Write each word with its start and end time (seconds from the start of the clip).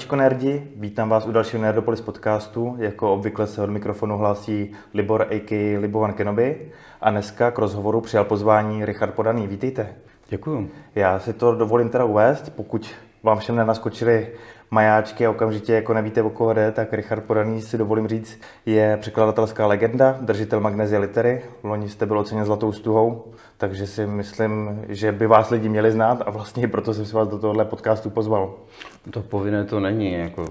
Zdravíčko 0.00 0.16
nerdi, 0.16 0.62
vítám 0.76 1.08
vás 1.08 1.26
u 1.26 1.32
dalšího 1.32 1.62
Nerdopolis 1.62 2.00
podcastu. 2.00 2.76
Jako 2.78 3.14
obvykle 3.14 3.46
se 3.46 3.62
od 3.62 3.70
mikrofonu 3.70 4.18
hlásí 4.18 4.72
Libor 4.94 5.26
a.k. 5.30 5.78
Libovan 5.78 6.12
Kenobi 6.12 6.72
a 7.00 7.10
dneska 7.10 7.50
k 7.50 7.58
rozhovoru 7.58 8.00
přijal 8.00 8.24
pozvání 8.24 8.84
Richard 8.84 9.14
Podaný. 9.14 9.46
Vítejte. 9.46 9.94
Děkuju. 10.28 10.70
Já 10.94 11.18
si 11.18 11.32
to 11.32 11.54
dovolím 11.54 11.88
teda 11.88 12.04
uvést, 12.04 12.50
pokud 12.56 12.94
vám 13.22 13.38
všem 13.38 13.56
nenaskočili 13.56 14.28
majáčky 14.70 15.26
a 15.26 15.30
okamžitě 15.30 15.72
jako 15.72 15.94
nevíte, 15.94 16.22
o 16.22 16.30
koho 16.30 16.52
jde, 16.52 16.72
tak 16.72 16.92
Richard 16.92 17.24
Podaný 17.24 17.62
si 17.62 17.78
dovolím 17.78 18.08
říct, 18.08 18.40
je 18.66 18.96
překladatelská 19.00 19.66
legenda, 19.66 20.16
držitel 20.20 20.60
magnezie 20.60 20.98
litery. 20.98 21.42
Loni 21.62 21.88
jste 21.88 22.06
byl 22.06 22.18
oceněn 22.18 22.44
zlatou 22.44 22.72
stuhou, 22.72 23.24
takže 23.60 23.86
si 23.86 24.06
myslím, 24.06 24.84
že 24.88 25.12
by 25.12 25.26
vás 25.26 25.50
lidi 25.50 25.68
měli 25.68 25.92
znát 25.92 26.22
a 26.26 26.30
vlastně 26.30 26.68
proto 26.68 26.94
jsem 26.94 27.04
si 27.06 27.16
vás 27.16 27.28
do 27.28 27.38
tohohle 27.38 27.64
podcastu 27.64 28.10
pozval. 28.10 28.54
To 29.10 29.22
povinné 29.22 29.64
to 29.64 29.80
není. 29.80 30.12
Jako. 30.12 30.44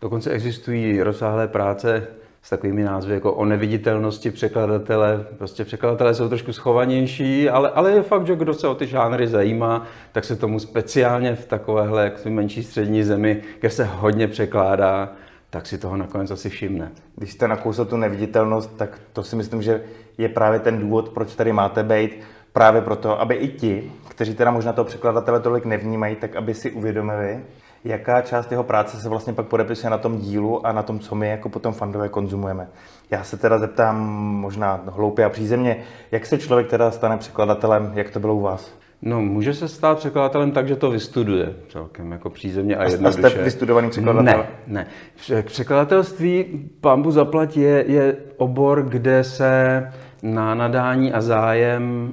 Dokonce 0.00 0.30
existují 0.30 1.02
rozsáhlé 1.02 1.48
práce 1.48 2.06
s 2.42 2.50
takovými 2.50 2.84
názvy 2.84 3.14
jako 3.14 3.32
o 3.32 3.44
neviditelnosti 3.44 4.30
překladatele. 4.30 5.26
Prostě 5.38 5.64
překladatelé 5.64 6.14
jsou 6.14 6.28
trošku 6.28 6.52
schovanější, 6.52 7.48
ale, 7.48 7.70
ale 7.70 7.92
je 7.92 8.02
fakt, 8.02 8.26
že 8.26 8.36
kdo 8.36 8.54
se 8.54 8.68
o 8.68 8.74
ty 8.74 8.86
žánry 8.86 9.28
zajímá, 9.28 9.86
tak 10.12 10.24
se 10.24 10.36
tomu 10.36 10.60
speciálně 10.60 11.34
v 11.34 11.46
takovéhle 11.46 12.04
jak 12.04 12.26
menší 12.26 12.62
střední 12.62 13.02
zemi, 13.02 13.42
kde 13.60 13.70
se 13.70 13.84
hodně 13.84 14.28
překládá, 14.28 15.12
tak 15.50 15.66
si 15.66 15.78
toho 15.78 15.96
nakonec 15.96 16.30
asi 16.30 16.50
všimne. 16.50 16.92
Když 17.16 17.32
jste 17.32 17.48
nakousl 17.48 17.84
tu 17.84 17.96
neviditelnost, 17.96 18.76
tak 18.76 19.00
to 19.12 19.22
si 19.22 19.36
myslím, 19.36 19.62
že 19.62 19.82
je 20.18 20.28
právě 20.28 20.60
ten 20.60 20.78
důvod, 20.78 21.08
proč 21.08 21.34
tady 21.34 21.52
máte 21.52 21.82
být, 21.82 22.20
právě 22.56 22.82
proto, 22.82 23.20
aby 23.20 23.34
i 23.34 23.48
ti, 23.48 23.92
kteří 24.08 24.34
teda 24.34 24.50
možná 24.50 24.72
toho 24.72 24.84
překladatele 24.84 25.40
tolik 25.40 25.64
nevnímají, 25.64 26.16
tak 26.16 26.36
aby 26.36 26.54
si 26.54 26.70
uvědomili, 26.70 27.40
jaká 27.84 28.22
část 28.22 28.50
jeho 28.50 28.64
práce 28.64 28.96
se 28.96 29.08
vlastně 29.08 29.32
pak 29.32 29.46
podepisuje 29.46 29.90
na 29.90 29.98
tom 29.98 30.18
dílu 30.18 30.66
a 30.66 30.72
na 30.72 30.82
tom, 30.82 30.98
co 30.98 31.14
my 31.14 31.28
jako 31.28 31.48
potom 31.48 31.72
fandové 31.72 32.08
konzumujeme. 32.08 32.68
Já 33.10 33.24
se 33.24 33.36
teda 33.36 33.58
zeptám 33.58 33.96
možná 34.40 34.80
hloupě 34.86 35.24
a 35.24 35.28
přízemně, 35.28 35.76
jak 36.10 36.26
se 36.26 36.38
člověk 36.38 36.68
teda 36.68 36.90
stane 36.90 37.16
překladatelem, 37.16 37.92
jak 37.94 38.10
to 38.10 38.20
bylo 38.20 38.34
u 38.34 38.40
vás? 38.40 38.74
No, 39.02 39.20
může 39.20 39.54
se 39.54 39.68
stát 39.68 39.98
překladatelem 39.98 40.52
tak, 40.52 40.68
že 40.68 40.76
to 40.76 40.90
vystuduje 40.90 41.54
celkem 41.68 42.12
jako 42.12 42.30
přízemně 42.30 42.76
a 42.76 42.84
jednoduše. 42.84 43.26
A 43.26 43.30
jste 43.30 43.42
vystudovaný 43.42 43.90
překladatel? 43.90 44.46
Ne, 44.66 44.86
ne. 45.28 45.42
Překladatelství, 45.44 46.44
pambu 46.80 47.10
zaplat, 47.10 47.56
je, 47.56 47.84
je 47.86 48.16
obor, 48.36 48.82
kde 48.82 49.24
se 49.24 49.82
na 50.22 50.54
nadání 50.54 51.12
a 51.12 51.20
zájem 51.20 52.12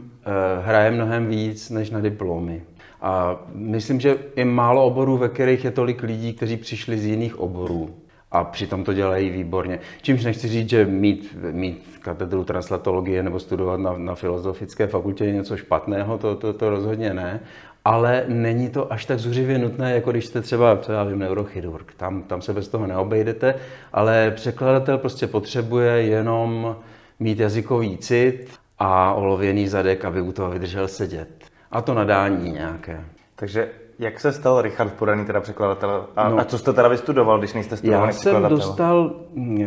hraje 0.63 0.91
mnohem 0.91 1.27
víc 1.27 1.69
než 1.69 1.89
na 1.89 1.99
diplomy. 1.99 2.61
A 3.01 3.39
myslím, 3.53 3.99
že 3.99 4.15
je 4.35 4.45
málo 4.45 4.85
oborů, 4.85 5.17
ve 5.17 5.29
kterých 5.29 5.65
je 5.65 5.71
tolik 5.71 6.03
lidí, 6.03 6.33
kteří 6.33 6.57
přišli 6.57 6.97
z 6.97 7.05
jiných 7.05 7.39
oborů 7.39 7.95
a 8.31 8.43
přitom 8.43 8.83
to 8.83 8.93
dělají 8.93 9.29
výborně. 9.29 9.79
Čímž 10.01 10.23
nechci 10.23 10.47
říct, 10.47 10.69
že 10.69 10.85
mít, 10.85 11.37
mít 11.51 11.99
katedru 12.01 12.43
translatologie 12.43 13.23
nebo 13.23 13.39
studovat 13.39 13.79
na, 13.79 13.97
na 13.97 14.15
filozofické 14.15 14.87
fakultě 14.87 15.25
je 15.25 15.33
něco 15.33 15.57
špatného, 15.57 16.17
to, 16.17 16.35
to, 16.35 16.53
to 16.53 16.69
rozhodně 16.69 17.13
ne, 17.13 17.39
ale 17.85 18.25
není 18.27 18.69
to 18.69 18.93
až 18.93 19.05
tak 19.05 19.19
zuřivě 19.19 19.57
nutné, 19.57 19.93
jako 19.93 20.11
když 20.11 20.25
jste 20.25 20.41
třeba, 20.41 20.77
co 20.77 20.91
já 20.91 21.03
vím, 21.03 21.19
neurochirurg. 21.19 21.93
Tam, 21.97 22.23
tam 22.23 22.41
se 22.41 22.53
bez 22.53 22.67
toho 22.67 22.87
neobejdete, 22.87 23.55
ale 23.93 24.31
překladatel 24.31 24.97
prostě 24.97 25.27
potřebuje 25.27 25.91
jenom 25.91 26.75
mít 27.19 27.39
jazykový 27.39 27.97
cit 27.97 28.62
a 28.83 29.13
olověný 29.13 29.67
zadek, 29.67 30.05
aby 30.05 30.21
u 30.21 30.31
toho 30.31 30.51
vydržel 30.51 30.87
sedět. 30.87 31.29
A 31.71 31.81
to 31.81 31.93
nadání 31.93 32.51
nějaké. 32.51 33.05
Takže 33.35 33.69
jak 33.99 34.19
se 34.19 34.31
stal 34.31 34.61
Richard 34.61 34.93
Podaný 34.93 35.25
teda 35.25 35.41
překladatel? 35.41 36.05
A, 36.15 36.29
no, 36.29 36.39
a 36.39 36.45
co 36.45 36.57
jste 36.57 36.73
teda 36.73 36.87
vystudoval, 36.87 37.39
když 37.39 37.53
nejste 37.53 37.77
studovaný 37.77 38.07
Já 38.07 38.13
jsem 38.13 38.43
dostal 38.43 39.15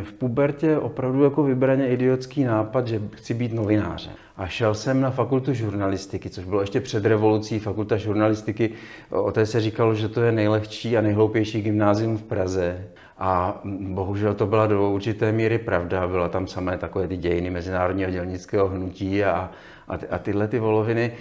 v 0.03 0.12
pubertě 0.12 0.78
opravdu 0.78 1.25
jako 1.25 1.43
vybraně 1.43 1.88
idiotský 1.88 2.44
nápad, 2.44 2.87
že 2.87 3.00
chci 3.12 3.34
být 3.34 3.53
novinářem. 3.53 4.12
A 4.37 4.47
šel 4.47 4.75
jsem 4.75 5.00
na 5.00 5.10
fakultu 5.10 5.55
žurnalistiky, 5.55 6.31
což 6.31 6.44
bylo 6.44 6.60
ještě 6.60 6.81
před 6.81 7.05
revolucí, 7.05 7.59
fakulta 7.59 7.97
žurnalistiky. 7.97 8.71
O 9.10 9.32
té 9.32 9.47
se 9.47 9.60
říkalo, 9.60 9.94
že 9.94 10.09
to 10.09 10.22
je 10.22 10.32
nejlehčí 10.32 10.97
a 10.97 11.00
nejhloupější 11.00 11.62
gymnázium 11.62 12.19
v 12.19 12.22
Praze. 12.22 12.87
A 13.19 13.60
bohužel 13.81 14.34
to 14.34 14.47
byla 14.47 14.66
do 14.66 14.91
určité 14.91 15.32
míry 15.32 15.59
pravda. 15.59 16.09
Byla 16.09 16.28
tam 16.28 16.47
samé 16.47 16.78
takové 16.78 17.09
ty 17.09 17.16
dějiny 17.16 17.50
mezinárodního 17.50 18.10
dělnického 18.10 18.69
hnutí 18.69 19.25
a, 19.25 19.50
a, 19.88 19.99
ty, 19.99 20.09
a 20.09 20.19
tyhle 20.19 20.49
ty 20.49 20.59
voloviny. 20.59 21.12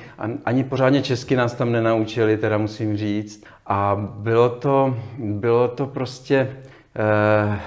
Ani 0.46 0.64
pořádně 0.64 1.02
česky 1.02 1.36
nás 1.36 1.54
tam 1.54 1.72
nenaučili, 1.72 2.38
teda 2.38 2.58
musím 2.58 2.98
říct. 2.98 3.44
A 3.68 3.96
bylo 4.18 4.50
to, 4.50 4.98
bylo 5.18 5.68
to 5.68 5.86
prostě 5.86 6.58
eh, 6.96 7.60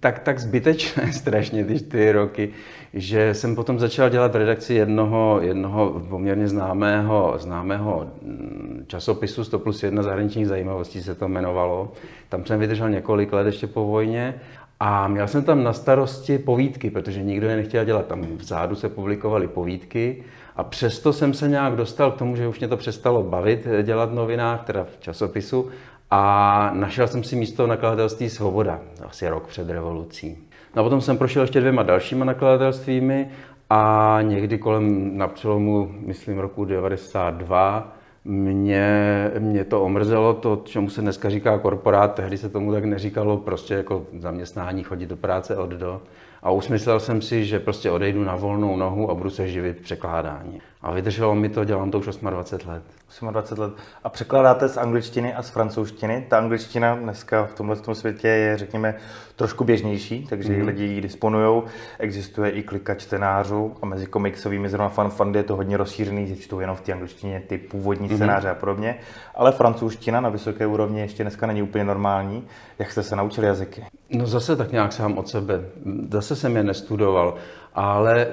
tak, 0.00 0.18
tak 0.18 0.38
zbytečné 0.38 1.12
strašně 1.12 1.64
ty 1.64 1.78
čtyři 1.78 2.12
roky, 2.12 2.50
že 2.94 3.34
jsem 3.34 3.54
potom 3.54 3.78
začal 3.78 4.10
dělat 4.10 4.32
v 4.32 4.36
redakci 4.36 4.74
jednoho, 4.74 5.38
jednoho 5.42 6.02
poměrně 6.08 6.48
známého, 6.48 7.34
známého 7.38 8.06
mm, 8.22 8.84
časopisu 8.86 9.44
100 9.44 9.58
plus 9.58 9.82
1 9.82 10.02
zahraničních 10.02 10.48
zajímavostí 10.48 11.02
se 11.02 11.14
to 11.14 11.24
jmenovalo. 11.24 11.92
Tam 12.28 12.46
jsem 12.46 12.60
vydržel 12.60 12.90
několik 12.90 13.32
let 13.32 13.46
ještě 13.46 13.66
po 13.66 13.84
vojně 13.84 14.34
a 14.80 15.08
měl 15.08 15.28
jsem 15.28 15.44
tam 15.44 15.64
na 15.64 15.72
starosti 15.72 16.38
povídky, 16.38 16.90
protože 16.90 17.22
nikdo 17.22 17.48
je 17.48 17.56
nechtěl 17.56 17.84
dělat. 17.84 18.06
Tam 18.06 18.22
vzadu 18.22 18.74
se 18.74 18.88
publikovaly 18.88 19.48
povídky 19.48 20.24
a 20.56 20.64
přesto 20.64 21.12
jsem 21.12 21.34
se 21.34 21.48
nějak 21.48 21.76
dostal 21.76 22.10
k 22.10 22.18
tomu, 22.18 22.36
že 22.36 22.48
už 22.48 22.58
mě 22.58 22.68
to 22.68 22.76
přestalo 22.76 23.22
bavit 23.22 23.66
eh, 23.66 23.82
dělat 23.82 24.10
v 24.10 24.14
novinách, 24.14 24.64
teda 24.64 24.84
v 24.84 25.00
časopisu. 25.00 25.70
A 26.10 26.70
našel 26.74 27.08
jsem 27.08 27.24
si 27.24 27.36
místo 27.36 27.64
v 27.64 27.68
nakladatelství 27.68 28.30
Svoboda, 28.30 28.80
asi 29.04 29.28
rok 29.28 29.46
před 29.46 29.70
revolucí. 29.70 30.38
No 30.76 30.80
a 30.80 30.82
potom 30.82 31.00
jsem 31.00 31.18
prošel 31.18 31.42
ještě 31.42 31.60
dvěma 31.60 31.82
dalšíma 31.82 32.24
nakladatelstvími 32.24 33.30
a 33.70 34.18
někdy 34.22 34.58
kolem 34.58 35.18
na 35.18 35.28
přelomu, 35.28 35.94
myslím, 36.06 36.38
roku 36.38 36.64
92 36.64 37.92
mě, 38.24 39.30
mě 39.38 39.64
to 39.64 39.82
omrzelo, 39.82 40.34
to, 40.34 40.62
čemu 40.64 40.90
se 40.90 41.00
dneska 41.00 41.30
říká 41.30 41.58
korporát, 41.58 42.14
tehdy 42.14 42.38
se 42.38 42.48
tomu 42.48 42.72
tak 42.72 42.84
neříkalo, 42.84 43.36
prostě 43.36 43.74
jako 43.74 44.06
zaměstnání, 44.18 44.82
chodit 44.82 45.06
do 45.06 45.16
práce 45.16 45.56
od 45.56 45.70
do. 45.70 46.00
A 46.42 46.50
usmyslel 46.50 47.00
jsem 47.00 47.22
si, 47.22 47.44
že 47.44 47.60
prostě 47.60 47.90
odejdu 47.90 48.24
na 48.24 48.36
volnou 48.36 48.76
nohu 48.76 49.10
a 49.10 49.14
budu 49.14 49.30
se 49.30 49.48
živit 49.48 49.80
překládání. 49.80 50.60
A 50.82 50.92
vydrželo 50.92 51.34
mi 51.34 51.48
to, 51.48 51.64
dělám 51.64 51.90
to 51.90 51.98
už 51.98 52.06
28 52.06 52.68
let. 52.68 52.82
28 53.30 53.62
let. 53.62 53.72
A 54.04 54.08
překládáte 54.08 54.68
z 54.68 54.76
angličtiny 54.76 55.34
a 55.34 55.42
z 55.42 55.50
francouzštiny. 55.50 56.26
Ta 56.28 56.38
angličtina 56.38 56.96
dneska 56.96 57.46
v 57.46 57.54
tomhle 57.54 57.76
světě 57.92 58.28
je, 58.28 58.58
řekněme, 58.58 58.94
trošku 59.36 59.64
běžnější, 59.64 60.26
takže 60.26 60.52
mm. 60.52 60.66
lidi 60.66 60.84
ji 60.84 61.00
disponují. 61.00 61.62
Existuje 61.98 62.50
i 62.50 62.62
klika 62.62 62.94
čtenářů 62.94 63.76
a 63.82 63.86
mezi 63.86 64.06
komiksovými 64.06 64.68
zrovna 64.68 64.88
fanfandy 64.88 65.38
je 65.38 65.42
to 65.42 65.56
hodně 65.56 65.76
rozšířený, 65.76 66.26
že 66.26 66.36
čtou 66.36 66.60
jenom 66.60 66.76
v 66.76 66.80
té 66.80 66.92
angličtině 66.92 67.42
ty 67.46 67.58
původní 67.58 68.08
mm. 68.08 68.16
scénáře 68.16 68.50
a 68.50 68.54
podobně. 68.54 68.96
Ale 69.34 69.52
francouzština 69.52 70.20
na 70.20 70.28
vysoké 70.28 70.66
úrovni 70.66 71.00
ještě 71.00 71.24
dneska 71.24 71.46
není 71.46 71.62
úplně 71.62 71.84
normální. 71.84 72.46
Jak 72.78 72.92
jste 72.92 73.02
se 73.02 73.16
naučili 73.16 73.46
jazyky? 73.46 73.84
No 74.12 74.26
zase 74.26 74.56
tak 74.56 74.72
nějak 74.72 74.92
sám 74.92 75.18
od 75.18 75.28
sebe. 75.28 75.64
Zase 76.10 76.36
jsem 76.36 76.56
je 76.56 76.62
nestudoval. 76.64 77.34
Ale 77.74 78.26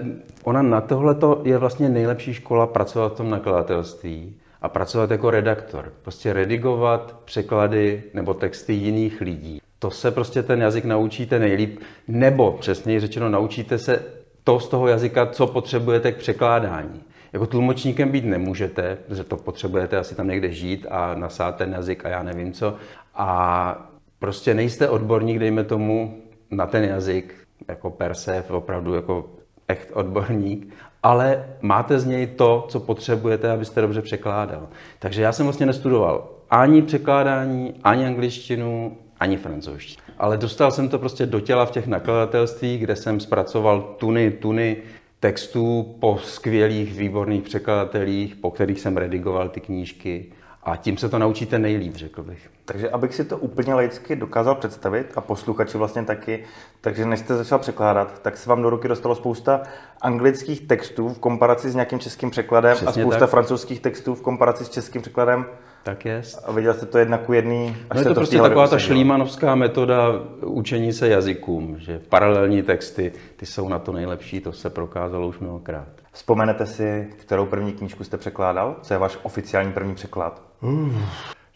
ona 0.43 0.61
na 0.61 0.81
tohle 0.81 1.15
je 1.43 1.57
vlastně 1.57 1.89
nejlepší 1.89 2.33
škola 2.33 2.67
pracovat 2.67 3.13
v 3.13 3.17
tom 3.17 3.29
nakladatelství 3.29 4.35
a 4.61 4.69
pracovat 4.69 5.11
jako 5.11 5.31
redaktor. 5.31 5.93
Prostě 6.01 6.33
redigovat 6.33 7.15
překlady 7.25 8.03
nebo 8.13 8.33
texty 8.33 8.73
jiných 8.73 9.21
lidí. 9.21 9.61
To 9.79 9.91
se 9.91 10.11
prostě 10.11 10.43
ten 10.43 10.61
jazyk 10.61 10.85
naučíte 10.85 11.39
nejlíp, 11.39 11.79
nebo 12.07 12.51
přesněji 12.51 12.99
řečeno 12.99 13.29
naučíte 13.29 13.77
se 13.77 14.03
to 14.43 14.59
z 14.59 14.69
toho 14.69 14.87
jazyka, 14.87 15.25
co 15.25 15.47
potřebujete 15.47 16.11
k 16.11 16.17
překládání. 16.17 17.03
Jako 17.33 17.45
tlumočníkem 17.45 18.11
být 18.11 18.25
nemůžete, 18.25 18.97
protože 19.07 19.23
to 19.23 19.37
potřebujete 19.37 19.97
asi 19.97 20.15
tam 20.15 20.27
někde 20.27 20.51
žít 20.51 20.85
a 20.89 21.15
nasát 21.15 21.55
ten 21.55 21.73
jazyk 21.73 22.05
a 22.05 22.09
já 22.09 22.23
nevím 22.23 22.53
co. 22.53 22.75
A 23.15 23.91
prostě 24.19 24.53
nejste 24.53 24.89
odborník, 24.89 25.39
dejme 25.39 25.63
tomu, 25.63 26.21
na 26.51 26.67
ten 26.67 26.83
jazyk, 26.83 27.35
jako 27.67 27.89
per 27.89 28.13
se, 28.13 28.43
opravdu 28.49 28.93
jako 28.93 29.29
echt 29.67 29.91
odborník, 29.93 30.73
ale 31.03 31.45
máte 31.61 31.99
z 31.99 32.05
něj 32.05 32.27
to, 32.27 32.65
co 32.69 32.79
potřebujete, 32.79 33.51
abyste 33.51 33.81
dobře 33.81 34.01
překládal. 34.01 34.67
Takže 34.99 35.21
já 35.21 35.31
jsem 35.31 35.45
vlastně 35.45 35.65
nestudoval 35.65 36.29
ani 36.49 36.81
překládání, 36.81 37.73
ani 37.83 38.05
angličtinu, 38.05 38.97
ani 39.19 39.37
francouzštinu. 39.37 40.03
Ale 40.17 40.37
dostal 40.37 40.71
jsem 40.71 40.89
to 40.89 40.99
prostě 40.99 41.25
do 41.25 41.39
těla 41.39 41.65
v 41.65 41.71
těch 41.71 41.87
nakladatelstvích, 41.87 42.81
kde 42.81 42.95
jsem 42.95 43.19
zpracoval 43.19 43.81
tuny, 43.97 44.31
tuny 44.31 44.77
textů 45.19 45.95
po 45.99 46.19
skvělých, 46.23 46.93
výborných 46.93 47.43
překladatelích, 47.43 48.35
po 48.35 48.51
kterých 48.51 48.79
jsem 48.79 48.97
redigoval 48.97 49.49
ty 49.49 49.59
knížky. 49.59 50.25
A 50.63 50.75
tím 50.75 50.97
se 50.97 51.09
to 51.09 51.19
naučíte 51.19 51.59
nejlíp, 51.59 51.95
řekl 51.95 52.23
bych. 52.23 52.56
Takže 52.67 52.89
abych 52.89 53.15
si 53.15 53.25
to 53.25 53.37
úplně 53.37 53.73
laicky 53.73 54.15
dokázal 54.15 54.55
představit 54.55 55.13
a 55.15 55.21
posluchači 55.21 55.77
vlastně 55.77 56.03
taky, 56.03 56.43
takže 56.81 57.05
než 57.05 57.19
jste 57.19 57.35
začal 57.35 57.59
překládat, 57.59 58.19
tak 58.21 58.37
se 58.37 58.49
vám 58.49 58.61
do 58.61 58.69
ruky 58.69 58.87
dostalo 58.87 59.15
spousta 59.15 59.61
anglických 60.01 60.61
textů 60.61 61.09
v 61.09 61.19
komparaci 61.19 61.69
s 61.69 61.75
nějakým 61.75 61.99
českým 61.99 62.31
překladem 62.31 62.75
Přesně 62.75 62.87
a 62.87 62.91
spousta 62.91 63.19
tak. 63.19 63.29
francouzských 63.29 63.79
textů 63.79 64.15
v 64.15 64.21
komparaci 64.21 64.65
s 64.65 64.69
českým 64.69 65.01
překladem. 65.01 65.45
Tak 65.83 66.05
je. 66.05 66.21
A 66.45 66.51
viděl 66.51 66.73
jste 66.73 66.85
to 66.85 66.97
jedna 66.97 67.17
ku 67.17 67.33
jedný? 67.33 67.77
Až 67.89 67.95
no 67.95 68.01
je 68.01 68.03
to, 68.03 68.09
to 68.09 68.19
prostě 68.19 68.37
taková 68.37 68.67
ta 68.67 68.79
šlímanovská 68.79 69.55
metoda 69.55 70.11
učení 70.45 70.93
se 70.93 71.07
jazykům, 71.09 71.75
že 71.79 72.01
paralelní 72.09 72.61
texty, 72.61 73.11
ty 73.35 73.45
jsou 73.45 73.69
na 73.69 73.79
to 73.79 73.91
nejlepší, 73.91 74.39
to 74.39 74.53
se 74.53 74.69
prokázalo 74.69 75.27
už 75.27 75.39
mnohokrát. 75.39 75.87
Vzpomenete 76.11 76.65
si, 76.65 77.07
kterou 77.17 77.45
první 77.45 77.73
knížku 77.73 78.03
jste 78.03 78.17
překládal? 78.17 78.75
Co 78.81 78.93
je 78.93 78.97
váš 78.97 79.17
oficiální 79.23 79.71
první 79.71 79.95
překlad? 79.95 80.41
Uh. 80.61 80.91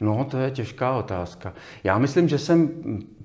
No, 0.02 0.28
to 0.32 0.38
je 0.38 0.52
těžká 0.52 0.92
otázka. 0.92 1.54
Já 1.84 1.98
myslím, 1.98 2.28
že 2.28 2.38
jsem 2.38 2.70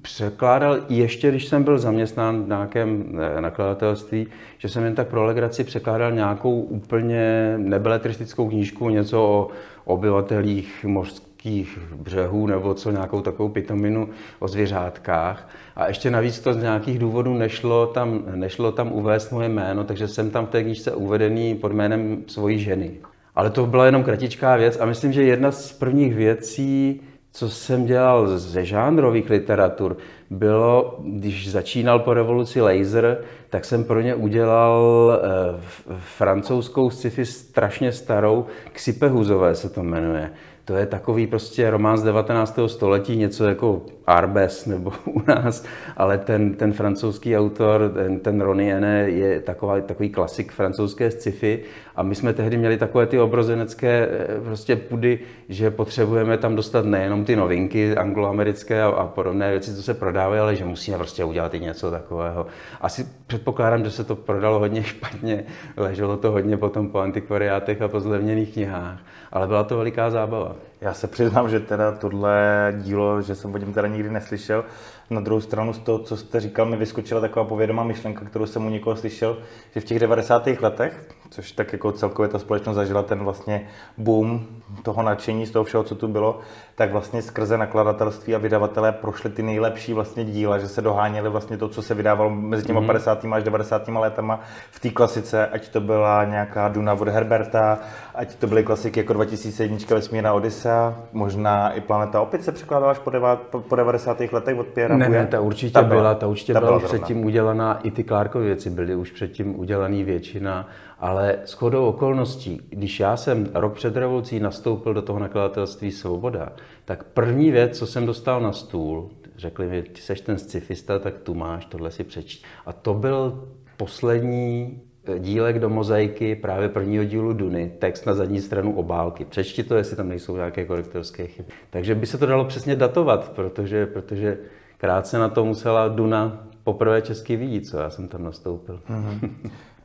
překládal 0.02 0.78
ještě, 0.88 1.30
když 1.30 1.46
jsem 1.46 1.62
byl 1.62 1.78
zaměstnán 1.78 2.44
v 2.44 2.48
nějakém 2.48 3.18
eh, 3.36 3.40
nakladatelství, 3.40 4.26
že 4.58 4.68
jsem 4.68 4.84
jen 4.84 4.94
tak 4.94 5.08
pro 5.08 5.24
legraci 5.24 5.64
překládal 5.64 6.12
nějakou 6.12 6.60
úplně 6.60 7.54
nebeletristickou 7.56 8.48
knížku, 8.48 8.88
něco 8.88 9.22
o 9.22 9.48
obyvatelích 9.84 10.84
mořských 10.84 11.78
břehů 11.96 12.46
nebo 12.46 12.74
co, 12.74 12.90
nějakou 12.90 13.20
takovou 13.20 13.48
pitominu 13.48 14.08
o 14.38 14.48
zvěřátkách. 14.48 15.48
A 15.76 15.88
ještě 15.88 16.10
navíc 16.10 16.40
to 16.40 16.54
z 16.54 16.62
nějakých 16.62 16.98
důvodů 16.98 17.34
nešlo 17.34 17.86
tam, 17.86 18.22
nešlo 18.34 18.72
tam 18.72 18.92
uvést 18.92 19.32
moje 19.32 19.48
jméno, 19.48 19.84
takže 19.84 20.08
jsem 20.08 20.30
tam 20.30 20.46
v 20.46 20.50
té 20.50 20.62
knížce 20.62 20.94
uvedený 20.94 21.54
pod 21.54 21.72
jménem 21.72 22.24
svojí 22.26 22.58
ženy. 22.58 22.90
Ale 23.36 23.50
to 23.50 23.66
byla 23.66 23.86
jenom 23.86 24.04
kratičká 24.04 24.56
věc 24.56 24.80
a 24.80 24.84
myslím, 24.86 25.12
že 25.12 25.22
jedna 25.22 25.52
z 25.52 25.72
prvních 25.72 26.14
věcí, 26.14 27.00
co 27.32 27.50
jsem 27.50 27.86
dělal 27.86 28.38
ze 28.38 28.64
žánrových 28.64 29.30
literatur, 29.30 29.96
bylo, 30.30 30.98
když 31.04 31.50
začínal 31.50 31.98
po 31.98 32.14
revoluci 32.14 32.60
laser, 32.60 33.18
tak 33.50 33.64
jsem 33.64 33.84
pro 33.84 34.00
ně 34.00 34.14
udělal 34.14 35.12
eh, 35.22 35.60
francouzskou 35.98 36.90
sci-fi 36.90 37.26
strašně 37.26 37.92
starou, 37.92 38.46
Ksipehuzové 38.72 39.54
se 39.54 39.68
to 39.68 39.82
jmenuje. 39.82 40.30
To 40.66 40.76
je 40.76 40.86
takový 40.86 41.26
prostě 41.26 41.70
román 41.70 41.98
z 41.98 42.02
19. 42.02 42.58
století, 42.66 43.16
něco 43.16 43.44
jako 43.44 43.82
Arbes 44.06 44.66
nebo 44.66 44.92
u 45.04 45.22
nás, 45.26 45.64
ale 45.96 46.18
ten, 46.18 46.54
ten 46.54 46.72
francouzský 46.72 47.36
autor, 47.36 47.90
ten, 47.94 48.20
ten 48.20 48.40
Roniene, 48.40 49.10
je 49.10 49.40
taková, 49.40 49.80
takový 49.80 50.10
klasik 50.10 50.52
francouzské 50.52 51.10
sci-fi 51.10 51.62
a 51.96 52.02
my 52.02 52.14
jsme 52.14 52.32
tehdy 52.32 52.56
měli 52.56 52.76
takové 52.76 53.06
ty 53.06 53.18
obrozenecké 53.18 54.08
eh, 54.10 54.40
prostě 54.44 54.76
pudy, 54.76 55.18
že 55.48 55.70
potřebujeme 55.70 56.38
tam 56.38 56.56
dostat 56.56 56.84
nejenom 56.84 57.24
ty 57.24 57.36
novinky 57.36 57.96
angloamerické 57.96 58.82
a, 58.82 58.86
a 58.88 59.06
podobné 59.06 59.50
věci, 59.50 59.74
co 59.74 59.82
se 59.82 59.94
prodávají, 59.94 60.40
ale 60.40 60.56
že 60.56 60.64
musíme 60.64 60.96
prostě 60.96 61.24
udělat 61.24 61.54
i 61.54 61.60
něco 61.60 61.90
takového. 61.90 62.46
Asi 62.80 63.08
předpokládám, 63.26 63.84
že 63.84 63.90
se 63.90 64.04
to 64.04 64.16
prodalo 64.16 64.58
hodně 64.58 64.82
špatně, 64.84 65.44
leželo 65.76 66.16
to 66.16 66.30
hodně 66.30 66.56
potom 66.56 66.88
po 66.88 66.98
antikvariátech 66.98 67.82
a 67.82 67.88
po 67.88 68.00
zlevněných 68.00 68.52
knihách, 68.52 68.98
ale 69.32 69.46
byla 69.46 69.64
to 69.64 69.76
veliká 69.76 70.10
zábava. 70.10 70.56
Já 70.80 70.94
se 70.94 71.06
přiznám, 71.06 71.50
že 71.50 71.60
teda 71.60 71.92
tohle 71.92 72.74
dílo, 72.78 73.22
že 73.22 73.34
jsem 73.34 73.54
o 73.54 73.58
něm 73.58 73.72
teda 73.72 73.88
nikdy 73.88 74.10
neslyšel. 74.10 74.64
Na 75.10 75.20
druhou 75.20 75.40
stranu 75.40 75.72
z 75.72 75.78
toho, 75.78 75.98
co 75.98 76.16
jste 76.16 76.40
říkal, 76.40 76.66
mi 76.66 76.76
vyskočila 76.76 77.20
taková 77.20 77.44
povědomá 77.44 77.84
myšlenka, 77.84 78.24
kterou 78.24 78.46
jsem 78.46 78.66
u 78.66 78.70
někoho 78.70 78.96
slyšel, 78.96 79.38
že 79.74 79.80
v 79.80 79.84
těch 79.84 79.98
90. 79.98 80.46
letech, 80.46 81.08
což 81.30 81.52
tak 81.52 81.72
jako 81.72 81.92
celkově 81.92 82.28
ta 82.28 82.38
společnost 82.38 82.76
zažila 82.76 83.02
ten 83.02 83.18
vlastně 83.18 83.68
boom 83.98 84.46
toho 84.82 85.02
nadšení 85.02 85.46
z 85.46 85.50
toho 85.50 85.64
všeho, 85.64 85.82
co 85.82 85.94
tu 85.94 86.08
bylo, 86.08 86.40
tak 86.74 86.92
vlastně 86.92 87.22
skrze 87.22 87.58
nakladatelství 87.58 88.34
a 88.34 88.38
vydavatelé 88.38 88.92
prošli 88.92 89.30
ty 89.30 89.42
nejlepší 89.42 89.92
vlastně 89.92 90.24
díla, 90.24 90.58
že 90.58 90.68
se 90.68 90.82
doháněli 90.82 91.30
vlastně 91.30 91.56
to, 91.58 91.68
co 91.68 91.82
se 91.82 91.94
vydávalo 91.94 92.30
mezi 92.30 92.66
těma 92.66 92.80
mm-hmm. 92.80 92.86
50. 92.86 93.24
až 93.32 93.44
90. 93.44 93.88
letama 93.88 94.40
v 94.70 94.80
té 94.80 94.90
klasice, 94.90 95.46
ať 95.46 95.68
to 95.68 95.80
byla 95.80 96.24
nějaká 96.24 96.68
Duna 96.68 96.92
od 96.92 97.08
Herberta, 97.08 97.78
ať 98.14 98.34
to 98.34 98.46
byly 98.46 98.64
klasiky 98.64 99.00
jako 99.00 99.12
2001 99.12 99.78
Vesmírná 99.90 100.32
Odyssea, 100.32 100.96
možná 101.12 101.70
i 101.72 101.80
Planeta 101.80 102.20
Opět 102.20 102.44
se 102.44 102.52
překládala 102.52 102.90
až 102.90 102.98
po, 102.98 103.10
deva, 103.10 103.36
po, 103.36 103.60
po 103.60 103.76
90. 103.76 104.20
letech 104.32 104.58
od 104.58 104.66
Pierre 104.66 104.96
Ne, 104.96 105.08
ne, 105.08 105.26
ta 105.26 105.40
určitě 105.40 105.72
ta 105.72 105.82
byla, 105.82 106.14
ta 106.14 106.26
určitě 106.26 106.52
ta 106.52 106.60
byla, 106.60 106.78
byla 106.78 106.88
předtím 106.88 107.24
udělaná, 107.24 107.80
i 107.82 107.90
ty 107.90 108.04
Clarkovy 108.04 108.46
věci 108.46 108.70
byly 108.70 108.94
už 108.94 109.10
předtím 109.10 109.60
udělaný 109.60 110.04
většina, 110.04 110.68
ale 110.98 111.38
s 111.44 111.52
chodou 111.52 111.86
okolností, 111.86 112.60
když 112.68 113.00
já 113.00 113.16
jsem 113.16 113.48
rok 113.54 113.74
před 113.74 113.96
revolucí 113.96 114.40
nastoupil 114.40 114.94
do 114.94 115.02
toho 115.02 115.18
nakladatelství 115.18 115.92
Svoboda, 115.92 116.52
tak 116.84 117.04
první 117.04 117.50
věc, 117.50 117.78
co 117.78 117.86
jsem 117.86 118.06
dostal 118.06 118.40
na 118.40 118.52
stůl, 118.52 119.10
řekli 119.36 119.66
mi, 119.66 119.82
ty 119.82 120.00
seš 120.00 120.20
ten 120.20 120.38
scifista, 120.38 120.98
tak 120.98 121.18
tu 121.18 121.34
máš, 121.34 121.64
tohle 121.64 121.90
si 121.90 122.04
přečť. 122.04 122.44
A 122.66 122.72
to 122.72 122.94
byl 122.94 123.48
poslední 123.76 124.80
eh, 125.04 125.18
dílek 125.18 125.58
do 125.58 125.68
mozaiky 125.68 126.36
právě 126.36 126.68
prvního 126.68 127.04
dílu 127.04 127.32
Duny, 127.32 127.72
text 127.78 128.06
na 128.06 128.14
zadní 128.14 128.40
stranu 128.40 128.76
obálky. 128.76 129.24
Přečti 129.24 129.62
to, 129.62 129.76
jestli 129.76 129.96
tam 129.96 130.08
nejsou 130.08 130.36
nějaké 130.36 130.64
korektorské 130.64 131.26
chyby. 131.26 131.48
Takže 131.70 131.94
by 131.94 132.06
se 132.06 132.18
to 132.18 132.26
dalo 132.26 132.44
přesně 132.44 132.76
datovat, 132.76 133.28
protože, 133.28 133.86
protože 133.86 134.38
krátce 134.78 135.18
na 135.18 135.28
to 135.28 135.44
musela 135.44 135.88
Duna 135.88 136.48
poprvé 136.64 137.02
česky 137.02 137.36
vidět, 137.36 137.66
co 137.66 137.78
já 137.78 137.90
jsem 137.90 138.08
tam 138.08 138.24
nastoupil. 138.24 138.80
Mm-hmm. 138.88 139.30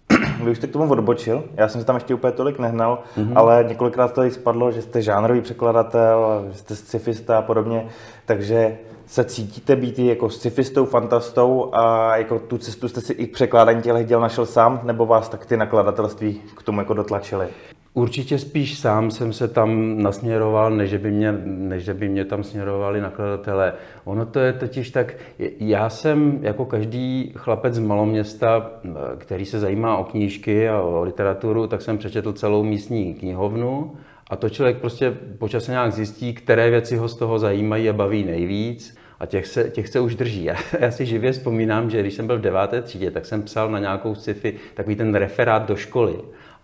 Vy 0.45 0.51
už 0.51 0.57
jste 0.57 0.67
k 0.67 0.71
tomu 0.71 0.91
odbočil, 0.91 1.43
já 1.57 1.67
jsem 1.67 1.81
se 1.81 1.87
tam 1.87 1.95
ještě 1.95 2.13
úplně 2.13 2.33
tolik 2.33 2.59
nehnal, 2.59 2.99
mm-hmm. 3.17 3.31
ale 3.35 3.65
několikrát 3.67 4.07
to 4.07 4.15
tady 4.15 4.31
spadlo, 4.31 4.71
že 4.71 4.81
jste 4.81 5.01
žánrový 5.01 5.41
překladatel, 5.41 6.45
že 6.51 6.57
jste 6.57 6.75
scifista 6.75 7.37
a 7.37 7.41
podobně, 7.41 7.85
takže 8.25 8.77
se 9.11 9.23
cítíte 9.23 9.75
být 9.75 9.99
jako 9.99 10.29
scifistou, 10.29 10.85
fantastou 10.85 11.69
a 11.73 12.17
jako 12.17 12.39
tu 12.39 12.57
cestu 12.57 12.87
jste 12.87 13.01
si 13.01 13.13
i 13.13 13.27
k 13.27 13.33
překládání 13.33 13.81
těch 13.81 14.05
děl 14.05 14.19
našel 14.21 14.45
sám, 14.45 14.81
nebo 14.83 15.05
vás 15.05 15.29
tak 15.29 15.45
ty 15.45 15.57
nakladatelství 15.57 16.41
k 16.57 16.63
tomu 16.63 16.81
jako 16.81 16.93
dotlačili? 16.93 17.47
Určitě 17.93 18.39
spíš 18.39 18.79
sám 18.79 19.11
jsem 19.11 19.33
se 19.33 19.47
tam 19.47 20.01
nasměroval, 20.01 20.71
než 20.71 20.97
by 20.97 21.11
mě, 21.11 21.31
než 21.45 21.89
by 21.89 22.09
mě 22.09 22.25
tam 22.25 22.43
směrovali 22.43 23.01
nakladatelé. 23.01 23.73
Ono 24.03 24.25
to 24.25 24.39
je 24.39 24.53
totiž 24.53 24.91
tak, 24.91 25.13
já 25.59 25.89
jsem 25.89 26.39
jako 26.41 26.65
každý 26.65 27.33
chlapec 27.37 27.73
z 27.73 27.79
maloměsta, 27.79 28.71
který 29.17 29.45
se 29.45 29.59
zajímá 29.59 29.97
o 29.97 30.03
knížky 30.03 30.69
a 30.69 30.81
o 30.81 31.03
literaturu, 31.03 31.67
tak 31.67 31.81
jsem 31.81 31.97
přečetl 31.97 32.33
celou 32.33 32.63
místní 32.63 33.13
knihovnu 33.13 33.91
a 34.29 34.35
to 34.35 34.49
člověk 34.49 34.77
prostě 34.77 35.17
počasem 35.37 35.71
nějak 35.71 35.93
zjistí, 35.93 36.33
které 36.33 36.69
věci 36.69 36.97
ho 36.97 37.07
z 37.07 37.15
toho 37.15 37.39
zajímají 37.39 37.89
a 37.89 37.93
baví 37.93 38.23
nejvíc 38.23 39.00
a 39.21 39.25
těch 39.25 39.47
se, 39.47 39.69
těch 39.69 39.87
se 39.87 39.99
už 39.99 40.15
drží. 40.15 40.43
Já, 40.43 40.55
já 40.79 40.91
si 40.91 41.05
živě 41.05 41.31
vzpomínám, 41.31 41.89
že 41.89 41.99
když 41.99 42.13
jsem 42.13 42.27
byl 42.27 42.37
v 42.37 42.41
deváté 42.41 42.81
třídě, 42.81 43.11
tak 43.11 43.25
jsem 43.25 43.43
psal 43.43 43.71
na 43.71 43.79
nějakou 43.79 44.15
sci-fi 44.15 44.55
takový 44.73 44.95
ten 44.95 45.15
referát 45.15 45.67
do 45.67 45.75
školy. 45.75 46.15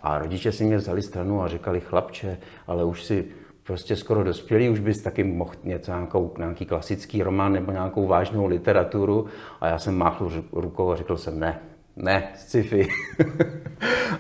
A 0.02 0.20
rodiče 0.20 0.52
si 0.52 0.64
mě 0.64 0.78
vzali 0.78 1.02
stranu 1.02 1.44
a 1.44 1.48
říkali, 1.48 1.80
chlapče, 1.80 2.38
ale 2.68 2.84
už 2.84 3.04
si 3.04 3.26
prostě 3.64 3.96
skoro 3.96 4.24
dospělý, 4.24 4.70
už 4.70 4.80
bys 4.80 5.02
taky 5.02 5.24
mohl 5.24 5.52
něco, 5.64 5.92
nějakou, 5.92 6.34
nějaký 6.38 6.66
klasický 6.66 7.24
román 7.24 7.54
nebo 7.54 7.72
nějakou 7.72 8.08
vážnou 8.08 8.46
literaturu. 8.46 9.26
A 9.62 9.68
já 9.68 9.80
jsem 9.80 9.98
máchl 9.98 10.44
rukou 10.52 10.92
a 10.92 10.96
řekl 10.96 11.18
jsem 11.18 11.40
ne, 11.40 11.60
ne, 11.98 12.24
sci-fi. 12.36 12.88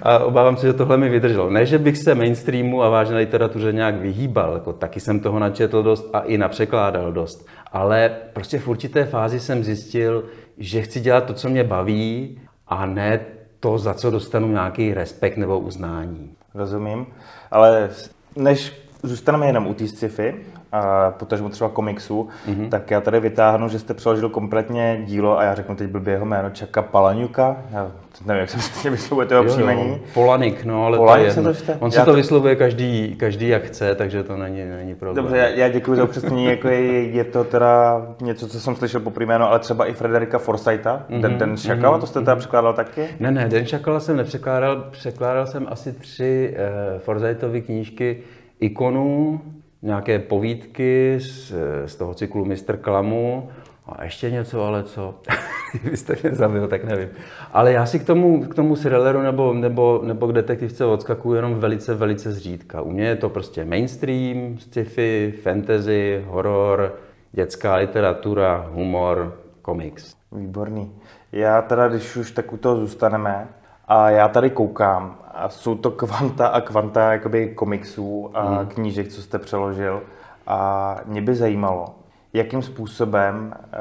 a 0.01 0.19
obávám 0.19 0.57
se, 0.57 0.67
že 0.67 0.73
tohle 0.73 0.97
mi 0.97 1.09
vydrželo. 1.09 1.49
Ne, 1.49 1.65
že 1.65 1.77
bych 1.77 1.97
se 1.97 2.15
mainstreamu 2.15 2.83
a 2.83 2.89
vážné 2.89 3.17
literatuře 3.17 3.73
nějak 3.73 3.95
vyhýbal, 3.95 4.53
jako 4.53 4.73
taky 4.73 4.99
jsem 4.99 5.19
toho 5.19 5.39
načetl 5.39 5.83
dost 5.83 6.09
a 6.13 6.19
i 6.19 6.37
napřekládal 6.37 7.11
dost. 7.11 7.47
Ale 7.71 8.11
prostě 8.33 8.59
v 8.59 8.67
určité 8.67 9.05
fázi 9.05 9.39
jsem 9.39 9.63
zjistil, 9.63 10.23
že 10.57 10.81
chci 10.81 10.99
dělat 10.99 11.25
to, 11.25 11.33
co 11.33 11.49
mě 11.49 11.63
baví 11.63 12.39
a 12.67 12.85
ne 12.85 13.19
to, 13.59 13.77
za 13.77 13.93
co 13.93 14.11
dostanu 14.11 14.47
nějaký 14.47 14.93
respekt 14.93 15.37
nebo 15.37 15.59
uznání. 15.59 16.31
Rozumím, 16.53 17.05
ale 17.51 17.89
než 18.35 18.73
zůstaneme 19.03 19.45
jenom 19.45 19.67
u 19.67 19.73
té 19.73 19.87
sci-fi, 19.87 20.35
a 20.71 21.11
potažmo 21.11 21.49
třeba 21.49 21.69
komiksů, 21.69 22.27
mm-hmm. 22.47 22.69
tak 22.69 22.91
já 22.91 23.01
tady 23.01 23.19
vytáhnu, 23.19 23.69
že 23.69 23.79
jste 23.79 23.93
přeložil 23.93 24.29
kompletně 24.29 25.01
dílo 25.05 25.39
a 25.39 25.43
já 25.43 25.55
řeknu 25.55 25.75
teď 25.75 25.89
blbě 25.89 26.13
jeho 26.13 26.25
jméno, 26.25 26.49
Čaka 26.49 26.81
Palaňuka, 26.81 27.57
já 27.71 27.91
nevím, 28.25 28.41
jak 28.41 28.49
se 28.49 28.57
přesně 28.71 28.89
vyslovuje 28.89 29.27
toho 29.27 29.43
příjmení. 29.43 30.01
Polanik, 30.13 30.65
no, 30.65 30.85
ale 30.85 30.97
Polanik 30.97 31.33
to 31.33 31.39
je, 31.39 31.53
to 31.53 31.73
On 31.79 31.91
si 31.91 31.99
to, 31.99 32.05
to 32.05 32.13
vyslovuje 32.13 32.55
každý, 32.55 33.15
každý 33.15 33.47
jak 33.47 33.63
chce, 33.63 33.95
takže 33.95 34.23
to 34.23 34.37
není, 34.37 34.65
není 34.65 34.95
problém. 34.95 35.25
Dobře, 35.25 35.37
já, 35.37 35.47
já 35.47 35.69
děkuji 35.69 35.95
za 35.95 36.03
upřesnění, 36.03 36.45
jako 36.45 36.67
je, 36.67 37.03
je, 37.03 37.23
to 37.23 37.43
teda 37.43 38.01
něco, 38.21 38.47
co 38.47 38.59
jsem 38.59 38.75
slyšel 38.75 39.01
po 39.01 39.11
jméno, 39.19 39.49
ale 39.49 39.59
třeba 39.59 39.85
i 39.85 39.93
Frederika 39.93 40.37
Forsyta, 40.37 41.05
mm-hmm. 41.09 41.21
Den, 41.21 41.37
Den 41.37 41.57
Šakala, 41.57 41.97
mm-hmm. 41.97 42.01
to 42.01 42.07
jste 42.07 42.19
teda 42.19 42.33
mhm. 42.33 42.39
překládal 42.39 42.73
taky? 42.73 43.07
Ne, 43.19 43.31
ne, 43.31 43.47
Den 43.49 43.65
Šakala 43.65 43.99
jsem 43.99 44.17
nepřekládal, 44.17 44.83
překládal 44.91 45.47
jsem 45.47 45.67
asi 45.69 45.93
tři 45.93 46.57
uh, 46.93 46.99
Forsytovy 46.99 47.61
knížky 47.61 48.17
ikonů, 48.59 49.41
nějaké 49.87 50.19
povídky 50.19 51.17
z, 51.21 51.53
z 51.85 51.95
toho 51.95 52.13
cyklu 52.13 52.45
Mr. 52.45 52.77
Klamu 52.81 53.49
a 53.85 54.03
ještě 54.03 54.31
něco, 54.31 54.63
ale 54.63 54.83
co? 54.83 55.15
Vy 55.83 55.97
jste 55.97 56.15
mě 56.23 56.35
zabil, 56.35 56.67
tak 56.67 56.83
nevím. 56.83 57.09
Ale 57.53 57.71
já 57.71 57.85
si 57.85 57.99
k 57.99 58.03
tomu, 58.03 58.43
k 58.45 58.55
tomu 58.55 58.75
thrilleru 58.75 59.21
nebo, 59.21 59.53
nebo, 59.53 60.01
nebo 60.03 60.27
k 60.27 60.33
detektivce 60.33 60.85
odskakuju 60.85 61.35
jenom 61.35 61.55
velice, 61.55 61.95
velice 61.95 62.31
zřídka. 62.31 62.81
U 62.81 62.91
mě 62.91 63.03
je 63.07 63.15
to 63.15 63.29
prostě 63.29 63.65
mainstream, 63.65 64.57
sci-fi, 64.57 65.33
fantasy, 65.43 66.23
horor, 66.27 66.95
dětská 67.31 67.75
literatura, 67.75 68.69
humor, 68.71 69.39
komiks. 69.61 70.15
Výborný. 70.31 70.91
Já 71.31 71.61
teda, 71.61 71.87
když 71.87 72.15
už 72.15 72.31
tak 72.31 72.53
u 72.53 72.57
toho 72.57 72.77
zůstaneme, 72.77 73.47
a 73.87 74.09
já 74.09 74.27
tady 74.27 74.49
koukám 74.49 75.17
a 75.33 75.49
jsou 75.49 75.75
to 75.75 75.91
kvanta 75.91 76.47
a 76.47 76.61
kvanta 76.61 77.11
jakoby 77.11 77.49
komiksů 77.55 78.31
a 78.33 78.61
mm. 78.61 78.67
knížek, 78.67 79.07
co 79.07 79.21
jste 79.21 79.39
přeložil. 79.39 80.03
A 80.47 80.95
mě 81.05 81.21
by 81.21 81.35
zajímalo, 81.35 81.95
jakým 82.33 82.61
způsobem 82.61 83.53
e, 83.53 83.77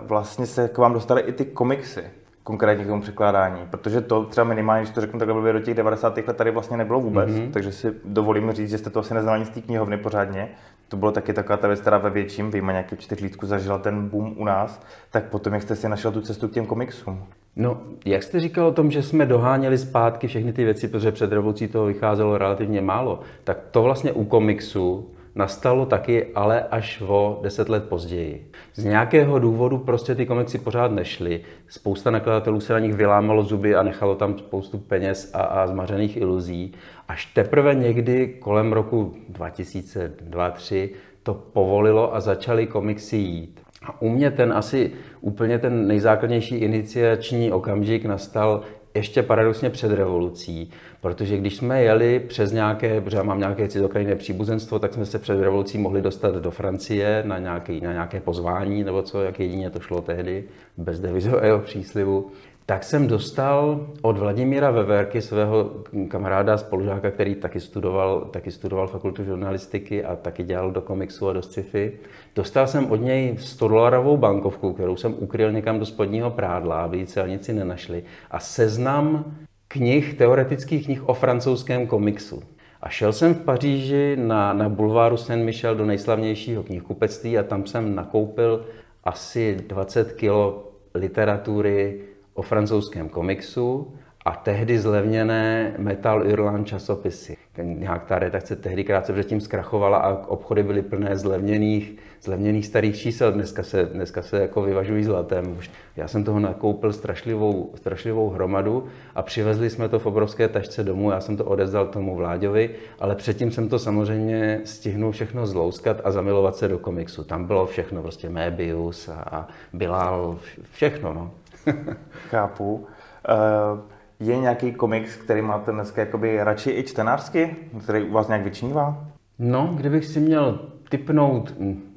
vlastně 0.00 0.46
se 0.46 0.68
k 0.68 0.78
vám 0.78 0.92
dostaly 0.92 1.22
i 1.22 1.32
ty 1.32 1.44
komiksy 1.44 2.04
konkrétně 2.46 2.84
k 2.84 2.86
tomu 2.86 3.02
překládání, 3.02 3.60
protože 3.70 4.00
to 4.00 4.24
třeba 4.24 4.44
minimálně, 4.44 4.82
když 4.82 4.94
to 4.94 5.00
řeknu 5.00 5.18
takhle 5.18 5.34
blbě, 5.34 5.52
do 5.52 5.60
těch 5.60 5.74
90. 5.74 6.16
let 6.16 6.36
tady 6.36 6.50
vlastně 6.50 6.76
nebylo 6.76 7.00
vůbec, 7.00 7.30
mm-hmm. 7.30 7.50
takže 7.50 7.72
si 7.72 7.92
dovolím 8.04 8.52
říct, 8.52 8.70
že 8.70 8.78
jste 8.78 8.90
to 8.90 9.00
asi 9.00 9.14
neznali 9.14 9.44
z 9.44 9.50
té 9.50 9.60
knihovny 9.60 9.98
pořádně. 9.98 10.48
To 10.88 10.96
bylo 10.96 11.12
taky 11.12 11.32
taková 11.32 11.56
ta 11.56 11.68
věc, 11.68 11.80
která 11.80 11.98
ve 11.98 12.10
větším, 12.10 12.50
vyjma 12.50 12.72
nějaký 12.72 12.96
čtyřlítku 12.96 13.46
zažila 13.46 13.78
ten 13.78 14.08
boom 14.08 14.34
u 14.36 14.44
nás, 14.44 14.82
tak 15.10 15.24
potom 15.24 15.52
jak 15.52 15.62
jste 15.62 15.76
si 15.76 15.88
našel 15.88 16.12
tu 16.12 16.20
cestu 16.20 16.48
k 16.48 16.52
těm 16.52 16.66
komiksům? 16.66 17.24
No, 17.56 17.80
jak 18.04 18.22
jste 18.22 18.40
říkal 18.40 18.66
o 18.66 18.72
tom, 18.72 18.90
že 18.90 19.02
jsme 19.02 19.26
doháněli 19.26 19.78
zpátky 19.78 20.28
všechny 20.28 20.52
ty 20.52 20.64
věci, 20.64 20.88
protože 20.88 21.12
před 21.12 21.32
revolucí 21.32 21.68
toho 21.68 21.86
vycházelo 21.86 22.38
relativně 22.38 22.80
málo, 22.80 23.20
tak 23.44 23.58
to 23.70 23.82
vlastně 23.82 24.12
u 24.12 24.24
komiksu 24.24 25.10
nastalo 25.36 25.86
taky, 25.86 26.26
ale 26.34 26.62
až 26.70 27.02
o 27.06 27.40
deset 27.42 27.68
let 27.68 27.88
později. 27.88 28.50
Z 28.74 28.84
nějakého 28.84 29.38
důvodu 29.38 29.78
prostě 29.78 30.14
ty 30.14 30.26
komiksy 30.26 30.58
pořád 30.58 30.92
nešly. 30.92 31.40
Spousta 31.68 32.10
nakladatelů 32.10 32.60
se 32.60 32.72
na 32.72 32.78
nich 32.78 32.94
vylámalo 32.94 33.42
zuby 33.42 33.74
a 33.74 33.82
nechalo 33.82 34.14
tam 34.14 34.38
spoustu 34.38 34.78
peněz 34.78 35.30
a, 35.34 35.40
a 35.40 35.66
zmařených 35.66 36.16
iluzí. 36.16 36.72
Až 37.08 37.26
teprve 37.26 37.74
někdy 37.74 38.26
kolem 38.26 38.72
roku 38.72 39.14
2002-2003 39.32 40.88
to 41.22 41.34
povolilo 41.34 42.14
a 42.14 42.20
začaly 42.20 42.66
komiksy 42.66 43.16
jít. 43.16 43.60
A 43.86 44.02
u 44.02 44.08
mě 44.08 44.30
ten 44.30 44.52
asi 44.52 44.92
úplně 45.20 45.58
ten 45.58 45.86
nejzákladnější 45.86 46.56
iniciační 46.56 47.52
okamžik 47.52 48.04
nastal 48.04 48.60
ještě 48.96 49.22
paradoxně 49.22 49.70
před 49.70 49.92
revolucí, 49.92 50.70
protože 51.00 51.36
když 51.36 51.56
jsme 51.56 51.82
jeli 51.82 52.20
přes 52.20 52.52
nějaké, 52.52 53.00
protože 53.00 53.16
já 53.16 53.22
mám 53.22 53.38
nějaké 53.38 53.68
cizokrajné 53.68 54.16
příbuzenstvo, 54.16 54.78
tak 54.78 54.94
jsme 54.94 55.06
se 55.06 55.18
před 55.18 55.40
revolucí 55.40 55.78
mohli 55.78 56.02
dostat 56.02 56.34
do 56.34 56.50
Francie 56.50 57.22
na, 57.26 57.38
nějaký, 57.38 57.80
na 57.80 57.92
nějaké 57.92 58.20
pozvání, 58.20 58.84
nebo 58.84 59.02
co, 59.02 59.22
jak 59.22 59.40
jedině 59.40 59.70
to 59.70 59.80
šlo 59.80 60.00
tehdy, 60.00 60.44
bez 60.76 61.00
devizového 61.00 61.58
příslivu 61.58 62.30
tak 62.66 62.84
jsem 62.84 63.06
dostal 63.06 63.86
od 64.02 64.18
Vladimíra 64.18 64.70
Veverky, 64.70 65.22
svého 65.22 65.70
kamaráda, 66.08 66.58
spolužáka, 66.58 67.10
který 67.10 67.34
taky 67.34 67.60
studoval, 67.60 68.20
taky 68.20 68.50
studoval 68.50 68.86
fakultu 68.86 69.24
žurnalistiky 69.24 70.04
a 70.04 70.16
taky 70.16 70.42
dělal 70.42 70.70
do 70.70 70.80
komiksu 70.80 71.28
a 71.28 71.32
do 71.32 71.42
sci-fi. 71.42 71.92
Dostal 72.36 72.66
jsem 72.66 72.90
od 72.90 72.96
něj 72.96 73.36
100 73.38 73.68
dolarovou 73.68 74.16
bankovku, 74.16 74.72
kterou 74.72 74.96
jsem 74.96 75.14
ukryl 75.18 75.52
někam 75.52 75.78
do 75.78 75.86
spodního 75.86 76.30
prádla, 76.30 76.82
aby 76.82 76.98
ji 76.98 77.06
celnici 77.06 77.52
nenašli. 77.52 78.04
A 78.30 78.40
seznam 78.40 79.36
knih, 79.68 80.14
teoretických 80.14 80.84
knih 80.84 81.08
o 81.08 81.14
francouzském 81.14 81.86
komiksu. 81.86 82.42
A 82.82 82.88
šel 82.88 83.12
jsem 83.12 83.34
v 83.34 83.40
Paříži 83.40 84.16
na, 84.20 84.52
na 84.52 84.68
bulváru 84.68 85.16
Saint-Michel 85.16 85.74
do 85.74 85.86
nejslavnějšího 85.86 86.62
knihkupectví 86.62 87.38
a 87.38 87.42
tam 87.42 87.66
jsem 87.66 87.94
nakoupil 87.94 88.66
asi 89.04 89.56
20 89.68 90.12
kilo 90.12 90.72
literatury 90.94 92.00
o 92.36 92.42
francouzském 92.42 93.08
komiksu 93.08 93.92
a 94.24 94.30
tehdy 94.30 94.78
zlevněné 94.78 95.74
Metal 95.78 96.26
Irland 96.26 96.66
časopisy. 96.66 97.36
Nějak 97.62 98.04
ta 98.04 98.18
redakce 98.18 98.56
tehdy 98.56 98.84
krátce 98.84 99.12
předtím 99.12 99.40
zkrachovala 99.40 99.98
a 99.98 100.28
obchody 100.28 100.62
byly 100.62 100.82
plné 100.82 101.16
zlevněných, 101.16 101.96
zlevněných 102.22 102.66
starých 102.66 102.96
čísel. 102.96 103.32
Dneska 103.32 103.62
se, 103.62 103.84
dneska 103.84 104.22
se 104.22 104.40
jako 104.40 104.62
vyvažují 104.62 105.04
zlatem. 105.04 105.58
Já 105.96 106.08
jsem 106.08 106.24
toho 106.24 106.40
nakoupil 106.40 106.92
strašlivou, 106.92 107.72
strašlivou 107.74 108.30
hromadu 108.30 108.86
a 109.14 109.22
přivezli 109.22 109.70
jsme 109.70 109.88
to 109.88 109.98
v 109.98 110.06
obrovské 110.06 110.48
tašce 110.48 110.84
domů. 110.84 111.10
Já 111.10 111.20
jsem 111.20 111.36
to 111.36 111.44
odezdal 111.44 111.86
tomu 111.86 112.16
Vláďovi, 112.16 112.70
ale 112.98 113.14
předtím 113.14 113.50
jsem 113.50 113.68
to 113.68 113.78
samozřejmě 113.78 114.60
stihnul 114.64 115.12
všechno 115.12 115.46
zlouskat 115.46 116.00
a 116.04 116.10
zamilovat 116.10 116.56
se 116.56 116.68
do 116.68 116.78
komiksu. 116.78 117.24
Tam 117.24 117.44
bylo 117.44 117.66
všechno, 117.66 118.02
prostě 118.02 118.28
Mébius 118.28 119.08
a, 119.08 119.14
a 119.14 119.48
Bilal, 119.72 120.38
všechno. 120.72 121.14
No. 121.14 121.30
Chápu. 122.30 122.74
Uh, 122.74 123.80
je 124.20 124.36
nějaký 124.36 124.72
komiks, 124.72 125.16
který 125.16 125.42
máte 125.42 125.72
dneska 125.72 126.00
jakoby 126.00 126.44
radši 126.44 126.70
i 126.70 126.82
čtenářsky, 126.82 127.56
který 127.82 128.02
u 128.02 128.12
vás 128.12 128.28
nějak 128.28 128.44
vyčnívá? 128.44 129.04
No, 129.38 129.72
kdybych 129.76 130.04
si 130.04 130.20
měl 130.20 130.60
typnout 130.88 131.54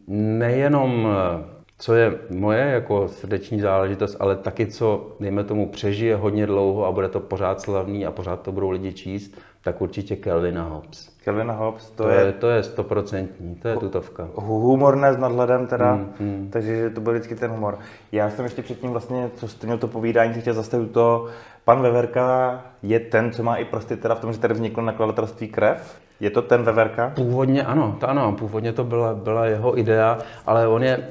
nejenom, 0.07 1.07
eh, 1.07 1.43
co 1.77 1.95
je 1.95 2.19
moje 2.29 2.59
jako 2.59 3.07
srdeční 3.07 3.61
záležitost, 3.61 4.17
ale 4.19 4.35
taky, 4.35 4.67
co, 4.67 5.15
dejme 5.19 5.43
tomu, 5.43 5.69
přežije 5.69 6.15
hodně 6.15 6.45
dlouho 6.45 6.85
a 6.85 6.91
bude 6.91 7.09
to 7.09 7.19
pořád 7.19 7.61
slavný 7.61 8.05
a 8.05 8.11
pořád 8.11 8.41
to 8.41 8.51
budou 8.51 8.69
lidi 8.69 8.93
číst, 8.93 9.37
tak 9.61 9.81
určitě 9.81 10.15
Kelvin 10.15 10.59
a 10.59 10.63
Hobbes. 10.63 11.18
Kelvin 11.23 11.51
a 11.51 11.53
Hobbes, 11.53 11.89
to, 11.89 12.03
to 12.03 12.09
je... 12.09 12.31
To 12.31 12.49
je 12.49 12.63
stoprocentní, 12.63 13.55
to 13.55 13.67
je 13.67 13.77
tutovka. 13.77 14.27
Humorné 14.35 15.13
s 15.13 15.17
nadhledem 15.17 15.67
teda, 15.67 15.93
hmm, 15.93 16.13
hmm. 16.19 16.49
takže 16.51 16.89
to 16.89 17.01
byl 17.01 17.13
vždycky 17.13 17.35
ten 17.35 17.51
humor. 17.51 17.77
Já 18.11 18.29
jsem 18.29 18.45
ještě 18.45 18.61
předtím 18.61 18.89
vlastně, 18.89 19.29
co 19.35 19.47
jste 19.47 19.67
měl 19.67 19.77
to 19.77 19.87
povídání, 19.87 20.33
se 20.33 20.41
chtěl 20.41 20.53
zastavit 20.53 20.91
to, 20.91 21.27
pan 21.65 21.81
Veverka 21.81 22.61
je 22.83 22.99
ten, 22.99 23.31
co 23.31 23.43
má 23.43 23.55
i 23.55 23.65
prostě 23.65 23.95
teda 23.95 24.15
v 24.15 24.19
tom, 24.19 24.33
že 24.33 24.39
tady 24.39 24.53
vzniklo 24.53 24.83
nakladatelství 24.83 25.47
Krev, 25.47 25.99
je 26.19 26.29
to 26.29 26.41
ten 26.41 26.63
Veverka? 26.63 27.11
Původně 27.15 27.63
ano, 27.63 27.97
to 27.99 28.09
ano, 28.09 28.35
původně 28.39 28.73
to 28.73 28.83
byla, 28.83 29.13
byla 29.13 29.45
jeho 29.45 29.79
idea, 29.79 30.17
ale 30.45 30.67
on 30.67 30.83
je, 30.83 31.07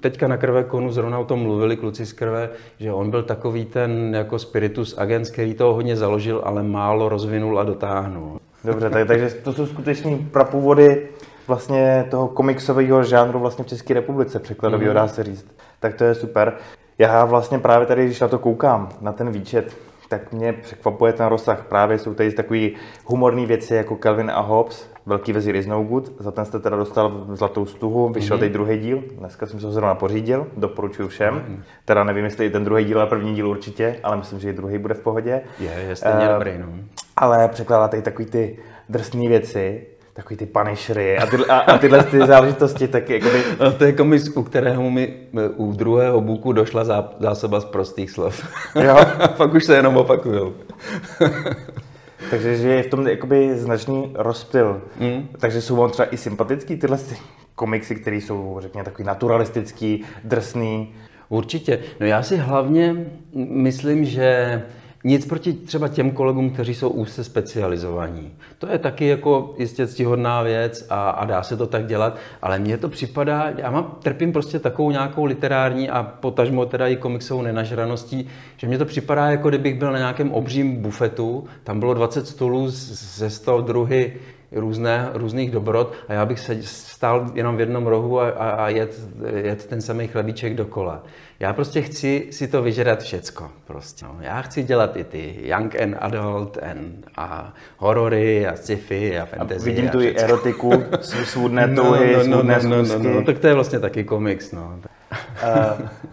teďka 0.00 0.28
na 0.28 0.36
krve 0.36 0.64
konu 0.64 0.92
zrovna 0.92 1.18
o 1.18 1.24
tom 1.24 1.40
mluvili 1.40 1.76
kluci 1.76 2.06
z 2.06 2.12
krve, 2.12 2.50
že 2.78 2.92
on 2.92 3.10
byl 3.10 3.22
takový 3.22 3.64
ten 3.64 4.14
jako 4.14 4.38
spiritus 4.38 4.98
agens, 4.98 5.30
který 5.30 5.54
to 5.54 5.74
hodně 5.74 5.96
založil, 5.96 6.42
ale 6.44 6.62
málo 6.62 7.08
rozvinul 7.08 7.60
a 7.60 7.64
dotáhnul. 7.64 8.40
Dobře, 8.64 8.90
tak, 8.90 9.06
takže 9.06 9.30
to 9.30 9.52
jsou 9.52 9.66
skuteční 9.66 10.18
prapůvody 10.18 11.08
vlastně 11.46 12.06
toho 12.10 12.28
komiksového 12.28 13.04
žánru 13.04 13.38
vlastně 13.38 13.64
v 13.64 13.68
České 13.68 13.94
republice, 13.94 14.38
překladového 14.38 14.90
mm. 14.90 14.94
dá 14.94 15.08
se 15.08 15.24
říct. 15.24 15.46
Tak 15.80 15.94
to 15.94 16.04
je 16.04 16.14
super. 16.14 16.52
Já 16.98 17.24
vlastně 17.24 17.58
právě 17.58 17.86
tady, 17.86 18.04
když 18.04 18.20
na 18.20 18.28
to 18.28 18.38
koukám, 18.38 18.88
na 19.00 19.12
ten 19.12 19.30
výčet, 19.30 19.76
tak 20.08 20.32
mě 20.32 20.52
překvapuje 20.52 21.12
ten 21.12 21.26
rozsah. 21.26 21.64
Právě 21.68 21.98
jsou 21.98 22.14
tady 22.14 22.32
takové 22.32 22.68
humorné 23.04 23.46
věci 23.46 23.74
jako 23.74 23.96
Calvin 23.96 24.30
a 24.30 24.40
Hobbes, 24.40 24.94
Velký 25.06 25.32
vezír 25.32 25.56
is 25.56 25.66
no 25.66 25.82
good, 25.82 26.12
za 26.18 26.30
ten 26.30 26.44
jste 26.44 26.58
teda 26.58 26.76
dostal 26.76 27.26
zlatou 27.32 27.66
stuhu, 27.66 28.08
vyšel 28.08 28.36
mm-hmm. 28.36 28.40
teď 28.40 28.52
druhý 28.52 28.78
díl, 28.78 29.02
dneska 29.18 29.46
jsem 29.46 29.60
se 29.60 29.66
ho 29.66 29.72
zrovna 29.72 29.94
pořídil, 29.94 30.46
doporučuji 30.56 31.08
všem. 31.08 31.34
Mm-hmm. 31.34 31.62
Teda 31.84 32.04
nevím, 32.04 32.24
jestli 32.24 32.46
i 32.46 32.50
ten 32.50 32.64
druhý 32.64 32.84
díl, 32.84 33.00
ale 33.00 33.08
první 33.08 33.34
díl 33.34 33.48
určitě, 33.48 33.96
ale 34.02 34.16
myslím, 34.16 34.40
že 34.40 34.50
i 34.50 34.52
druhý 34.52 34.78
bude 34.78 34.94
v 34.94 35.00
pohodě. 35.00 35.40
Je, 35.58 35.70
je 35.88 35.96
stejně 35.96 36.28
uh, 36.28 36.32
dobrý, 36.32 36.58
no. 36.58 36.66
Ale 37.16 37.48
překládá 37.48 37.88
tady 37.88 38.02
takový 38.02 38.26
ty 38.26 38.58
drsné 38.88 39.28
věci, 39.28 39.86
takový 40.14 40.36
ty 40.36 40.46
punishery 40.46 41.18
a, 41.18 41.26
ty, 41.26 41.36
a, 41.36 41.58
a 41.58 41.78
tyhle 41.78 42.04
ty 42.04 42.18
záležitosti 42.26 42.88
taky 42.88 43.12
jakoby... 43.12 43.44
A 43.60 43.70
to 43.70 43.84
je 43.84 43.92
komis, 43.92 44.28
u 44.28 44.42
kterého 44.42 44.90
mi 44.90 45.14
u 45.56 45.72
druhého 45.72 46.20
buku 46.20 46.52
došla 46.52 46.84
zá, 46.84 47.12
zásoba 47.20 47.60
z 47.60 47.64
prostých 47.64 48.10
slov. 48.10 48.48
Jo. 48.82 48.96
pak 49.36 49.54
už 49.54 49.64
se 49.64 49.76
jenom 49.76 49.96
opakujou. 49.96 50.52
Takže 52.30 52.56
že 52.56 52.68
je 52.68 52.82
v 52.82 52.90
tom 52.90 53.08
jakoby 53.08 53.58
značný 53.58 54.10
rozptyl. 54.14 54.82
Mm. 55.00 55.28
Takže 55.38 55.62
jsou 55.62 55.76
vám 55.76 55.90
třeba 55.90 56.08
i 56.14 56.16
sympatický 56.16 56.76
tyhle 56.76 56.98
ty 56.98 57.16
komiksy, 57.54 57.94
které 57.94 58.16
jsou, 58.16 58.58
řekněme, 58.60 58.84
takový 58.84 59.06
naturalistický, 59.06 60.04
drsný. 60.24 60.94
Určitě. 61.28 61.78
No 62.00 62.06
já 62.06 62.22
si 62.22 62.36
hlavně 62.36 63.06
myslím, 63.34 64.04
že 64.04 64.62
nic 65.04 65.26
proti 65.26 65.52
třeba 65.52 65.88
těm 65.88 66.10
kolegům, 66.10 66.50
kteří 66.50 66.74
jsou 66.74 66.88
úzce 66.88 67.24
specializovaní. 67.24 68.32
To 68.58 68.72
je 68.72 68.78
taky 68.78 69.06
jako 69.06 69.54
jistě 69.58 69.86
ctihodná 69.86 70.42
věc 70.42 70.86
a, 70.90 71.10
a 71.10 71.24
dá 71.24 71.42
se 71.42 71.56
to 71.56 71.66
tak 71.66 71.86
dělat, 71.86 72.16
ale 72.42 72.58
mně 72.58 72.78
to 72.78 72.88
připadá, 72.88 73.52
já 73.56 73.70
mám, 73.70 73.96
trpím 74.02 74.32
prostě 74.32 74.58
takovou 74.58 74.90
nějakou 74.90 75.24
literární 75.24 75.90
a 75.90 76.02
potažmo 76.02 76.66
teda 76.66 76.86
i 76.86 76.96
komiksovou 76.96 77.42
nenažraností, 77.42 78.28
že 78.56 78.66
mně 78.66 78.78
to 78.78 78.84
připadá, 78.84 79.26
jako 79.26 79.48
kdybych 79.48 79.78
byl 79.78 79.92
na 79.92 79.98
nějakém 79.98 80.32
obřím 80.32 80.76
bufetu, 80.76 81.44
tam 81.64 81.80
bylo 81.80 81.94
20 81.94 82.26
stolů 82.26 82.64
ze 82.68 83.30
100 83.30 83.60
druhy 83.60 84.12
různé, 84.54 85.10
různých 85.14 85.50
dobrot 85.50 85.92
a 86.08 86.12
já 86.12 86.26
bych 86.26 86.40
se 86.40 86.62
stál 86.62 87.30
jenom 87.34 87.56
v 87.56 87.60
jednom 87.60 87.86
rohu 87.86 88.20
a, 88.20 88.28
a, 88.28 88.50
a 88.50 88.68
jet, 88.68 89.00
jet 89.36 89.66
ten 89.66 89.80
samý 89.80 90.08
chlebíček 90.08 90.54
dokola. 90.54 91.02
Já 91.40 91.52
prostě 91.52 91.82
chci 91.82 92.28
si 92.30 92.48
to 92.48 92.62
vyžrat 92.62 93.02
všecko. 93.02 93.50
Prostě. 93.66 94.04
No, 94.04 94.16
já 94.20 94.42
chci 94.42 94.62
dělat 94.62 94.96
i 94.96 95.04
ty 95.04 95.36
young 95.42 95.80
and 95.80 95.96
adult 96.00 96.58
and, 96.62 97.06
a 97.16 97.54
horory 97.76 98.46
a 98.46 98.56
sci-fi 98.56 99.18
a 99.18 99.26
fantasy. 99.26 99.60
A 99.60 99.64
vidím 99.64 99.88
a 99.88 99.92
tu 99.92 100.00
i 100.00 100.16
erotiku, 100.16 100.72
svůdné 101.00 101.66
no, 101.66 101.82
touhy, 101.82 102.12
no, 102.12 102.18
no, 102.18 102.24
svůdné 102.24 102.58
no, 102.62 102.76
no, 102.76 102.82
no, 102.82 102.98
no, 102.98 103.10
no, 103.10 103.24
tak 103.24 103.38
to 103.38 103.46
je 103.46 103.54
vlastně 103.54 103.78
taky 103.78 104.04
komiks. 104.04 104.52
No. 104.52 104.80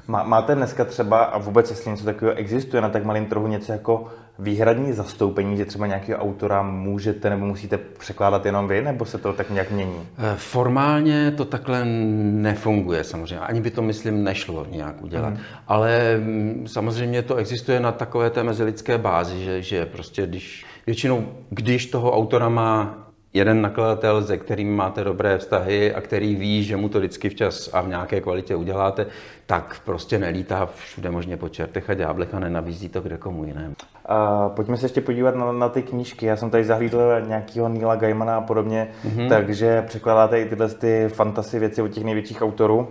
Má, 0.08 0.24
máte 0.24 0.56
dneska 0.56 0.86
třeba, 0.86 1.24
a 1.24 1.38
vůbec 1.38 1.70
jestli 1.70 1.92
něco 1.92 2.06
takového 2.06 2.38
existuje 2.38 2.82
na 2.82 2.90
tak 2.90 3.04
malém 3.04 3.26
trhu, 3.26 3.48
něco 3.48 3.72
jako 3.72 4.08
výhradní 4.40 4.94
zastoupení, 4.94 5.58
že 5.58 5.66
třeba 5.66 5.88
nějakého 5.88 6.24
autora 6.24 6.62
můžete 6.62 7.30
nebo 7.30 7.46
musíte 7.46 7.78
překládat 7.78 8.46
jenom 8.46 8.68
vy, 8.68 8.82
nebo 8.82 9.06
se 9.06 9.18
to 9.18 9.34
tak 9.34 9.50
nějak 9.50 9.72
mění? 9.72 10.08
Eh, 10.18 10.34
formálně 10.38 11.32
to 11.32 11.46
takhle 11.46 11.86
nefunguje 11.86 13.04
samozřejmě. 13.04 13.40
Ani 13.40 13.62
by 13.62 13.72
to, 13.72 13.82
myslím, 13.82 14.24
nešlo 14.24 14.66
nějak 14.70 15.02
udělat. 15.02 15.30
Mm. 15.30 15.38
Ale 15.68 16.18
mm, 16.18 16.68
samozřejmě 16.68 17.22
to 17.22 17.36
existuje 17.36 17.80
na 17.80 17.92
takové 17.92 18.30
té 18.30 18.44
mezilidské 18.44 18.98
bázi, 18.98 19.44
že, 19.44 19.62
že 19.62 19.86
prostě 19.86 20.28
když, 20.28 20.66
většinou, 20.86 21.28
když 21.50 21.86
toho 21.86 22.18
autora 22.18 22.50
má 22.50 22.98
jeden 23.34 23.62
nakladatel, 23.62 24.24
se 24.24 24.38
kterým 24.38 24.76
máte 24.76 25.04
dobré 25.04 25.38
vztahy 25.38 25.94
a 25.94 26.02
který 26.02 26.36
ví, 26.36 26.64
že 26.64 26.78
mu 26.78 26.90
to 26.90 27.00
vždycky 27.00 27.30
včas 27.30 27.70
a 27.74 27.82
v 27.82 27.88
nějaké 27.88 28.22
kvalitě 28.22 28.56
uděláte, 28.56 29.06
tak 29.46 29.82
prostě 29.86 30.20
nelítá 30.20 30.66
všude 30.76 31.12
možně 31.12 31.38
po 31.38 31.50
čertech 31.50 31.90
a 31.90 31.94
ďáblech 31.94 32.34
a 32.34 32.40
nenavízí 32.40 32.90
to 32.90 33.02
kde 33.02 33.18
komu 33.18 33.46
jinému. 33.46 33.76
A 34.06 34.50
pojďme 34.50 34.78
se 34.78 34.86
ještě 34.86 35.02
podívat 35.02 35.36
na, 35.36 35.52
na 35.52 35.70
ty 35.70 35.82
knížky. 35.82 36.26
Já 36.26 36.36
jsem 36.36 36.50
tady 36.50 36.64
zahlídl 36.64 37.22
nějakého 37.28 37.70
Neila 37.70 37.96
Gaimana 37.96 38.38
a 38.38 38.42
podobně, 38.42 38.88
mm-hmm. 39.06 39.30
takže 39.30 39.82
překládáte 39.82 40.42
i 40.42 40.50
tyhle 40.50 40.70
ty 40.70 41.10
fantasy 41.10 41.60
věci 41.60 41.82
od 41.82 41.88
těch 41.88 42.04
největších 42.04 42.42
autorů. 42.42 42.88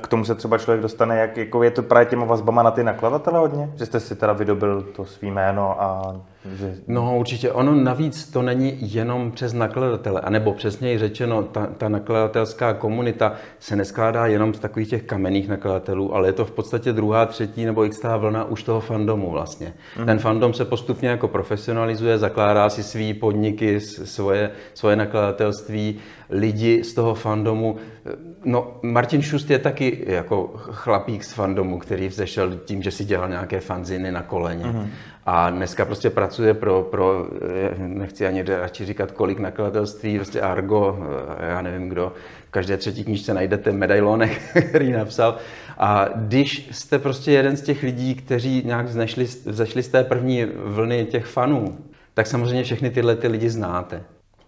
K 0.00 0.08
tomu 0.08 0.24
se 0.24 0.34
třeba 0.34 0.58
člověk 0.58 0.82
dostane, 0.82 1.18
jak 1.18 1.36
jako 1.36 1.62
je 1.62 1.70
to 1.70 1.82
právě 1.82 2.06
těma 2.06 2.24
vazbama 2.24 2.62
na 2.62 2.70
ty 2.70 2.84
nakladatele 2.84 3.38
hodně? 3.38 3.70
Že 3.76 3.86
jste 3.86 4.00
si 4.00 4.16
teda 4.16 4.32
vydobil 4.32 4.82
to 4.82 5.04
svý 5.04 5.30
jméno 5.30 5.82
a... 5.82 6.16
Že... 6.44 6.74
No 6.88 7.18
určitě, 7.18 7.52
ono 7.52 7.74
navíc 7.74 8.30
to 8.30 8.42
není 8.42 8.78
jenom 8.80 9.30
přes 9.30 9.52
nakladatele, 9.52 10.20
anebo 10.20 10.52
přesněji 10.52 10.98
řečeno, 10.98 11.42
ta, 11.42 11.66
ta 11.66 11.88
nakladatelská 11.88 12.74
komunita 12.74 13.32
se 13.58 13.76
neskládá 13.76 14.26
jenom 14.26 14.54
z 14.54 14.58
takových 14.58 14.88
těch 14.88 15.02
kamenných 15.02 15.48
nakladatelů, 15.48 16.14
ale 16.14 16.28
je 16.28 16.32
to 16.32 16.44
v 16.44 16.50
podstatě 16.50 16.92
druhá, 16.92 17.26
třetí 17.26 17.64
nebo 17.64 17.84
x 17.84 18.02
vlna 18.18 18.44
už 18.44 18.62
toho 18.62 18.80
fandomu 18.80 19.30
vlastně. 19.30 19.74
Mm. 19.98 20.06
Ten 20.06 20.18
fandom 20.18 20.54
se 20.54 20.64
postupně 20.64 21.08
jako 21.08 21.28
profesionalizuje, 21.28 22.18
zakládá 22.18 22.70
si 22.70 22.82
svý 22.82 23.14
podniky, 23.14 23.80
svoje, 23.80 24.50
svoje 24.74 24.96
nakladatelství, 24.96 25.98
lidi 26.30 26.84
z 26.84 26.94
toho 26.94 27.14
fandomu. 27.14 27.76
No, 28.44 28.78
Martin 28.82 29.22
Šust 29.22 29.50
je 29.50 29.58
taky 29.58 30.04
jako 30.06 30.50
chlapík 30.54 31.24
z 31.24 31.32
fandomu, 31.32 31.78
který 31.78 32.08
vzešel 32.08 32.60
tím, 32.64 32.82
že 32.82 32.90
si 32.90 33.04
dělal 33.04 33.28
nějaké 33.28 33.60
fanziny 33.60 34.12
na 34.12 34.22
koleně. 34.22 34.64
Mm-hmm. 34.64 34.86
A 35.32 35.50
dneska 35.50 35.84
prostě 35.84 36.10
pracuje 36.10 36.54
pro, 36.54 36.82
pro, 36.82 37.26
nechci 37.76 38.26
ani 38.26 38.42
radši 38.42 38.86
říkat, 38.86 39.10
kolik 39.10 39.38
nakladatelství, 39.38 40.16
prostě 40.16 40.40
Argo, 40.40 40.98
já 41.40 41.62
nevím 41.62 41.88
kdo, 41.88 42.12
v 42.48 42.50
každé 42.50 42.76
třetí 42.76 43.04
knižce 43.04 43.34
najdete 43.34 43.72
medailonek, 43.72 44.42
který 44.68 44.92
napsal. 44.92 45.36
A 45.78 46.08
když 46.14 46.68
jste 46.72 46.98
prostě 46.98 47.32
jeden 47.32 47.56
z 47.56 47.62
těch 47.62 47.82
lidí, 47.82 48.14
kteří 48.14 48.62
nějak 48.64 48.88
znešli, 48.88 49.24
vzešli 49.24 49.82
z 49.82 49.88
té 49.88 50.04
první 50.04 50.46
vlny 50.64 51.06
těch 51.06 51.26
fanů, 51.26 51.78
tak 52.14 52.26
samozřejmě 52.26 52.64
všechny 52.64 52.90
tyhle 52.90 53.16
ty 53.16 53.28
lidi 53.28 53.50
znáte. 53.50 54.02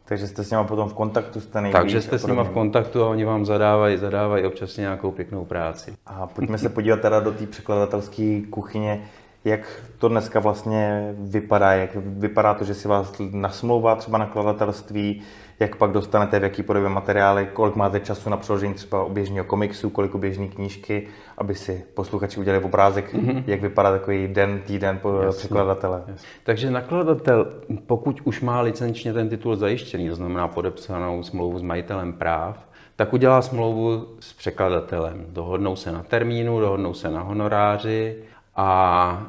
Takže 0.05 0.27
jste 0.27 0.45
s 0.45 0.51
nimi 0.51 0.65
potom 0.69 0.89
v 0.89 0.95
kontaktu, 0.95 1.41
jste 1.41 1.61
nejvíc, 1.61 1.81
Takže 1.81 2.03
jste 2.03 2.19
s 2.19 2.27
nimi 2.27 2.41
v 2.45 2.51
kontaktu 2.51 3.03
a 3.03 3.09
oni 3.09 3.25
vám 3.25 3.45
zadávají, 3.45 3.97
zadávají 3.97 4.45
občas 4.45 4.77
nějakou 4.77 5.11
pěknou 5.11 5.45
práci. 5.45 5.93
A 6.07 6.27
pojďme 6.27 6.59
se 6.59 6.69
podívat 6.69 7.01
teda 7.01 7.21
do 7.21 7.33
té 7.33 7.47
překladatelské 7.47 8.41
kuchyně. 8.51 9.03
Jak 9.45 9.83
to 9.99 10.09
dneska 10.09 10.41
vlastně 10.41 11.15
vypadá? 11.19 11.73
Jak 11.73 11.91
vypadá 11.97 12.55
to, 12.55 12.65
že 12.65 12.75
si 12.75 12.89
vás 12.89 13.21
nasmlouvá 13.31 13.95
třeba 13.95 14.19
nakladatelství? 14.19 15.23
Jak 15.61 15.77
pak 15.77 15.91
dostanete 15.91 16.39
v 16.39 16.43
jaký 16.43 16.63
podobě 16.63 16.89
materiály? 16.89 17.49
Kolik 17.53 17.77
máte 17.77 18.01
času 18.01 18.31
na 18.31 18.37
přeložení 18.37 18.75
třeba 18.75 19.05
oběžného 19.05 19.45
komiksu? 19.45 19.91
Kolik 19.91 20.15
oběžné 20.15 20.49
knížky? 20.49 21.09
Aby 21.39 21.55
si 21.55 21.85
posluchači 21.95 22.41
udělali 22.41 22.65
obrázek, 22.65 23.15
mm-hmm. 23.15 23.45
jak 23.47 23.61
vypadá 23.61 23.93
takový 23.93 24.29
den, 24.29 24.61
týden 24.67 24.99
po 24.99 25.21
jasně, 25.21 25.39
překladatele. 25.39 26.03
Jasně. 26.07 26.29
Takže 26.45 26.71
nakladatel, 26.71 27.47
pokud 27.87 28.21
už 28.25 28.41
má 28.41 28.61
licenčně 28.61 29.13
ten 29.13 29.29
titul 29.29 29.57
zajištěný, 29.57 30.09
to 30.09 30.15
znamená 30.15 30.49
podepsanou 30.49 31.23
smlouvu 31.23 31.59
s 31.59 31.63
majitelem 31.63 32.13
práv, 32.13 32.69
tak 32.97 33.13
udělá 33.13 33.43
smlouvu 33.43 34.07
s 34.21 34.33
překladatelem. 34.33 35.27
Dohodnou 35.29 35.77
se 35.77 35.93
na 35.93 36.03
termínu, 36.03 36.61
dohodnou 36.61 36.95
se 36.95 37.11
na 37.11 37.23
honoráři, 37.23 38.16
a 38.57 39.23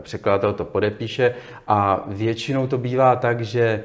překladatel 0.00 0.52
to 0.52 0.64
podepíše 0.64 1.34
a 1.66 2.04
většinou 2.06 2.66
to 2.66 2.78
bývá 2.78 3.16
tak, 3.16 3.40
že 3.40 3.84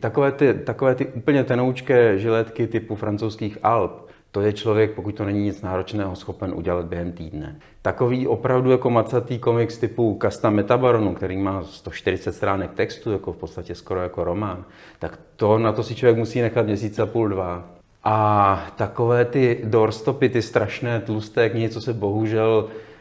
takové 0.00 0.32
ty, 0.32 0.54
takové 0.54 0.94
ty 0.94 1.06
úplně 1.06 1.44
tenoučké 1.44 2.18
žiletky 2.18 2.66
typu 2.66 2.94
francouzských 2.94 3.58
Alp, 3.62 4.08
to 4.30 4.40
je 4.40 4.52
člověk, 4.52 4.90
pokud 4.90 5.14
to 5.14 5.24
není 5.24 5.42
nic 5.42 5.62
náročného, 5.62 6.16
schopen 6.16 6.52
udělat 6.54 6.86
během 6.86 7.12
týdne. 7.12 7.56
Takový 7.82 8.26
opravdu 8.26 8.70
jako 8.70 8.90
macatý 8.90 9.38
komiks 9.38 9.78
typu 9.78 10.14
Kasta 10.14 10.50
Metabaronu, 10.50 11.14
který 11.14 11.36
má 11.36 11.62
140 11.62 12.32
stránek 12.32 12.74
textu, 12.74 13.12
jako 13.12 13.32
v 13.32 13.36
podstatě 13.36 13.74
skoro 13.74 14.00
jako 14.02 14.24
román, 14.24 14.64
tak 14.98 15.18
to 15.36 15.58
na 15.58 15.72
to 15.72 15.82
si 15.82 15.94
člověk 15.94 16.18
musí 16.18 16.40
nechat 16.40 16.66
měsíc 16.66 16.98
a 16.98 17.06
půl, 17.06 17.28
dva. 17.28 17.64
A 18.04 18.66
takové 18.76 19.24
ty 19.24 19.60
doorstopy, 19.64 20.28
ty 20.28 20.42
strašné 20.42 21.00
tlusté 21.00 21.50
knihy, 21.50 21.68
co 21.68 21.80
se 21.80 21.92
bohužel 21.92 22.68
Eh, 22.68 22.91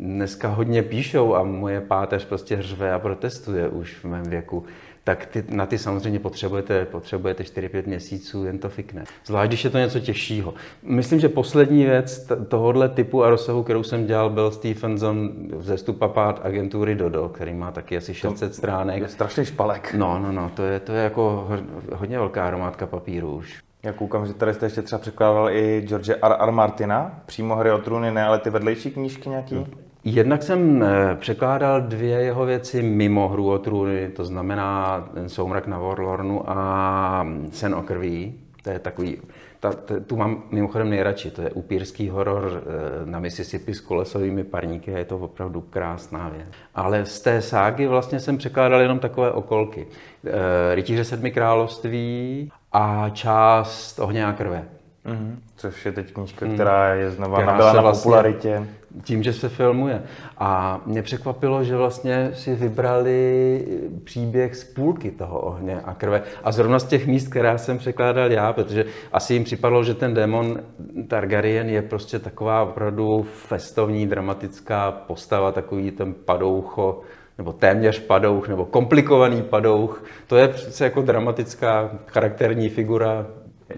dneska 0.00 0.48
hodně 0.48 0.82
píšou 0.82 1.34
a 1.34 1.42
moje 1.42 1.80
páteř 1.80 2.24
prostě 2.24 2.62
řve 2.62 2.92
a 2.92 2.98
protestuje 2.98 3.68
už 3.68 3.94
v 3.94 4.04
mém 4.04 4.22
věku, 4.22 4.64
tak 5.04 5.26
ty, 5.26 5.44
na 5.50 5.66
ty 5.66 5.78
samozřejmě 5.78 6.18
potřebujete, 6.18 6.84
potřebujete 6.84 7.42
4-5 7.42 7.86
měsíců, 7.86 8.44
jen 8.44 8.58
to 8.58 8.68
fikne. 8.68 9.04
Zvlášť, 9.26 9.48
když 9.50 9.64
je 9.64 9.70
to 9.70 9.78
něco 9.78 10.00
těžšího. 10.00 10.54
Myslím, 10.82 11.20
že 11.20 11.28
poslední 11.28 11.84
věc 11.84 12.32
tohohle 12.48 12.88
typu 12.88 13.24
a 13.24 13.30
rozsahu, 13.30 13.62
kterou 13.62 13.82
jsem 13.82 14.06
dělal, 14.06 14.30
byl 14.30 14.50
Stephenson 14.50 15.32
zestupapát 15.58 16.40
agentury 16.44 16.94
Dodo, 16.94 17.28
který 17.28 17.54
má 17.54 17.70
taky 17.70 17.96
asi 17.96 18.14
600 18.14 18.48
to 18.48 18.54
stránek. 18.54 19.02
Je 19.02 19.08
strašný 19.08 19.44
špalek. 19.44 19.94
No, 19.98 20.18
no, 20.18 20.32
no, 20.32 20.50
to 20.54 20.62
je, 20.62 20.80
to 20.80 20.92
je 20.92 21.04
jako 21.04 21.48
hodně 21.92 22.18
velká 22.18 22.46
hromádka 22.46 22.86
papíru 22.86 23.36
už. 23.36 23.62
Já 23.84 23.92
koukám, 23.92 24.26
že 24.26 24.34
tady 24.34 24.54
jste 24.54 24.66
ještě 24.66 24.82
třeba 24.82 24.98
překládal 24.98 25.50
i 25.50 25.80
George 25.80 26.08
R. 26.08 26.36
R. 26.38 26.50
Martina, 26.50 27.22
přímo 27.26 27.56
hry 27.56 27.72
o 27.72 27.78
trůny, 27.78 28.10
ne, 28.10 28.24
ale 28.24 28.38
ty 28.38 28.50
vedlejší 28.50 28.90
knížky 28.90 29.28
nějaký? 29.28 29.66
Jednak 30.04 30.42
jsem 30.42 30.82
eh, 30.82 31.16
překládal 31.16 31.80
dvě 31.80 32.20
jeho 32.20 32.46
věci 32.46 32.82
mimo 32.82 33.28
hru 33.28 33.50
o 33.50 33.58
trůny, 33.58 34.08
to 34.08 34.24
znamená 34.24 35.00
ten 35.14 35.28
Soumrak 35.28 35.66
na 35.66 35.78
Warlornu 35.78 36.50
a 36.50 37.26
Sen 37.50 37.74
o 37.74 37.82
krví. 37.82 38.34
To 38.62 38.70
je 38.70 38.78
takový, 38.78 39.16
ta, 39.60 39.72
ta, 39.72 39.94
tu 40.06 40.16
mám 40.16 40.42
mimochodem 40.50 40.90
nejradši, 40.90 41.30
to 41.30 41.42
je 41.42 41.50
upírský 41.50 42.08
horor 42.08 42.62
eh, 42.62 43.06
na 43.06 43.18
Mississippi 43.18 43.74
s 43.74 43.80
kolesovými 43.80 44.44
parníky 44.44 44.94
a 44.94 44.98
je 44.98 45.04
to 45.04 45.18
opravdu 45.18 45.60
krásná 45.60 46.28
věc. 46.28 46.48
Ale 46.74 47.04
z 47.04 47.20
té 47.20 47.42
ságy 47.42 47.86
vlastně 47.86 48.20
jsem 48.20 48.38
překládal 48.38 48.80
jenom 48.80 48.98
takové 48.98 49.32
okolky. 49.32 49.86
Eh, 50.26 50.74
Rytíře 50.74 51.04
sedmi 51.04 51.30
království 51.30 52.50
a 52.74 53.10
část 53.12 53.98
Ohně 53.98 54.26
a 54.26 54.32
krve. 54.32 54.64
Mm-hmm. 55.06 55.36
Což 55.56 55.86
je 55.86 55.92
teď 55.92 56.12
knížka, 56.12 56.46
která 56.46 56.94
je 56.94 57.10
znova 57.10 57.36
která 57.36 57.52
nabyla 57.52 57.72
na 57.72 57.80
vlastně 57.80 58.02
popularitě. 58.02 58.66
Tím, 59.02 59.22
že 59.22 59.32
se 59.32 59.48
filmuje. 59.48 60.02
A 60.38 60.80
mě 60.86 61.02
překvapilo, 61.02 61.64
že 61.64 61.76
vlastně 61.76 62.30
si 62.34 62.54
vybrali 62.54 63.66
příběh 64.04 64.56
z 64.56 64.64
půlky 64.64 65.10
toho 65.10 65.40
ohně 65.40 65.80
a 65.84 65.94
krve. 65.94 66.22
A 66.44 66.52
zrovna 66.52 66.78
z 66.78 66.84
těch 66.84 67.06
míst, 67.06 67.28
která 67.28 67.58
jsem 67.58 67.78
překládal 67.78 68.32
já, 68.32 68.52
protože 68.52 68.84
asi 69.12 69.34
jim 69.34 69.44
připadlo, 69.44 69.84
že 69.84 69.94
ten 69.94 70.14
démon 70.14 70.60
Targaryen 71.08 71.68
je 71.68 71.82
prostě 71.82 72.18
taková 72.18 72.62
opravdu 72.62 73.22
festovní, 73.22 74.06
dramatická 74.06 74.90
postava, 74.90 75.52
takový 75.52 75.90
ten 75.90 76.14
padoucho, 76.14 77.00
nebo 77.38 77.52
téměř 77.52 77.98
padouch, 77.98 78.48
nebo 78.48 78.64
komplikovaný 78.64 79.42
padouch. 79.42 80.04
To 80.26 80.36
je 80.36 80.48
přece 80.48 80.84
jako 80.84 81.02
dramatická 81.02 81.90
charakterní 82.06 82.68
figura 82.68 83.26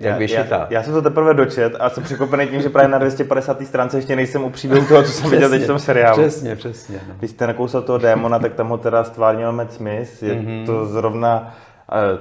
jak 0.01 0.19
vyšitá. 0.19 0.57
Já, 0.57 0.67
já, 0.71 0.83
jsem 0.83 0.93
to 0.93 1.03
teprve 1.03 1.35
dočet 1.35 1.73
a 1.81 1.91
jsem 1.91 2.05
překvapený 2.05 2.47
tím, 2.47 2.63
že 2.63 2.69
právě 2.69 2.89
na 2.89 2.99
250. 2.99 3.63
stránce 3.63 3.99
ještě 3.99 4.17
nejsem 4.17 4.45
u 4.45 4.51
příběhu 4.51 4.87
toho, 4.87 5.03
co 5.03 5.13
jsem 5.13 5.31
viděl 5.31 5.51
teď 5.51 5.63
v 5.63 5.67
tom 5.67 5.79
seriálu. 5.79 6.23
Přesně, 6.23 6.57
přesně. 6.57 7.01
No. 7.09 7.15
Když 7.19 7.31
jste 7.31 7.47
nakousal 7.47 7.83
toho 7.83 7.99
démona, 7.99 8.39
tak 8.39 8.55
tam 8.55 8.69
ho 8.69 8.79
teda 8.79 9.05
stvárnil 9.05 9.53
Matt 9.53 9.73
Smith. 9.73 10.23
Je 10.23 10.35
mm-hmm. 10.35 10.67
to 10.67 10.87
zrovna 10.87 11.55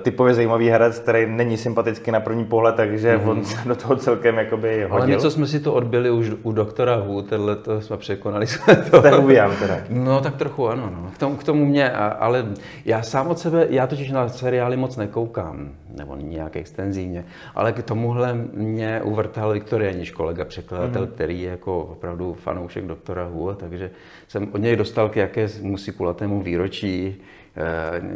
typově 0.01 0.33
zajímavý 0.33 0.69
herec, 0.69 0.99
který 0.99 1.25
není 1.25 1.57
sympatický 1.57 2.11
na 2.11 2.19
první 2.19 2.45
pohled, 2.45 2.75
takže 2.75 3.17
mm-hmm. 3.17 3.29
on 3.29 3.43
se 3.43 3.67
do 3.67 3.75
toho 3.75 3.95
celkem 3.95 4.37
jakoby 4.37 4.83
hodil. 4.83 4.95
Ale 4.95 5.07
něco 5.07 5.31
jsme 5.31 5.47
si 5.47 5.59
to 5.59 5.73
odbyli 5.73 6.09
už 6.09 6.31
u 6.43 6.51
doktora 6.51 6.95
Hu, 6.95 7.21
tenhle 7.21 7.55
to 7.55 7.81
jsme 7.81 7.97
překonali 7.97 8.47
jsme 8.47 8.75
to. 8.75 8.99
Jste 8.99 9.11
teda. 9.59 9.77
No 9.89 10.21
tak 10.21 10.35
trochu 10.35 10.67
ano, 10.67 10.89
no. 11.01 11.11
K 11.15 11.17
tomu, 11.17 11.35
k 11.35 11.43
tomu 11.43 11.65
mě, 11.65 11.91
ale 11.91 12.45
já 12.85 13.01
sám 13.01 13.27
od 13.27 13.39
sebe, 13.39 13.67
já 13.69 13.87
totiž 13.87 14.11
na 14.11 14.29
seriály 14.29 14.77
moc 14.77 14.97
nekoukám, 14.97 15.69
nebo 15.97 16.15
nějak 16.15 16.55
extenzivně, 16.55 17.25
ale 17.55 17.73
k 17.73 17.83
tomuhle 17.83 18.33
mě 18.53 19.01
uvrtal 19.03 19.53
Viktor 19.53 19.81
Janiš, 19.81 20.11
kolega 20.11 20.45
překladatel, 20.45 21.05
mm-hmm. 21.05 21.11
který 21.11 21.41
je 21.41 21.49
jako 21.49 21.79
opravdu 21.81 22.33
fanoušek 22.33 22.85
doktora 22.85 23.25
Hu, 23.25 23.53
takže 23.53 23.91
jsem 24.27 24.47
od 24.51 24.57
něj 24.57 24.75
dostal 24.75 25.09
k 25.09 25.15
jaké 25.15 25.47
musí 25.61 25.91
kulatému 25.91 26.41
výročí 26.41 27.21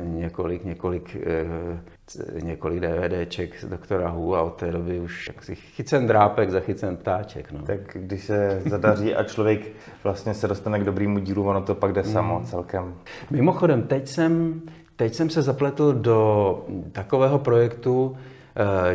několik, 0.04 0.66
několik, 0.66 1.18
eh, 1.26 2.42
několik 2.42 2.80
DVDček 2.80 3.60
z 3.60 3.66
doktora 3.66 4.10
Hu 4.10 4.36
a 4.36 4.42
od 4.42 4.56
té 4.56 4.72
doby 4.72 5.00
už 5.00 5.28
jaksi 5.28 5.56
chycen 5.56 6.08
drápek, 6.08 6.50
zachycen 6.50 6.98
ptáček. 6.98 7.52
No. 7.52 7.60
Tak 7.60 7.80
když 7.94 8.24
se 8.24 8.62
zadaří 8.66 9.16
a 9.16 9.24
člověk 9.24 9.62
vlastně 10.04 10.34
se 10.34 10.48
dostane 10.48 10.80
k 10.80 10.84
dobrému 10.84 11.20
dílu, 11.20 11.48
ono 11.48 11.62
to 11.62 11.76
pak 11.76 11.94
jde 11.94 12.02
mm. 12.02 12.12
samo 12.12 12.42
celkem. 12.46 12.96
Mimochodem, 13.30 13.84
teď 13.84 14.08
jsem, 14.08 14.62
teď 14.96 15.14
jsem 15.14 15.30
se 15.30 15.42
zapletl 15.42 15.94
do 15.94 16.66
takového 16.92 17.40
projektu, 17.40 18.18
eh, 18.18 18.39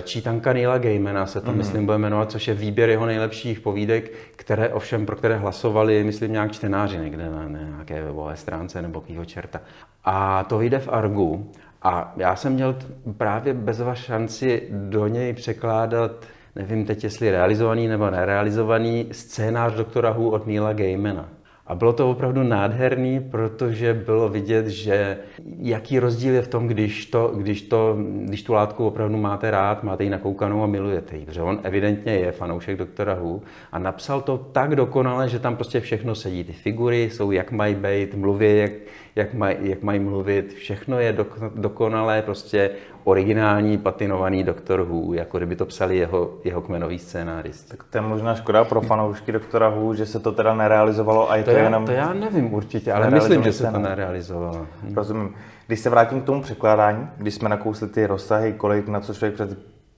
Čítanka 0.03 0.53
Neila 0.53 0.79
Gaimana 0.79 1.27
se 1.27 1.41
to, 1.41 1.51
mm. 1.51 1.59
myslím, 1.59 1.87
bude 1.87 1.99
jmenovat, 1.99 2.31
což 2.31 2.49
je 2.49 2.55
výběr 2.55 2.91
jeho 2.91 3.07
nejlepších 3.07 3.61
povídek, 3.61 4.13
které 4.37 4.69
ovšem, 4.69 5.07
pro 5.07 5.17
které 5.17 5.37
hlasovali, 5.37 6.05
myslím, 6.05 6.33
nějak 6.33 6.53
čtenáři 6.53 6.99
někde 6.99 7.31
na 7.31 7.49
nějaké 7.49 8.03
webové 8.03 8.37
stránce 8.37 8.83
nebo 8.83 9.01
kýho 9.01 9.25
čerta. 9.25 9.61
A 10.05 10.45
to 10.45 10.59
vyjde 10.59 10.79
v 10.79 10.89
Argu. 10.89 11.53
A 11.83 12.15
já 12.17 12.37
jsem 12.37 12.53
měl 12.53 12.77
právě 13.17 13.55
bezva 13.55 13.95
šanci 13.95 14.69
do 14.71 15.07
něj 15.07 15.33
překládat, 15.33 16.11
nevím 16.57 16.87
teď, 16.87 17.05
jestli 17.05 17.31
realizovaný 17.31 17.89
nebo 17.89 18.11
nerealizovaný, 18.11 19.09
scénář 19.13 19.73
doktora 19.73 20.11
Hu 20.11 20.31
od 20.31 20.47
Neila 20.47 20.73
Gaimana. 20.73 21.29
A 21.67 21.75
bylo 21.75 21.93
to 21.93 22.11
opravdu 22.11 22.43
nádherný, 22.43 23.21
protože 23.21 23.95
bylo 23.95 24.29
vidět, 24.29 24.67
že 24.67 25.19
jaký 25.59 25.99
rozdíl 25.99 26.35
je 26.35 26.43
v 26.43 26.49
tom, 26.49 26.69
když, 26.69 27.07
to, 27.07 27.33
když, 27.37 27.63
to, 27.63 27.97
když 28.25 28.43
tu 28.43 28.53
látku 28.53 28.87
opravdu 28.87 29.17
máte 29.17 29.51
rád, 29.51 29.83
máte 29.83 30.05
ji 30.05 30.11
nakoukanou 30.11 30.63
a 30.63 30.67
milujete 30.67 31.17
ji. 31.17 31.27
Protože 31.27 31.43
on 31.43 31.61
evidentně 31.63 32.13
je 32.13 32.33
fanoušek 32.33 32.77
doktora 32.77 33.15
Hu 33.15 33.43
a 33.73 33.79
napsal 33.79 34.21
to 34.21 34.39
tak 34.39 34.77
dokonale, 34.77 35.29
že 35.29 35.39
tam 35.39 35.57
prostě 35.57 35.81
všechno 35.81 36.15
sedí. 36.15 36.45
Ty 36.45 36.53
figury 36.53 37.11
jsou, 37.13 37.31
jak 37.31 37.53
mají 37.53 37.75
být, 37.75 38.15
mluví, 38.15 38.57
jak, 38.57 38.73
jak, 39.17 39.35
maj, 39.35 39.57
jak 39.61 39.83
mají 39.83 40.01
mluvit, 40.01 40.53
všechno 40.53 40.99
je 40.99 41.13
do, 41.13 41.27
dokonalé, 41.55 42.23
prostě 42.23 42.71
originální 43.05 43.79
patinovaný 43.79 44.45
Doktor 44.45 44.81
Who, 44.83 45.15
jako 45.15 45.39
kdyby 45.39 45.57
to 45.57 45.67
psali 45.67 45.97
jeho, 45.97 46.31
jeho 46.45 46.63
kmenový 46.63 46.99
scénárist. 46.99 47.69
Tak 47.69 47.85
to 47.85 47.99
je 47.99 48.03
možná 48.03 48.35
škoda 48.35 48.65
pro 48.65 48.81
fanoušky 48.81 49.33
Doktora 49.33 49.69
Who, 49.69 49.95
že 49.95 50.07
se 50.07 50.21
to 50.21 50.33
teda 50.33 50.55
nerealizovalo 50.55 51.31
a 51.31 51.37
je 51.37 51.45
to, 51.45 51.51
to 51.51 51.57
já, 51.57 51.65
jenom... 51.65 51.87
To 51.87 51.93
já 51.93 52.13
nevím 52.13 52.55
určitě, 52.55 52.93
ale 52.93 53.11
myslím, 53.11 53.43
že 53.43 53.53
se 53.53 53.71
to 53.73 53.79
nerealizovalo. 53.79 54.67
Rozumím. 54.95 55.35
Když 55.67 55.81
se 55.81 55.91
vrátím 55.91 56.21
k 56.21 56.25
tomu 56.25 56.43
překládání, 56.43 57.09
když 57.17 57.35
jsme 57.35 57.49
nakousli 57.49 57.89
ty 57.89 58.07
rozsahy, 58.07 58.53
kolik 58.53 58.89
na 58.89 59.01
co 59.01 59.15
člověk 59.15 59.41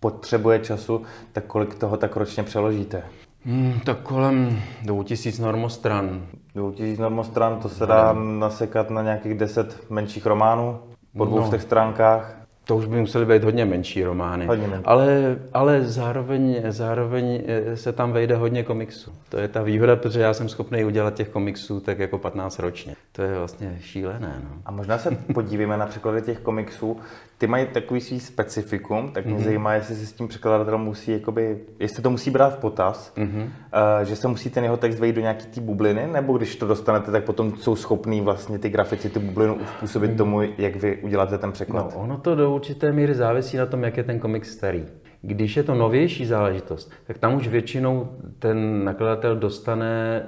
potřebuje 0.00 0.58
času, 0.58 1.02
tak 1.32 1.44
kolik 1.44 1.74
toho 1.74 1.96
tak 1.96 2.16
ročně 2.16 2.42
přeložíte? 2.42 3.02
Hmm, 3.44 3.80
tak 3.84 3.98
kolem 3.98 4.62
2000 4.82 5.42
normostran. 5.42 6.22
2000 6.54 7.02
normostran, 7.02 7.60
to 7.60 7.68
se 7.68 7.86
dá 7.86 8.12
nasekat 8.12 8.90
na 8.90 9.02
nějakých 9.02 9.34
10 9.34 9.90
menších 9.90 10.26
románů 10.26 10.78
po 11.16 11.24
dvou 11.24 11.38
no. 11.38 11.58
stránkách. 11.58 12.45
To 12.68 12.76
už 12.76 12.86
by 12.86 13.00
musely 13.00 13.26
být 13.26 13.44
hodně 13.44 13.64
menší 13.64 14.04
romány. 14.04 14.46
Hodně 14.46 14.68
menší. 14.68 14.84
Ale, 14.84 15.36
ale 15.52 15.84
zároveň, 15.84 16.62
zároveň 16.68 17.42
eh, 17.46 17.76
se 17.76 17.92
tam 17.92 18.12
vejde 18.12 18.36
hodně 18.36 18.62
komiksů. 18.62 19.12
To 19.28 19.38
je 19.38 19.48
ta 19.48 19.62
výhoda, 19.62 19.96
protože 19.96 20.20
já 20.20 20.34
jsem 20.34 20.48
schopný 20.48 20.84
udělat 20.84 21.14
těch 21.14 21.28
komiksů 21.28 21.80
tak 21.80 21.98
jako 21.98 22.18
15 22.18 22.58
ročně. 22.58 22.94
To 23.12 23.22
je 23.22 23.38
vlastně 23.38 23.78
šílené. 23.80 24.40
No. 24.44 24.50
A 24.66 24.70
možná 24.70 24.98
se 24.98 25.10
podívíme 25.34 25.76
na 25.76 25.86
překlady 25.86 26.22
těch 26.22 26.38
komiksů. 26.38 27.00
Ty 27.38 27.46
mají 27.46 27.66
takový 27.66 28.00
svý 28.00 28.20
specifikum, 28.20 29.10
tak 29.12 29.26
mě 29.26 29.34
mm-hmm. 29.34 29.44
zajímá, 29.44 29.74
jestli 29.74 29.94
se 29.94 30.06
s 30.06 30.12
tím 30.12 30.28
překladatelem 30.28 30.80
musí, 30.80 31.12
jakoby, 31.12 31.58
jestli 31.78 32.02
to 32.02 32.10
musí 32.10 32.30
brát 32.30 32.54
v 32.54 32.58
potaz, 32.58 33.12
mm-hmm. 33.16 33.42
uh, 33.42 34.04
že 34.04 34.16
se 34.16 34.28
musí 34.28 34.50
ten 34.50 34.64
jeho 34.64 34.76
text 34.76 34.98
vejít 34.98 35.16
do 35.16 35.20
nějaký 35.20 35.46
té 35.46 35.60
bubliny, 35.60 36.06
nebo 36.12 36.36
když 36.36 36.56
to 36.56 36.66
dostanete, 36.66 37.10
tak 37.10 37.24
potom 37.24 37.56
jsou 37.56 37.76
schopní 37.76 38.20
vlastně 38.20 38.58
ty 38.58 38.68
grafici 38.68 39.10
ty 39.10 39.18
bublinu 39.18 39.54
uspůsobit 39.54 40.10
mm-hmm. 40.10 40.16
tomu, 40.16 40.42
jak 40.58 40.76
vy 40.76 40.96
uděláte 40.96 41.38
ten 41.38 41.52
překlad. 41.52 41.94
No, 41.94 42.00
ono 42.00 42.18
to 42.18 42.34
do 42.34 42.54
určité 42.54 42.92
míry 42.92 43.14
závisí 43.14 43.56
na 43.56 43.66
tom, 43.66 43.84
jak 43.84 43.96
je 43.96 44.04
ten 44.04 44.18
komiks 44.18 44.50
starý. 44.52 44.84
Když 45.22 45.56
je 45.56 45.62
to 45.62 45.74
novější 45.74 46.26
záležitost, 46.26 46.92
tak 47.06 47.18
tam 47.18 47.34
už 47.34 47.48
většinou 47.48 48.08
ten 48.38 48.84
nakladatel 48.84 49.36
dostane, 49.36 50.22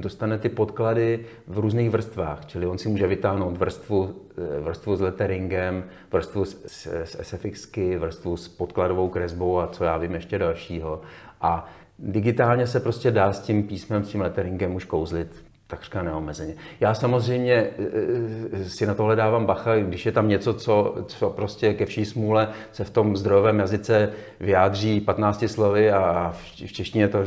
dostane 0.00 0.38
ty 0.38 0.48
podklady 0.48 1.24
v 1.46 1.58
různých 1.58 1.90
vrstvách. 1.90 2.46
Čili 2.46 2.66
on 2.66 2.78
si 2.78 2.88
může 2.88 3.06
vytáhnout 3.06 3.56
vrstvu, 3.56 4.14
eh, 4.38 4.60
vrstvu 4.60 4.96
s 4.96 5.00
letteringem, 5.00 5.84
vrstvu 6.12 6.44
s, 6.44 6.64
s 7.04 7.18
SFXky, 7.22 7.98
vrstvu 7.98 8.36
s 8.36 8.48
podkladovou 8.48 9.08
kresbou 9.08 9.58
a 9.58 9.66
co 9.66 9.84
já 9.84 9.96
vím 9.96 10.14
ještě 10.14 10.38
dalšího. 10.38 11.00
A 11.40 11.66
digitálně 11.98 12.66
se 12.66 12.80
prostě 12.80 13.10
dá 13.10 13.32
s 13.32 13.40
tím 13.40 13.62
písmem, 13.62 14.04
s 14.04 14.08
tím 14.08 14.20
letteringem 14.20 14.74
už 14.74 14.84
kouzlit 14.84 15.47
takřka 15.68 16.02
neomezeně. 16.02 16.54
Já 16.80 16.94
samozřejmě 16.94 17.54
e, 17.54 17.70
e, 18.52 18.64
si 18.64 18.86
na 18.86 18.94
tohle 18.94 19.16
dávám 19.16 19.46
bacha, 19.46 19.76
když 19.76 20.06
je 20.06 20.12
tam 20.12 20.28
něco, 20.28 20.54
co, 20.54 20.96
co 21.06 21.30
prostě 21.30 21.74
ke 21.74 21.86
vší 21.86 22.04
smůle 22.04 22.48
se 22.72 22.84
v 22.84 22.90
tom 22.90 23.16
zdrojovém 23.16 23.58
jazyce 23.58 24.12
vyjádří 24.40 25.00
15 25.00 25.44
slovy 25.46 25.92
a 25.92 26.34
v 26.38 26.72
češtině 26.72 27.08
to 27.08 27.18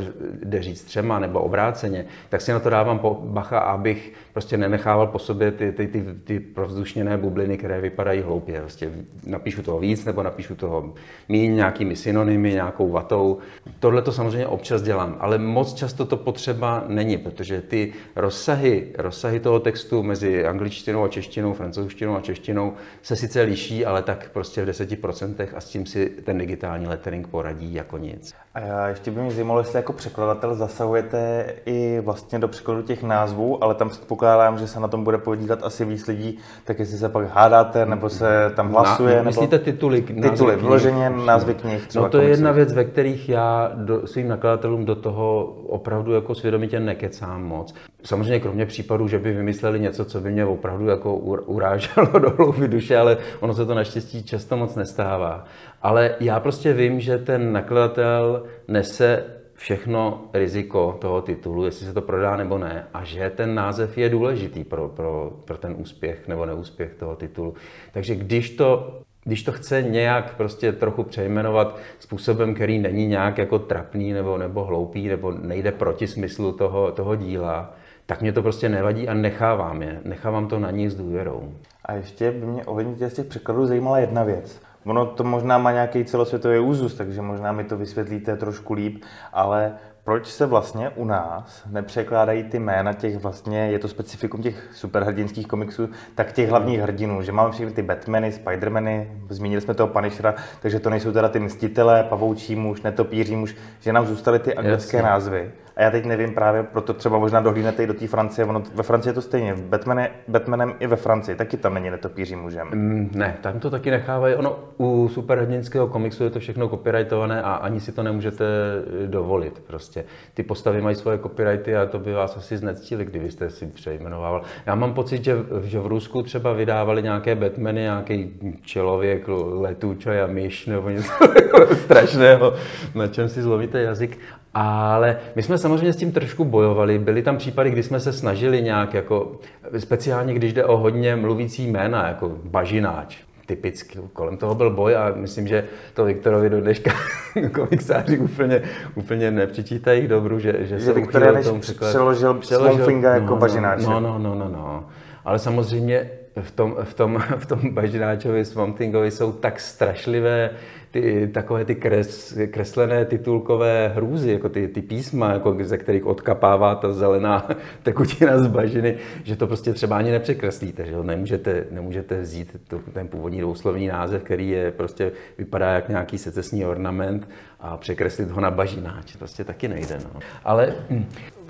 jde 0.44 0.62
říct 0.62 0.84
třema 0.84 1.18
nebo 1.18 1.40
obráceně, 1.40 2.06
tak 2.28 2.40
si 2.40 2.52
na 2.52 2.60
to 2.60 2.70
dávám 2.70 3.00
bacha, 3.20 3.58
abych 3.58 4.12
prostě 4.32 4.56
nenechával 4.56 5.06
po 5.06 5.18
sobě 5.18 5.52
ty, 5.52 5.72
ty, 5.72 5.86
ty, 5.86 6.04
ty 6.24 6.40
provzdušněné 6.40 7.18
bubliny, 7.18 7.58
které 7.58 7.80
vypadají 7.80 8.20
hloupě. 8.20 8.60
Prostě 8.60 8.90
napíšu 9.26 9.62
toho 9.62 9.78
víc 9.78 10.04
nebo 10.04 10.22
napíšu 10.22 10.54
toho 10.54 10.94
míň 11.28 11.56
nějakými 11.56 11.96
synonymy, 11.96 12.52
nějakou 12.52 12.90
vatou. 12.90 13.38
Tohle 13.80 14.02
to 14.02 14.12
samozřejmě 14.12 14.46
občas 14.46 14.82
dělám, 14.82 15.16
ale 15.20 15.38
moc 15.38 15.74
často 15.74 16.06
to 16.06 16.16
potřeba 16.16 16.84
není, 16.88 17.18
protože 17.18 17.60
ty 17.60 17.92
rozsahy, 18.16 18.86
rozsahy 18.98 19.40
toho 19.40 19.60
textu 19.60 20.02
mezi 20.02 20.46
angličtinou 20.46 21.04
a 21.04 21.08
češtinou, 21.08 21.52
francouzštinou 21.52 22.16
a 22.16 22.20
češtinou 22.20 22.72
se 23.02 23.16
sice 23.16 23.42
liší, 23.42 23.86
ale 23.86 24.02
tak 24.02 24.30
prostě 24.32 24.64
v 24.64 24.68
10% 24.68 25.48
a 25.56 25.60
s 25.60 25.64
tím 25.64 25.86
si 25.86 26.06
ten 26.06 26.38
digitální 26.38 26.86
lettering 26.86 27.28
poradí 27.28 27.74
jako 27.74 27.98
nic. 27.98 28.34
A 28.54 28.88
ještě 28.88 29.10
by 29.10 29.20
mě 29.20 29.30
zajímalo, 29.30 29.60
jestli 29.60 29.76
jako 29.76 29.92
překladatel 29.92 30.54
zasahujete 30.54 31.46
i 31.66 32.00
vlastně 32.00 32.38
do 32.38 32.48
překladu 32.48 32.82
těch 32.82 33.02
názvů, 33.02 33.64
ale 33.64 33.74
tam 33.74 33.90
předpokládám, 34.22 34.58
že 34.58 34.66
se 34.66 34.80
na 34.80 34.88
tom 34.88 35.04
bude 35.04 35.18
podílet 35.18 35.60
asi 35.62 35.84
víc 35.84 36.06
lidí, 36.06 36.38
tak 36.64 36.78
jestli 36.78 36.98
se 36.98 37.08
pak 37.08 37.34
hádáte, 37.34 37.86
nebo 37.86 38.08
se 38.08 38.52
tam 38.56 38.72
hlasuje. 38.72 39.16
Na, 39.16 39.22
myslíte 39.22 39.56
nebo... 39.56 39.64
tituly? 39.64 40.02
Tituly, 40.02 40.56
vyloženě 40.56 41.10
názvy 41.10 41.54
knih. 41.54 41.88
No 41.94 42.08
to 42.08 42.18
je 42.18 42.28
jedna 42.28 42.52
věc, 42.52 42.72
ve 42.72 42.84
kterých 42.84 43.28
já 43.28 43.72
do, 43.74 44.06
svým 44.06 44.28
nakladatelům 44.28 44.84
do 44.84 44.94
toho 44.94 45.44
opravdu 45.66 46.12
jako 46.12 46.34
svědomitě 46.34 46.80
nekecám 46.80 47.44
moc. 47.44 47.74
Samozřejmě 48.04 48.40
kromě 48.40 48.66
případů, 48.66 49.08
že 49.08 49.18
by 49.18 49.32
vymysleli 49.32 49.80
něco, 49.80 50.04
co 50.04 50.20
by 50.20 50.30
mě 50.30 50.44
opravdu 50.44 50.86
jako 50.86 51.16
uráželo 51.46 52.18
do 52.18 52.30
hlouby 52.30 52.68
duše, 52.68 52.98
ale 52.98 53.16
ono 53.40 53.54
se 53.54 53.66
to 53.66 53.74
naštěstí 53.74 54.22
často 54.22 54.56
moc 54.56 54.74
nestává. 54.74 55.44
Ale 55.82 56.14
já 56.20 56.40
prostě 56.40 56.72
vím, 56.72 57.00
že 57.00 57.18
ten 57.18 57.52
nakladatel 57.52 58.42
nese 58.68 59.41
všechno 59.62 60.20
riziko 60.32 60.98
toho 61.00 61.22
titulu, 61.22 61.64
jestli 61.64 61.86
se 61.86 61.92
to 61.92 62.02
prodá 62.02 62.36
nebo 62.36 62.58
ne, 62.58 62.86
a 62.94 63.04
že 63.04 63.30
ten 63.30 63.54
název 63.54 63.98
je 63.98 64.08
důležitý 64.08 64.64
pro, 64.64 64.88
pro, 64.88 65.32
pro 65.44 65.58
ten 65.58 65.74
úspěch 65.78 66.28
nebo 66.28 66.46
neúspěch 66.46 66.94
toho 66.94 67.16
titulu. 67.16 67.54
Takže 67.92 68.14
když 68.14 68.50
to 68.50 68.98
když 69.24 69.42
to 69.42 69.52
chce 69.52 69.82
nějak 69.82 70.34
prostě 70.34 70.72
trochu 70.72 71.02
přejmenovat 71.02 71.78
způsobem, 71.98 72.54
který 72.54 72.78
není 72.78 73.06
nějak 73.06 73.38
jako 73.38 73.58
trapný 73.58 74.12
nebo, 74.12 74.38
nebo 74.38 74.64
hloupý, 74.64 75.08
nebo 75.08 75.30
nejde 75.30 75.72
proti 75.72 76.06
smyslu 76.06 76.52
toho, 76.52 76.92
toho 76.92 77.16
díla, 77.16 77.74
tak 78.06 78.20
mě 78.20 78.32
to 78.32 78.42
prostě 78.42 78.68
nevadí 78.68 79.08
a 79.08 79.14
nechávám 79.14 79.82
je. 79.82 80.00
Nechávám 80.04 80.48
to 80.48 80.58
na 80.58 80.70
ní 80.70 80.88
s 80.88 80.94
důvěrou. 80.94 81.52
A 81.84 81.92
ještě 81.92 82.30
by 82.30 82.46
mě 82.46 82.64
ohledně 82.64 83.10
těch 83.10 83.26
překladů 83.26 83.66
zajímala 83.66 83.98
jedna 83.98 84.24
věc. 84.24 84.60
Ono 84.86 85.06
to 85.06 85.24
možná 85.24 85.58
má 85.58 85.72
nějaký 85.72 86.04
celosvětový 86.04 86.58
úzus, 86.58 86.94
takže 86.94 87.22
možná 87.22 87.52
mi 87.52 87.64
to 87.64 87.76
vysvětlíte 87.76 88.36
trošku 88.36 88.74
líp, 88.74 89.04
ale 89.32 89.72
proč 90.04 90.26
se 90.26 90.46
vlastně 90.46 90.90
u 90.90 91.04
nás 91.04 91.62
nepřekládají 91.70 92.44
ty 92.44 92.58
jména 92.58 92.92
těch 92.92 93.18
vlastně, 93.18 93.70
je 93.70 93.78
to 93.78 93.88
specifikum 93.88 94.42
těch 94.42 94.70
superhrdinských 94.74 95.46
komiksů, 95.46 95.88
tak 96.14 96.32
těch 96.32 96.50
hlavních 96.50 96.80
hrdinů, 96.80 97.22
že 97.22 97.32
máme 97.32 97.52
všechny 97.52 97.72
ty 97.72 97.82
Batmany, 97.82 98.32
Spidermany, 98.32 99.12
zmínili 99.28 99.60
jsme 99.60 99.74
toho 99.74 99.88
Punishera, 99.88 100.34
takže 100.62 100.80
to 100.80 100.90
nejsou 100.90 101.12
teda 101.12 101.28
ty 101.28 101.38
mstitelé, 101.38 102.02
pavoučí 102.04 102.56
muž, 102.56 102.82
netopíří 102.82 103.36
muž, 103.36 103.56
že 103.80 103.92
nám 103.92 104.06
zůstaly 104.06 104.38
ty 104.38 104.54
anglické 104.54 105.02
názvy. 105.02 105.52
A 105.76 105.82
já 105.82 105.90
teď 105.90 106.04
nevím 106.04 106.34
právě, 106.34 106.62
proto 106.62 106.94
třeba 106.94 107.18
možná 107.18 107.40
dohlídnete 107.40 107.82
i 107.82 107.86
do 107.86 107.94
té 107.94 108.06
Francie. 108.06 108.44
Ono, 108.44 108.62
ve 108.74 108.82
Francii 108.82 109.10
je 109.10 109.14
to 109.14 109.22
stejně. 109.22 109.54
Batman 109.54 109.98
je, 109.98 110.10
Batmanem 110.28 110.74
i 110.80 110.86
ve 110.86 110.96
Francii. 110.96 111.36
Taky 111.36 111.56
tam 111.56 111.74
není 111.74 111.90
netopíří 111.90 112.36
mužem. 112.36 112.68
Mm, 112.70 113.10
ne, 113.14 113.36
tam 113.40 113.60
to 113.60 113.70
taky 113.70 113.90
nechávají. 113.90 114.34
Ono 114.34 114.58
u 114.78 115.08
superhrdinského 115.08 115.86
komiksu 115.86 116.24
je 116.24 116.30
to 116.30 116.38
všechno 116.38 116.68
copyrightované 116.68 117.42
a 117.42 117.52
ani 117.52 117.80
si 117.80 117.92
to 117.92 118.02
nemůžete 118.02 118.44
eh, 118.44 119.06
dovolit. 119.06 119.62
Prostě 119.66 120.04
ty 120.34 120.42
postavy 120.42 120.80
mají 120.80 120.96
svoje 120.96 121.18
copyrighty 121.18 121.76
a 121.76 121.86
to 121.86 121.98
by 121.98 122.12
vás 122.12 122.36
asi 122.36 122.56
znectili, 122.56 123.04
kdybyste 123.04 123.50
si 123.50 123.66
přejmenovával. 123.66 124.42
Já 124.66 124.74
mám 124.74 124.94
pocit, 124.94 125.24
že, 125.24 125.36
že 125.62 125.80
v 125.80 125.86
Rusku 125.86 126.22
třeba 126.22 126.52
vydávali 126.52 127.02
nějaké 127.02 127.34
Batmany, 127.34 127.80
nějaký 127.80 128.30
člověk, 128.62 129.24
letůčaj 129.52 130.22
a 130.22 130.26
myš 130.26 130.66
nebo 130.66 130.88
něco 130.90 131.12
strašného, 131.84 132.54
na 132.94 133.06
čem 133.06 133.28
si 133.28 133.42
zlovíte 133.42 133.82
jazyk. 133.82 134.18
Ale 134.54 135.16
my 135.36 135.42
jsme 135.42 135.58
samozřejmě 135.62 135.92
s 135.92 135.96
tím 135.96 136.12
trošku 136.12 136.44
bojovali. 136.44 136.98
Byly 136.98 137.22
tam 137.22 137.36
případy, 137.36 137.70
kdy 137.70 137.82
jsme 137.82 138.00
se 138.00 138.12
snažili 138.12 138.62
nějak, 138.62 138.94
jako, 138.94 139.32
speciálně 139.78 140.34
když 140.34 140.52
jde 140.52 140.64
o 140.64 140.76
hodně 140.76 141.16
mluvící 141.16 141.66
jména, 141.66 142.08
jako 142.08 142.32
bažináč, 142.44 143.16
typicky. 143.46 143.98
Kolem 144.12 144.36
toho 144.36 144.54
byl 144.54 144.70
boj 144.70 144.96
a 144.96 145.12
myslím, 145.14 145.48
že 145.48 145.64
to 145.94 146.04
Viktorovi 146.04 146.50
do 146.50 146.60
dneška 146.60 146.90
komiksáři 147.52 148.18
úplně, 148.18 148.62
úplně 148.94 149.30
nepřičítají 149.30 150.02
k 150.02 150.08
dobru, 150.08 150.38
že, 150.38 150.54
že 150.60 150.80
se 150.80 150.92
Viktor 150.92 151.22
Janeš 151.22 151.46
přeložil, 151.90 152.34
přeložil 152.34 152.84
Swamp 152.84 153.04
jako 153.04 153.34
no, 153.34 153.36
bažináč. 153.36 153.82
No, 153.82 154.00
no, 154.00 154.18
no, 154.18 154.34
no, 154.34 154.48
no. 154.48 154.86
Ale 155.24 155.38
samozřejmě 155.38 156.10
v 156.40 156.50
tom, 156.50 156.76
v 156.82 156.94
tom, 156.94 157.22
v 157.36 157.46
tom 157.46 157.60
bažináčovi 157.70 158.44
Swamp 158.44 158.78
Thingovi 158.78 159.10
jsou 159.10 159.32
tak 159.32 159.60
strašlivé 159.60 160.50
ty 160.92 161.30
takové 161.34 161.64
ty 161.64 161.74
kres, 161.74 162.38
kreslené 162.50 163.04
titulkové 163.04 163.92
hrůzy, 163.94 164.32
jako 164.32 164.48
ty, 164.48 164.68
ty 164.68 164.82
písma, 164.82 165.32
jako 165.32 165.56
ze 165.60 165.78
kterých 165.78 166.06
odkapává 166.06 166.74
ta 166.74 166.92
zelená 166.92 167.48
tekutina 167.82 168.38
z 168.38 168.46
bažiny, 168.46 168.96
že 169.24 169.36
to 169.36 169.46
prostě 169.46 169.72
třeba 169.72 169.96
ani 169.96 170.10
nepřekreslíte, 170.10 170.86
že 170.86 170.92
jo? 170.92 171.02
Nemůžete, 171.02 171.64
nemůžete 171.70 172.20
vzít 172.20 172.56
to, 172.68 172.78
ten 172.92 173.08
původní 173.08 173.40
dvouslovný 173.40 173.86
název, 173.86 174.22
který 174.22 174.48
je 174.48 174.70
prostě 174.70 175.12
vypadá 175.38 175.70
jak 175.72 175.88
nějaký 175.88 176.18
secesní 176.18 176.66
ornament 176.66 177.28
a 177.60 177.76
překreslit 177.76 178.30
ho 178.30 178.40
na 178.40 178.50
bažináč. 178.50 179.16
Prostě 179.16 179.44
taky 179.44 179.68
nejde. 179.68 179.98
No. 180.14 180.20
Ale 180.44 180.74
hm, 180.90 181.04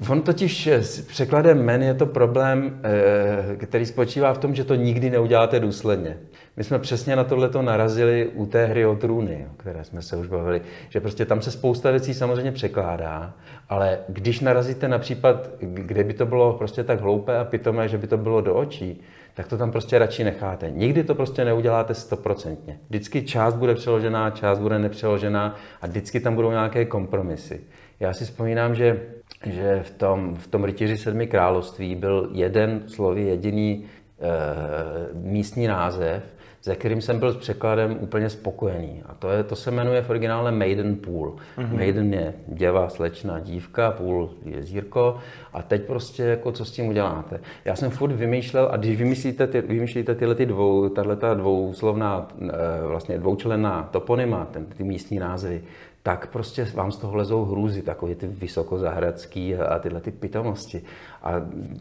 on 0.09 0.22
totiž 0.22 0.66
s 0.66 1.00
překladem 1.00 1.64
men 1.64 1.83
je 1.83 1.94
to 1.94 2.07
problém, 2.07 2.81
eh, 2.83 3.57
který 3.57 3.87
spočívá 3.87 4.35
v 4.35 4.38
tom, 4.38 4.55
že 4.55 4.64
to 4.64 4.74
nikdy 4.74 5.11
neuděláte 5.11 5.61
důsledně. 5.61 6.16
My 6.57 6.64
jsme 6.64 6.78
přesně 6.78 7.16
na 7.16 7.24
tohleto 7.24 7.62
narazili 7.62 8.31
u 8.35 8.46
té 8.46 8.66
hry 8.66 8.87
o 8.87 8.96
trůny, 8.96 9.46
o 9.52 9.55
které 9.57 9.85
jsme 9.85 10.02
se 10.02 10.16
už 10.16 10.26
bavili, 10.26 10.62
že 10.88 11.00
prostě 11.00 11.24
tam 11.24 11.42
se 11.42 11.50
spousta 11.50 11.90
věcí 11.90 12.14
samozřejmě 12.14 12.52
překládá, 12.52 13.35
ale 13.68 13.98
když 14.09 14.40
narazíte 14.40 14.88
na 14.88 14.98
případ, 14.98 15.50
kde 15.61 16.05
by 16.05 16.14
to 16.14 16.26
bylo 16.26 16.52
prostě 16.52 16.85
tak 16.85 17.00
hloupé 17.00 17.38
a 17.38 17.44
pitomé, 17.44 17.88
že 17.88 17.98
by 17.98 18.07
to 18.07 18.16
bylo 18.16 18.40
do 18.40 18.55
očí, 18.55 19.02
tak 19.35 19.48
to 19.48 19.59
tam 19.59 19.70
prostě 19.70 19.98
radši 19.98 20.24
necháte. 20.24 20.70
Nikdy 20.70 21.05
to 21.05 21.14
prostě 21.14 21.44
neuděláte 21.44 21.94
stoprocentně. 21.94 22.78
Vždycky 22.88 23.22
část 23.22 23.55
bude 23.55 23.74
přeložená, 23.74 24.31
část 24.31 24.59
bude 24.59 24.78
nepřeložená 24.78 25.57
a 25.83 25.87
vždycky 25.87 26.20
tam 26.20 26.35
budou 26.35 26.50
nějaké 26.50 26.85
kompromisy. 26.85 27.61
Já 28.03 28.12
si 28.12 28.25
vzpomínám, 28.25 28.75
že, 28.75 29.01
že 29.47 29.83
v 29.83 29.91
tom, 29.91 30.35
v 30.35 30.47
tom 30.47 30.65
rytíři 30.65 30.97
sedmi 30.97 31.27
království 31.27 31.97
byl 31.97 32.31
jeden 32.33 32.83
slovy 32.87 33.23
jediný 33.23 33.85
e, 33.85 34.29
místní 35.15 35.67
název, 35.67 36.23
se 36.61 36.77
kterým 36.77 37.01
jsem 37.01 37.19
byl 37.19 37.33
s 37.33 37.37
překladem 37.37 37.97
úplně 38.01 38.31
spokojený. 38.31 39.03
A 39.07 39.15
to, 39.15 39.31
je, 39.31 39.43
to 39.43 39.57
se 39.57 39.71
jmenuje 39.71 40.03
v 40.03 40.11
originále 40.11 40.53
Maiden 40.53 40.97
Pool. 40.97 41.37
Mm-hmm. 41.59 41.77
Maiden 41.77 42.15
je 42.15 42.35
děva, 42.47 42.88
slečna, 42.88 43.41
dívka, 43.41 43.91
Pool 43.91 44.31
je 44.45 44.62
zírko. 44.62 45.19
A 45.53 45.62
teď 45.62 45.83
prostě 45.83 46.23
jako 46.23 46.53
co 46.53 46.65
s 46.65 46.71
tím 46.71 46.88
uděláte. 46.88 47.41
Já 47.65 47.77
jsem 47.77 47.91
furt 47.91 48.12
vymýšlel, 48.12 48.69
a 48.73 48.77
když 48.77 48.97
vymyslíte, 48.97 49.47
ty, 49.47 49.61
vymýšlíte 49.61 50.15
tyhle 50.15 50.35
ty 50.35 50.47
dvou, 50.47 50.88
tato 50.88 51.35
dvouslovná, 51.35 52.29
eh, 52.43 52.49
vlastně 52.87 53.19
dvoučlenná 53.19 53.88
toponyma, 53.93 54.45
ten, 54.45 54.67
ty 54.67 54.85
místní 54.85 55.19
názvy, 55.19 55.62
tak 56.03 56.27
prostě 56.27 56.67
vám 56.75 56.93
z 56.93 56.97
toho 56.97 57.17
lezou 57.17 57.45
hrůzy, 57.45 57.83
takové 57.83 58.15
ty 58.15 58.27
vysokozahradský 58.27 59.57
a 59.57 59.79
tyhle 59.79 60.01
ty 60.01 60.11
pitomosti. 60.11 60.83
A 61.23 61.33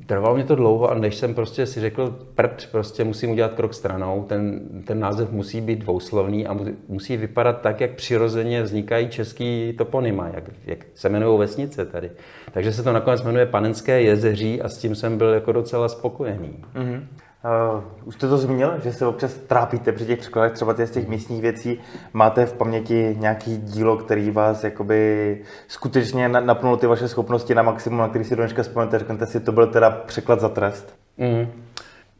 trvalo 0.05 0.35
mě 0.35 0.43
to 0.43 0.55
dlouho 0.55 0.91
a 0.91 0.93
než 0.93 1.15
jsem 1.15 1.33
prostě 1.33 1.65
si 1.65 1.79
řekl, 1.79 2.19
prd, 2.35 2.67
prostě 2.71 3.03
musím 3.03 3.31
udělat 3.31 3.53
krok 3.53 3.73
stranou, 3.73 4.23
ten, 4.23 4.61
ten 4.85 4.99
název 4.99 5.31
musí 5.31 5.61
být 5.61 5.79
dvouslovný 5.79 6.47
a 6.47 6.57
musí 6.87 7.17
vypadat 7.17 7.61
tak, 7.61 7.81
jak 7.81 7.91
přirozeně 7.91 8.63
vznikají 8.63 9.09
český 9.09 9.73
toponyma, 9.77 10.27
jak, 10.27 10.43
jak 10.65 10.85
se 10.95 11.09
jmenují 11.09 11.39
vesnice 11.39 11.85
tady. 11.85 12.11
Takže 12.51 12.73
se 12.73 12.83
to 12.83 12.93
nakonec 12.93 13.23
jmenuje 13.23 13.45
Panenské 13.45 14.01
jezeří 14.01 14.61
a 14.61 14.69
s 14.69 14.77
tím 14.77 14.95
jsem 14.95 15.17
byl 15.17 15.29
jako 15.29 15.51
docela 15.51 15.89
spokojený. 15.89 16.63
Mm-hmm. 16.75 17.03
Uh, 17.45 17.83
už 18.05 18.15
jste 18.15 18.27
to 18.27 18.37
zmínil, 18.37 18.73
že 18.83 18.93
se 18.93 19.05
občas 19.05 19.33
trápíte 19.33 19.91
při 19.91 20.05
těch 20.05 20.19
překladech 20.19 20.53
třeba 20.53 20.73
z 20.73 20.91
těch 20.91 21.07
místních 21.07 21.41
věcí. 21.41 21.79
Máte 22.13 22.45
v 22.45 22.53
paměti 22.53 23.15
nějaký 23.19 23.57
dílo, 23.57 23.97
který 23.97 24.31
vás 24.31 24.63
jakoby 24.63 25.41
skutečně 25.67 26.29
napnul 26.29 26.77
ty 26.77 26.87
vaše 26.87 27.07
schopnosti 27.07 27.55
na 27.55 27.63
maximum, 27.63 27.99
na 27.99 28.07
který 28.07 28.25
si 28.25 28.35
do 28.35 28.41
dneška 28.41 28.63
vzpomenete, 28.63 28.99
řeknete 28.99 29.25
si, 29.25 29.39
to 29.39 29.51
byl 29.51 29.67
teda 29.67 29.89
překlad 29.89 30.39
za 30.39 30.49
trest? 30.49 30.95
Mm. 31.17 31.47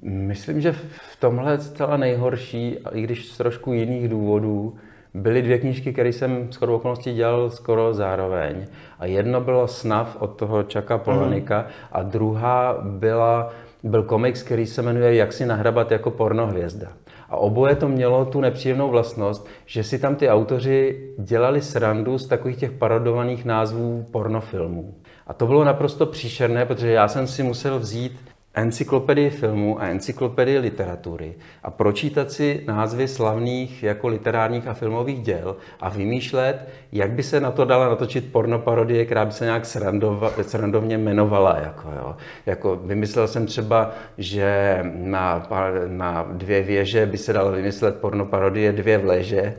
Myslím, 0.01 0.61
že 0.61 0.71
v 0.71 1.15
tomhle 1.19 1.59
zcela 1.59 1.97
nejhorší, 1.97 2.77
i 2.91 3.01
když 3.01 3.27
z 3.27 3.37
trošku 3.37 3.73
jiných 3.73 4.09
důvodů, 4.09 4.75
byly 5.13 5.41
dvě 5.41 5.57
knížky, 5.57 5.93
které 5.93 6.09
jsem 6.09 6.51
s 6.51 6.55
chodou 6.55 6.75
okolností 6.75 7.13
dělal 7.13 7.49
skoro 7.49 7.93
zároveň. 7.93 8.65
A 8.99 9.05
jedno 9.05 9.41
bylo 9.41 9.67
Snav 9.67 10.17
od 10.19 10.27
toho 10.27 10.63
Čaka 10.63 10.97
Polanika 10.97 11.59
mm. 11.59 11.65
a 11.91 12.03
druhá 12.03 12.77
byla 12.81 13.51
byl 13.83 14.03
komiks, 14.03 14.43
který 14.43 14.67
se 14.67 14.81
jmenuje 14.81 15.15
Jak 15.15 15.33
si 15.33 15.45
nahrabat 15.45 15.91
jako 15.91 16.11
pornohvězda. 16.11 16.87
A 17.29 17.37
oboje 17.37 17.75
to 17.75 17.87
mělo 17.87 18.25
tu 18.25 18.41
nepříjemnou 18.41 18.89
vlastnost, 18.89 19.47
že 19.65 19.83
si 19.83 19.99
tam 19.99 20.15
ty 20.15 20.29
autoři 20.29 21.09
dělali 21.17 21.61
srandu 21.61 22.17
z 22.17 22.27
takových 22.27 22.57
těch 22.57 22.71
parodovaných 22.71 23.45
názvů 23.45 24.05
pornofilmů. 24.11 24.93
A 25.27 25.33
to 25.33 25.47
bylo 25.47 25.63
naprosto 25.63 26.05
příšerné, 26.05 26.65
protože 26.65 26.91
já 26.91 27.07
jsem 27.07 27.27
si 27.27 27.43
musel 27.43 27.79
vzít 27.79 28.30
encyklopedii 28.53 29.29
filmu 29.29 29.81
a 29.81 29.85
encyklopedii 29.85 30.57
literatury 30.57 31.33
a 31.63 31.71
pročítat 31.71 32.31
si 32.31 32.63
názvy 32.67 33.07
slavných 33.07 33.83
jako 33.83 34.07
literárních 34.07 34.67
a 34.67 34.73
filmových 34.73 35.21
děl 35.21 35.55
a 35.79 35.89
vymýšlet, 35.89 36.69
jak 36.91 37.11
by 37.11 37.23
se 37.23 37.39
na 37.39 37.51
to 37.51 37.65
dala 37.65 37.89
natočit 37.89 38.31
pornoparodie, 38.31 39.05
která 39.05 39.25
by 39.25 39.31
se 39.31 39.45
nějak 39.45 39.65
srandova, 39.65 40.31
srandovně 40.41 40.95
jmenovala. 40.95 41.57
Jako, 41.57 41.89
jo. 41.97 42.15
Jako, 42.45 42.75
vymyslel 42.75 43.27
jsem 43.27 43.45
třeba, 43.45 43.91
že 44.17 44.79
na, 44.93 45.47
na 45.87 46.27
dvě 46.31 46.63
věže 46.63 47.05
by 47.05 47.17
se 47.17 47.33
dalo 47.33 47.51
vymyslet 47.51 48.01
pornoparodie 48.01 48.71
dvě 48.71 48.97
vleže. 48.97 49.55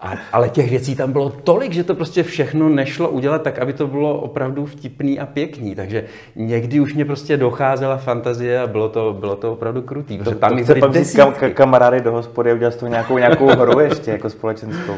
A, 0.00 0.14
ale 0.32 0.48
těch 0.48 0.70
věcí 0.70 0.96
tam 0.96 1.12
bylo 1.12 1.30
tolik, 1.30 1.72
že 1.72 1.84
to 1.84 1.94
prostě 1.94 2.22
všechno 2.22 2.68
nešlo 2.68 3.08
udělat 3.10 3.42
tak, 3.42 3.58
aby 3.58 3.72
to 3.72 3.86
bylo 3.86 4.20
opravdu 4.20 4.66
vtipný 4.66 5.20
a 5.20 5.26
pěkný. 5.26 5.74
Takže 5.74 6.04
někdy 6.36 6.80
už 6.80 6.94
mě 6.94 7.04
prostě 7.04 7.36
docházela 7.36 7.96
fantazie 7.96 8.60
a 8.60 8.66
bylo 8.66 8.88
to, 8.88 9.16
bylo 9.20 9.36
to 9.36 9.52
opravdu 9.52 9.82
krutý. 9.82 10.18
To, 10.18 10.34
tam 10.34 10.64
to 10.64 10.74
pak 10.74 10.92
kam, 11.16 11.34
kamarády 11.54 12.00
do 12.00 12.12
hospody 12.12 12.50
a 12.50 12.54
udělat 12.54 12.74
z 12.74 12.76
toho 12.76 12.90
nějakou, 12.90 13.18
nějakou 13.18 13.46
hru 13.46 13.80
ještě 13.80 14.10
jako 14.10 14.30
společenskou. 14.30 14.94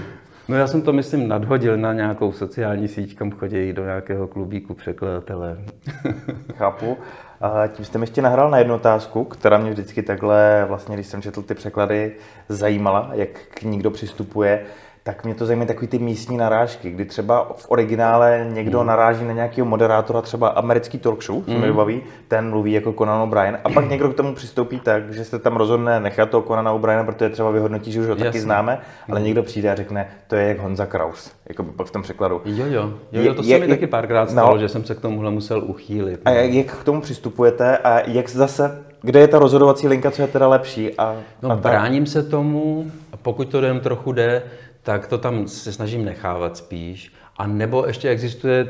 No 0.48 0.56
já 0.56 0.66
jsem 0.66 0.82
to, 0.82 0.92
myslím, 0.92 1.28
nadhodil 1.28 1.76
na 1.76 1.92
nějakou 1.92 2.32
sociální 2.32 2.88
síť, 2.88 3.16
kam 3.16 3.30
chodí 3.30 3.72
do 3.72 3.84
nějakého 3.84 4.28
klubíku 4.28 4.74
překladatele. 4.74 5.58
Chápu. 6.54 6.98
A 7.40 7.66
tím 7.66 7.84
jste 7.84 7.98
mi 7.98 8.02
ještě 8.02 8.22
nahrál 8.22 8.50
na 8.50 8.58
jednu 8.58 8.74
otázku, 8.74 9.24
která 9.24 9.58
mě 9.58 9.70
vždycky 9.70 10.02
takhle, 10.02 10.64
vlastně, 10.68 10.94
když 10.94 11.06
jsem 11.06 11.22
četl 11.22 11.42
ty 11.42 11.54
překlady, 11.54 12.12
zajímala, 12.48 13.10
jak 13.12 13.28
k 13.54 13.62
ní 13.62 13.78
kdo 13.78 13.90
přistupuje 13.90 14.60
tak 15.04 15.24
mě 15.24 15.34
to 15.34 15.46
zajímají 15.46 15.68
takový 15.68 15.86
ty 15.86 15.98
místní 15.98 16.36
narážky, 16.36 16.90
kdy 16.90 17.04
třeba 17.04 17.52
v 17.56 17.66
originále 17.68 18.46
někdo 18.52 18.80
mm. 18.80 18.86
naráží 18.86 19.24
na 19.24 19.32
nějakého 19.32 19.66
moderátora, 19.66 20.22
třeba 20.22 20.48
americký 20.48 20.98
talk 20.98 21.24
show, 21.24 21.48
mm. 21.48 21.60
mi 21.60 21.72
baví, 21.72 22.02
ten 22.28 22.50
mluví 22.50 22.72
jako 22.72 22.92
Conan 22.92 23.22
O'Brien, 23.22 23.58
a 23.64 23.68
pak 23.68 23.84
někdo 23.90 24.08
k 24.08 24.14
tomu 24.14 24.34
přistoupí 24.34 24.80
tak, 24.80 25.12
že 25.12 25.24
se 25.24 25.38
tam 25.38 25.56
rozhodne 25.56 26.00
nechat 26.00 26.30
toho 26.30 26.42
Conana 26.42 26.72
O'Briena, 26.72 27.04
protože 27.04 27.28
třeba 27.28 27.50
vyhodnotí, 27.50 27.92
že 27.92 28.00
už 28.00 28.06
ho 28.06 28.12
Jasně. 28.12 28.24
taky 28.24 28.40
známe, 28.40 28.78
ale 29.08 29.20
mm. 29.20 29.26
někdo 29.26 29.42
přijde 29.42 29.70
a 29.70 29.74
řekne, 29.74 30.08
to 30.26 30.36
je 30.36 30.48
jak 30.48 30.58
Honza 30.58 30.86
Kraus, 30.86 31.32
jako 31.48 31.62
pak 31.62 31.86
v 31.86 31.90
tom 31.90 32.02
překladu. 32.02 32.40
Jo, 32.44 32.66
jo, 32.66 32.92
jo, 33.12 33.22
jo 33.22 33.34
to 33.34 33.42
je, 33.42 33.48
se 33.48 33.58
mi 33.58 33.64
je, 33.64 33.68
taky 33.68 33.86
párkrát 33.86 34.30
stalo, 34.30 34.54
no, 34.54 34.60
že 34.60 34.68
jsem 34.68 34.84
se 34.84 34.94
k 34.94 35.00
tomuhle 35.00 35.30
musel 35.30 35.62
uchýlit. 35.66 36.20
A 36.24 36.30
jak, 36.30 36.52
jak 36.52 36.80
k 36.80 36.84
tomu 36.84 37.00
přistupujete 37.00 37.78
a 37.78 38.10
jak 38.10 38.28
zase 38.28 38.84
kde 39.02 39.20
je 39.20 39.28
ta 39.28 39.38
rozhodovací 39.38 39.88
linka, 39.88 40.10
co 40.10 40.22
je 40.22 40.28
teda 40.28 40.48
lepší? 40.48 40.94
A, 40.98 41.16
no, 41.42 41.50
a 41.50 41.56
bráním 41.56 42.06
se 42.06 42.22
tomu, 42.22 42.90
a 43.12 43.16
pokud 43.16 43.48
to 43.48 43.62
jen 43.62 43.80
trochu 43.80 44.12
jde, 44.12 44.42
tak 44.82 45.06
to 45.06 45.18
tam 45.18 45.48
se 45.48 45.72
snažím 45.72 46.04
nechávat 46.04 46.56
spíš. 46.56 47.12
A 47.36 47.46
nebo 47.46 47.86
ještě 47.86 48.08
existuje 48.08 48.68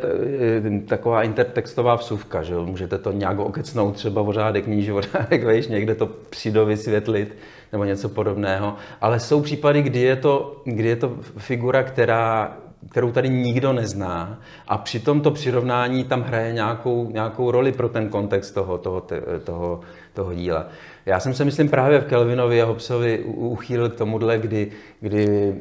taková 0.86 1.22
intertextová 1.22 1.94
vsuvka, 1.94 2.42
že 2.42 2.54
můžete 2.54 2.98
to 2.98 3.12
nějak 3.12 3.38
okecnout, 3.38 3.94
třeba 3.94 4.22
o 4.22 4.32
řádek 4.32 4.66
níž, 4.66 4.88
o 4.88 5.00
řádek 5.00 5.44
vejš, 5.44 5.66
někde 5.66 5.94
to 5.94 6.06
přidovysvětlit 6.06 7.36
nebo 7.72 7.84
něco 7.84 8.08
podobného. 8.08 8.76
Ale 9.00 9.20
jsou 9.20 9.42
případy, 9.42 9.82
kdy 9.82 10.00
je 10.00 10.16
to, 10.16 10.62
kdy 10.64 10.88
je 10.88 10.96
to 10.96 11.16
figura, 11.36 11.82
která 11.82 12.56
kterou 12.90 13.12
tady 13.12 13.28
nikdo 13.28 13.72
nezná 13.72 14.38
a 14.68 14.78
při 14.78 15.00
tomto 15.00 15.30
přirovnání 15.30 16.04
tam 16.04 16.22
hraje 16.22 16.52
nějakou, 16.52 17.10
nějakou 17.10 17.50
roli 17.50 17.72
pro 17.72 17.88
ten 17.88 18.08
kontext 18.08 18.54
toho, 18.54 18.78
toho, 18.78 19.06
toho, 19.44 19.80
toho 20.14 20.34
díla. 20.34 20.66
Já 21.06 21.20
jsem 21.20 21.34
se, 21.34 21.44
myslím, 21.44 21.68
právě 21.68 22.00
v 22.00 22.04
Kelvinovi 22.04 22.62
a 22.62 22.64
Hobsovi 22.64 23.18
uchýlil 23.24 23.88
k 23.88 23.94
tomuhle, 23.94 24.38
kdy, 24.38 24.70
kdy, 25.00 25.54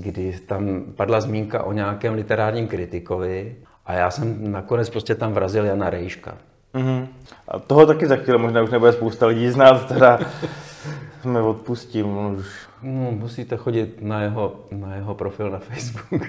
kdy 0.00 0.38
tam 0.46 0.82
padla 0.96 1.20
zmínka 1.20 1.62
o 1.62 1.72
nějakém 1.72 2.14
literárním 2.14 2.68
kritikovi 2.68 3.56
a 3.86 3.92
já 3.92 4.10
jsem 4.10 4.52
nakonec 4.52 4.90
prostě 4.90 5.14
tam 5.14 5.32
vrazil 5.32 5.64
Jana 5.64 5.90
Rejška. 5.90 6.34
Mm-hmm. 6.74 7.06
A 7.48 7.58
toho 7.58 7.86
taky 7.86 8.06
za 8.06 8.16
chvíli 8.16 8.38
možná 8.38 8.62
už 8.62 8.70
nebude 8.70 8.92
spousta 8.92 9.26
lidí 9.26 9.50
znát, 9.50 9.88
teda 9.88 10.18
jsme 11.22 11.42
odpustím, 11.42 12.16
on 12.16 12.36
už... 12.38 12.69
No, 12.82 13.10
musíte 13.10 13.56
chodit 13.56 14.02
na 14.02 14.22
jeho, 14.22 14.56
na 14.70 14.94
jeho 14.94 15.14
profil 15.14 15.50
na 15.50 15.58
Facebook. 15.58 16.12
uh, 16.12 16.20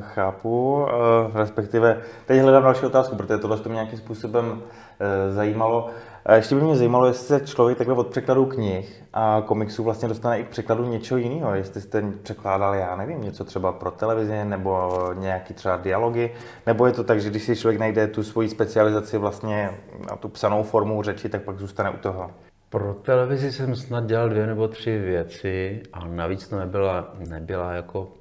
chápu, 0.14 0.74
uh, 0.74 1.36
respektive 1.36 2.00
teď 2.26 2.40
hledám 2.40 2.62
další 2.62 2.86
otázku, 2.86 3.16
protože 3.16 3.38
tohle 3.38 3.58
to 3.58 3.68
mě 3.68 3.74
nějakým 3.74 3.98
způsobem 3.98 4.46
uh, 4.50 5.34
zajímalo. 5.34 5.90
Ještě 6.34 6.54
by 6.54 6.60
mě 6.60 6.76
zajímalo, 6.76 7.06
jestli 7.06 7.26
se 7.26 7.46
člověk 7.46 7.78
takhle 7.78 7.96
od 7.96 8.06
překladů 8.06 8.46
knih 8.46 9.04
a 9.12 9.42
komiksů 9.46 9.84
vlastně 9.84 10.08
dostane 10.08 10.38
i 10.38 10.44
k 10.44 10.48
překladu 10.48 10.84
něčeho 10.84 11.18
jiného. 11.18 11.54
Jestli 11.54 11.80
jste 11.80 12.12
překládal, 12.22 12.74
já 12.74 12.96
nevím, 12.96 13.22
něco 13.22 13.44
třeba 13.44 13.72
pro 13.72 13.90
televizi 13.90 14.44
nebo 14.44 14.92
nějaký 15.18 15.54
třeba 15.54 15.76
dialogy, 15.76 16.30
nebo 16.66 16.86
je 16.86 16.92
to 16.92 17.04
tak, 17.04 17.20
že 17.20 17.30
když 17.30 17.42
si 17.42 17.56
člověk 17.56 17.80
najde 17.80 18.06
tu 18.06 18.22
svoji 18.22 18.48
specializaci 18.48 19.18
vlastně 19.18 19.70
na 20.10 20.16
tu 20.16 20.28
psanou 20.28 20.62
formu 20.62 21.02
řeči, 21.02 21.28
tak 21.28 21.42
pak 21.42 21.58
zůstane 21.58 21.90
u 21.90 21.96
toho. 21.96 22.30
Pro 22.70 22.94
televizi 22.94 23.52
jsem 23.52 23.76
snad 23.76 24.06
dělal 24.06 24.28
dvě 24.28 24.46
nebo 24.46 24.68
tři 24.68 24.98
věci 24.98 25.82
a 25.92 26.06
navíc 26.06 26.48
to 26.48 26.58
nebyla, 26.58 27.14
nebyla 27.28 27.72
jako, 27.72 28.12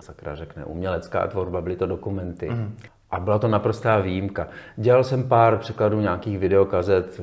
sakra 0.00 0.34
řekne, 0.34 0.64
umělecká 0.64 1.26
tvorba, 1.26 1.60
byly 1.60 1.76
to 1.76 1.86
dokumenty. 1.86 2.50
Mm. 2.50 2.76
A 3.10 3.20
byla 3.20 3.38
to 3.38 3.48
naprostá 3.48 3.98
výjimka. 4.00 4.48
Dělal 4.76 5.04
jsem 5.04 5.28
pár 5.28 5.58
překladů 5.58 6.00
nějakých 6.00 6.38
videokazet 6.38 7.20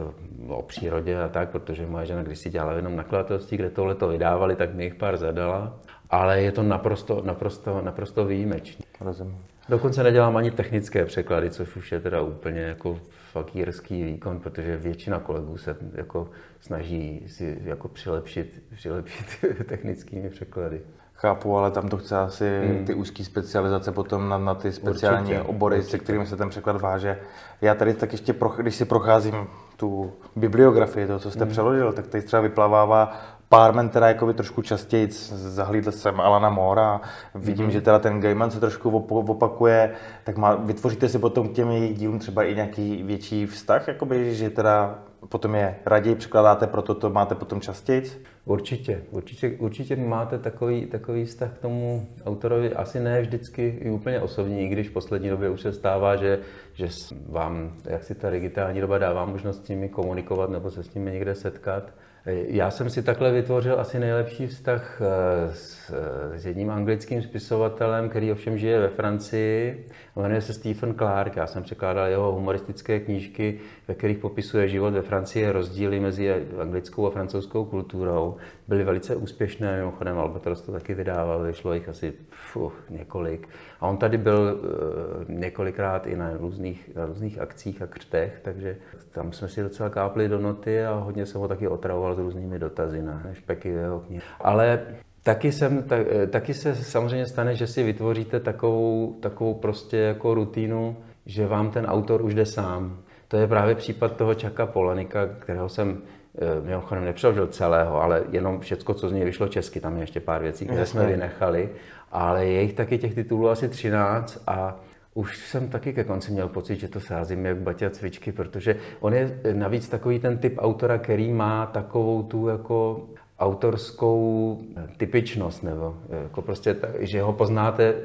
o 0.47 0.61
přírodě 0.61 1.21
a 1.21 1.27
tak, 1.27 1.49
protože 1.49 1.85
moje 1.85 2.05
žena 2.05 2.23
když 2.23 2.39
si 2.39 2.49
dělala 2.49 2.73
jenom 2.73 2.95
nakladatelství, 2.95 3.57
kde 3.57 3.69
tohle 3.69 3.95
to 3.95 4.07
vydávali, 4.07 4.55
tak 4.55 4.73
mi 4.73 4.83
jich 4.83 4.95
pár 4.95 5.17
zadala. 5.17 5.73
Ale 6.09 6.41
je 6.41 6.51
to 6.51 6.63
naprosto, 6.63 7.21
naprosto, 7.25 7.81
naprosto 7.81 8.25
výjimečné. 8.25 8.88
Rozumím. 9.01 9.45
Dokonce 9.69 10.03
nedělám 10.03 10.37
ani 10.37 10.51
technické 10.51 11.05
překlady, 11.05 11.51
což 11.51 11.75
už 11.75 11.91
je 11.91 11.99
teda 11.99 12.21
úplně 12.21 12.61
jako 12.61 12.99
fakírský 13.31 14.03
výkon, 14.03 14.39
protože 14.39 14.77
většina 14.77 15.19
kolegů 15.19 15.57
se 15.57 15.75
jako 15.93 16.29
snaží 16.59 17.23
si 17.27 17.57
jako 17.63 17.87
přilepšit, 17.87 18.63
přilepšit 18.75 19.25
technickými 19.65 20.29
překlady. 20.29 20.81
Chápu, 21.13 21.57
ale 21.57 21.71
tam 21.71 21.89
to 21.89 21.97
chce 21.97 22.17
asi 22.17 22.61
hmm. 22.65 22.85
ty 22.85 22.93
úzké 22.93 23.23
specializace 23.23 23.91
potom 23.91 24.29
na, 24.29 24.37
na 24.37 24.55
ty 24.55 24.71
speciální 24.71 25.31
určitě, 25.31 25.41
obory, 25.41 25.75
určitě. 25.75 25.91
se 25.91 26.03
kterými 26.03 26.25
se 26.25 26.37
ten 26.37 26.49
překlad 26.49 26.81
váže. 26.81 27.19
Já 27.61 27.75
tady 27.75 27.93
tak 27.93 28.11
ještě, 28.11 28.33
pro, 28.33 28.49
když 28.49 28.75
si 28.75 28.85
procházím 28.85 29.47
tu 29.77 30.13
bibliografii, 30.35 31.07
to, 31.07 31.19
co 31.19 31.31
jste 31.31 31.43
hmm. 31.43 31.51
přeložil, 31.51 31.93
tak 31.93 32.07
tady 32.07 32.23
třeba 32.23 32.41
vyplavává 32.41 33.21
pár 33.49 33.73
men 33.73 33.89
teda 33.89 34.07
jako 34.07 34.25
by 34.25 34.33
trošku 34.33 34.61
častěji, 34.61 35.07
zahlídl 35.31 35.91
jsem 35.91 36.19
Alana 36.19 36.49
Mora, 36.49 37.01
vidím, 37.35 37.67
mm-hmm. 37.67 37.71
že 37.71 37.81
teda 37.81 37.99
ten 37.99 38.21
Gaiman 38.21 38.51
se 38.51 38.59
trošku 38.59 38.89
opakuje, 39.07 39.91
tak 40.23 40.37
má, 40.37 40.55
vytvoříte 40.55 41.09
si 41.09 41.19
potom 41.19 41.49
k 41.49 41.53
těm 41.53 41.71
jejich 41.71 41.97
dílům 41.97 42.19
třeba 42.19 42.43
i 42.43 42.55
nějaký 42.55 43.03
větší 43.03 43.45
vztah, 43.45 43.87
jakoby, 43.87 44.35
že 44.35 44.49
teda 44.49 44.99
potom 45.29 45.55
je 45.55 45.75
raději 45.85 46.15
překládáte, 46.15 46.67
proto 46.67 46.95
to 46.95 47.09
máte 47.09 47.35
potom 47.35 47.61
častěji? 47.61 48.03
Určitě, 48.45 49.01
určitě, 49.11 49.55
určitě 49.59 49.95
máte 49.95 50.39
takový, 50.39 50.85
takový 50.85 51.25
vztah 51.25 51.51
k 51.53 51.57
tomu 51.57 52.07
autorovi, 52.25 52.73
asi 52.73 52.99
ne 52.99 53.21
vždycky 53.21 53.79
i 53.81 53.91
úplně 53.91 54.21
osobní, 54.21 54.61
i 54.61 54.67
když 54.67 54.89
v 54.89 54.93
poslední 54.93 55.29
době 55.29 55.49
už 55.49 55.61
se 55.61 55.73
stává, 55.73 56.15
že, 56.15 56.39
že 56.73 56.87
vám, 57.29 57.73
jak 57.85 58.03
si 58.03 58.15
ta 58.15 58.29
digitální 58.29 58.81
doba 58.81 58.97
dává 58.97 59.25
možnost 59.25 59.65
s 59.65 59.67
nimi 59.67 59.89
komunikovat 59.89 60.49
nebo 60.49 60.71
se 60.71 60.83
s 60.83 60.93
nimi 60.93 61.11
někde 61.11 61.35
setkat, 61.35 61.83
já 62.25 62.71
jsem 62.71 62.89
si 62.89 63.03
takhle 63.03 63.31
vytvořil 63.31 63.79
asi 63.79 63.99
nejlepší 63.99 64.47
vztah 64.47 65.01
eh, 65.01 65.53
s, 65.53 65.93
eh, 66.33 66.39
s 66.39 66.45
jedním 66.45 66.69
anglickým 66.69 67.21
spisovatelem, 67.21 68.09
který 68.09 68.31
ovšem 68.31 68.57
žije 68.57 68.79
ve 68.79 68.89
Francii. 68.89 69.85
Jmenuje 70.15 70.41
se 70.41 70.53
Stephen 70.53 70.95
Clark. 70.95 71.35
Já 71.35 71.47
jsem 71.47 71.63
překládal 71.63 72.07
jeho 72.07 72.31
humoristické 72.31 72.99
knížky, 72.99 73.59
ve 73.87 73.95
kterých 73.95 74.17
popisuje 74.17 74.67
život 74.67 74.93
ve 74.93 75.01
Francii, 75.01 75.51
rozdíly 75.51 75.99
mezi 75.99 76.45
anglickou 76.61 77.07
a 77.07 77.11
francouzskou 77.11 77.65
kulturou. 77.65 78.35
Byly 78.67 78.83
velice 78.83 79.15
úspěšné, 79.15 79.77
mimochodem 79.77 80.17
Albatros 80.17 80.61
to 80.61 80.71
taky 80.71 80.93
vydával, 80.93 81.43
vyšlo 81.43 81.73
jich 81.73 81.89
asi 81.89 82.13
fuh, 82.29 82.83
několik. 82.89 83.47
A 83.79 83.87
on 83.87 83.97
tady 83.97 84.17
byl 84.17 84.59
uh, 84.59 85.35
několikrát 85.35 86.07
i 86.07 86.15
na 86.15 86.37
různých, 86.37 86.95
na 86.95 87.05
různých 87.05 87.39
akcích 87.39 87.81
a 87.81 87.87
křtech, 87.87 88.39
takže 88.41 88.77
tam 89.19 89.31
jsme 89.31 89.47
si 89.47 89.63
docela 89.63 89.89
kápli 89.89 90.27
do 90.27 90.39
noty 90.39 90.85
a 90.85 90.93
hodně 90.93 91.25
jsem 91.25 91.41
ho 91.41 91.47
taky 91.47 91.67
otravoval 91.67 92.15
s 92.15 92.19
různými 92.19 92.59
dotazy 92.59 93.01
na 93.01 93.23
špeky 93.33 93.69
jeho 93.69 93.99
knihy. 93.99 94.21
Ale 94.39 94.79
Taky, 95.23 95.51
jsem, 95.51 95.83
tak, 95.83 96.07
taky 96.29 96.53
se 96.53 96.75
samozřejmě 96.75 97.25
stane, 97.25 97.55
že 97.55 97.67
si 97.67 97.83
vytvoříte 97.83 98.39
takovou, 98.39 99.17
takovou 99.19 99.53
prostě 99.53 99.97
jako 99.97 100.33
rutinu, 100.33 100.97
že 101.25 101.47
vám 101.47 101.71
ten 101.71 101.85
autor 101.85 102.21
už 102.21 102.33
jde 102.33 102.45
sám. 102.45 102.97
To 103.27 103.37
je 103.37 103.47
právě 103.47 103.75
případ 103.75 104.15
toho 104.15 104.33
Čaka 104.33 104.65
Polanika, 104.65 105.27
kterého 105.39 105.69
jsem 105.69 106.01
eh, 106.41 106.61
mimochodem 106.61 107.05
nepřeložil 107.05 107.47
celého, 107.47 108.01
ale 108.01 108.23
jenom 108.31 108.59
všecko, 108.59 108.93
co 108.93 109.09
z 109.09 109.11
něj 109.11 109.25
vyšlo 109.25 109.47
česky, 109.47 109.79
tam 109.79 109.95
je 109.95 110.03
ještě 110.03 110.19
pár 110.19 110.41
věcí, 110.41 110.65
které 110.65 110.85
jsme 110.85 111.05
vynechali, 111.05 111.69
ale 112.11 112.45
je 112.45 112.61
jich 112.61 112.73
taky 112.73 112.97
těch 112.97 113.13
titulů 113.13 113.49
asi 113.49 113.69
13 113.69 114.43
a 114.47 114.79
už 115.13 115.37
jsem 115.37 115.69
taky 115.69 115.93
ke 115.93 116.03
konci 116.03 116.31
měl 116.31 116.47
pocit, 116.47 116.79
že 116.79 116.87
to 116.87 116.99
sázím 116.99 117.45
jak 117.45 117.57
baťa 117.57 117.89
cvičky, 117.89 118.31
protože 118.31 118.75
on 118.99 119.13
je 119.13 119.39
navíc 119.53 119.89
takový 119.89 120.19
ten 120.19 120.37
typ 120.37 120.55
autora, 120.57 120.97
který 120.97 121.33
má 121.33 121.65
takovou 121.65 122.23
tu 122.23 122.47
jako 122.47 123.07
autorskou 123.39 124.59
typičnost, 124.97 125.63
nebo 125.63 125.95
jako 126.23 126.41
prostě, 126.41 126.75
že 126.99 127.21
ho 127.21 127.33
poznáte 127.33 127.95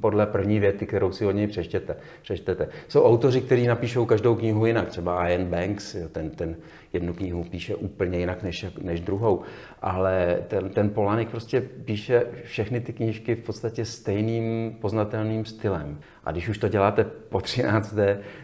podle 0.00 0.26
první 0.26 0.60
věty, 0.60 0.86
kterou 0.86 1.12
si 1.12 1.26
od 1.26 1.32
něj 1.32 1.46
přečtěte. 1.46 1.96
přečtete. 2.22 2.68
Jsou 2.88 3.04
autoři, 3.04 3.40
kteří 3.40 3.66
napíšou 3.66 4.06
každou 4.06 4.34
knihu 4.34 4.66
jinak, 4.66 4.88
třeba 4.88 5.28
Ian 5.28 5.44
Banks, 5.44 5.96
ten, 6.12 6.30
ten 6.30 6.56
jednu 6.92 7.14
knihu 7.14 7.44
píše 7.44 7.74
úplně 7.74 8.18
jinak 8.18 8.42
než, 8.42 8.66
než 8.82 9.00
druhou, 9.00 9.42
ale 9.82 10.38
ten, 10.48 10.70
ten 10.70 10.90
Polanik 10.90 11.30
prostě 11.30 11.60
píše 11.60 12.26
všechny 12.44 12.80
ty 12.80 12.92
knížky 12.92 13.34
v 13.34 13.42
podstatě 13.42 13.84
stejným 13.84 14.76
poznatelným 14.80 15.44
stylem. 15.44 15.98
A 16.24 16.32
když 16.32 16.48
už 16.48 16.58
to 16.58 16.68
děláte 16.68 17.04
po 17.04 17.40
13. 17.40 17.94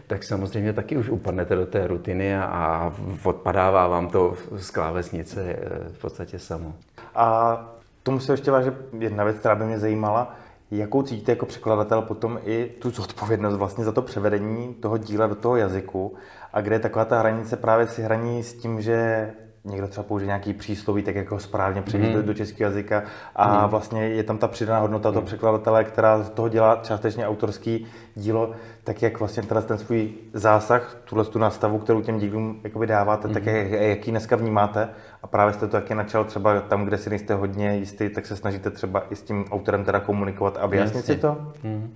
tak 0.07 0.24
samozřejmě 0.24 0.72
taky 0.72 0.96
už 0.96 1.09
upadnete 1.09 1.55
do 1.55 1.66
té 1.66 1.87
rutiny 1.87 2.37
a, 2.37 2.44
a 2.44 2.92
odpadává 3.24 3.88
vám 3.88 4.09
to 4.09 4.35
z 4.57 4.70
klávesnice 4.70 5.42
eh, 5.42 5.88
v 5.92 5.98
podstatě 5.98 6.38
samo. 6.38 6.74
A 7.14 7.59
tomu 8.03 8.20
se 8.20 8.33
ještě 8.33 8.51
váže 8.51 8.77
jedna 8.98 9.24
věc, 9.24 9.37
která 9.37 9.55
by 9.55 9.64
mě 9.64 9.79
zajímala. 9.79 10.35
Jakou 10.70 11.03
cítíte 11.03 11.33
jako 11.33 11.46
překladatel 11.46 12.03
potom 12.03 12.38
i 12.44 12.66
tu 12.79 12.90
zodpovědnost 12.90 13.55
vlastně 13.55 13.85
za 13.85 13.92
to 13.92 14.03
převedení 14.03 14.74
toho 14.74 14.98
díla 14.98 15.27
do 15.27 15.35
toho 15.35 15.57
jazyku 15.57 16.14
a 16.53 16.61
kde 16.61 16.74
je 16.74 16.81
taková 16.81 17.05
ta 17.05 17.18
hranice 17.18 17.57
právě 17.57 17.87
si 17.87 18.03
hraní 18.03 18.42
s 18.42 18.55
tím, 18.55 18.81
že 18.81 19.31
někdo 19.70 19.88
třeba 19.88 20.04
použije 20.04 20.26
nějaký 20.26 20.52
přísloví, 20.52 21.02
tak 21.02 21.14
jako 21.14 21.38
správně 21.38 21.83
převíst 21.83 22.14
mm. 22.14 22.22
do 22.22 22.35
českého 22.35 22.70
jazyka 22.70 23.02
a 23.37 23.62
mm. 23.62 23.70
vlastně 23.70 24.09
je 24.09 24.22
tam 24.22 24.38
ta 24.38 24.48
přidaná 24.48 24.81
hodnota 24.81 25.09
mm. 25.09 25.12
toho 25.12 25.26
překladatele, 25.26 25.85
která 25.85 26.22
z 26.22 26.31
toho 26.31 26.48
dělá 26.48 26.81
částečně 26.83 27.28
autorský 27.28 27.87
dílo, 28.14 28.50
tak 28.85 29.02
jak 29.02 29.18
vlastně 29.18 29.42
teda 29.42 29.61
ten 29.61 29.78
svůj 29.78 30.11
zásah, 30.33 30.96
tuhle 31.04 31.24
tu 31.24 31.38
nastavu, 31.38 31.78
kterou 31.78 32.00
těm 32.00 32.18
dílům 32.18 32.61
jakoby 32.64 32.87
dáváte, 32.87 33.28
mm. 33.28 33.35
tak 33.35 33.46
jak, 33.46 33.70
jaký 33.70 34.11
dneska 34.11 34.37
vnímáte 34.37 34.88
a 35.22 35.26
právě 35.26 35.54
jste 35.54 35.66
to 35.66 35.72
taky 35.72 35.94
načal 35.94 36.24
třeba 36.24 36.61
tam, 36.61 36.85
kde 36.85 36.98
si 36.98 37.11
nejste 37.11 37.35
hodně 37.35 37.76
jistý, 37.76 38.09
tak 38.09 38.26
se 38.26 38.37
snažíte 38.37 38.70
třeba 38.70 39.02
i 39.11 39.16
s 39.16 39.22
tím 39.22 39.44
autorem 39.50 39.85
teda 39.85 40.00
komunikovat 40.00 40.59
a 40.61 40.66
vyjasnit 40.66 41.04
si 41.04 41.16
to? 41.16 41.37
Mm. 41.62 41.94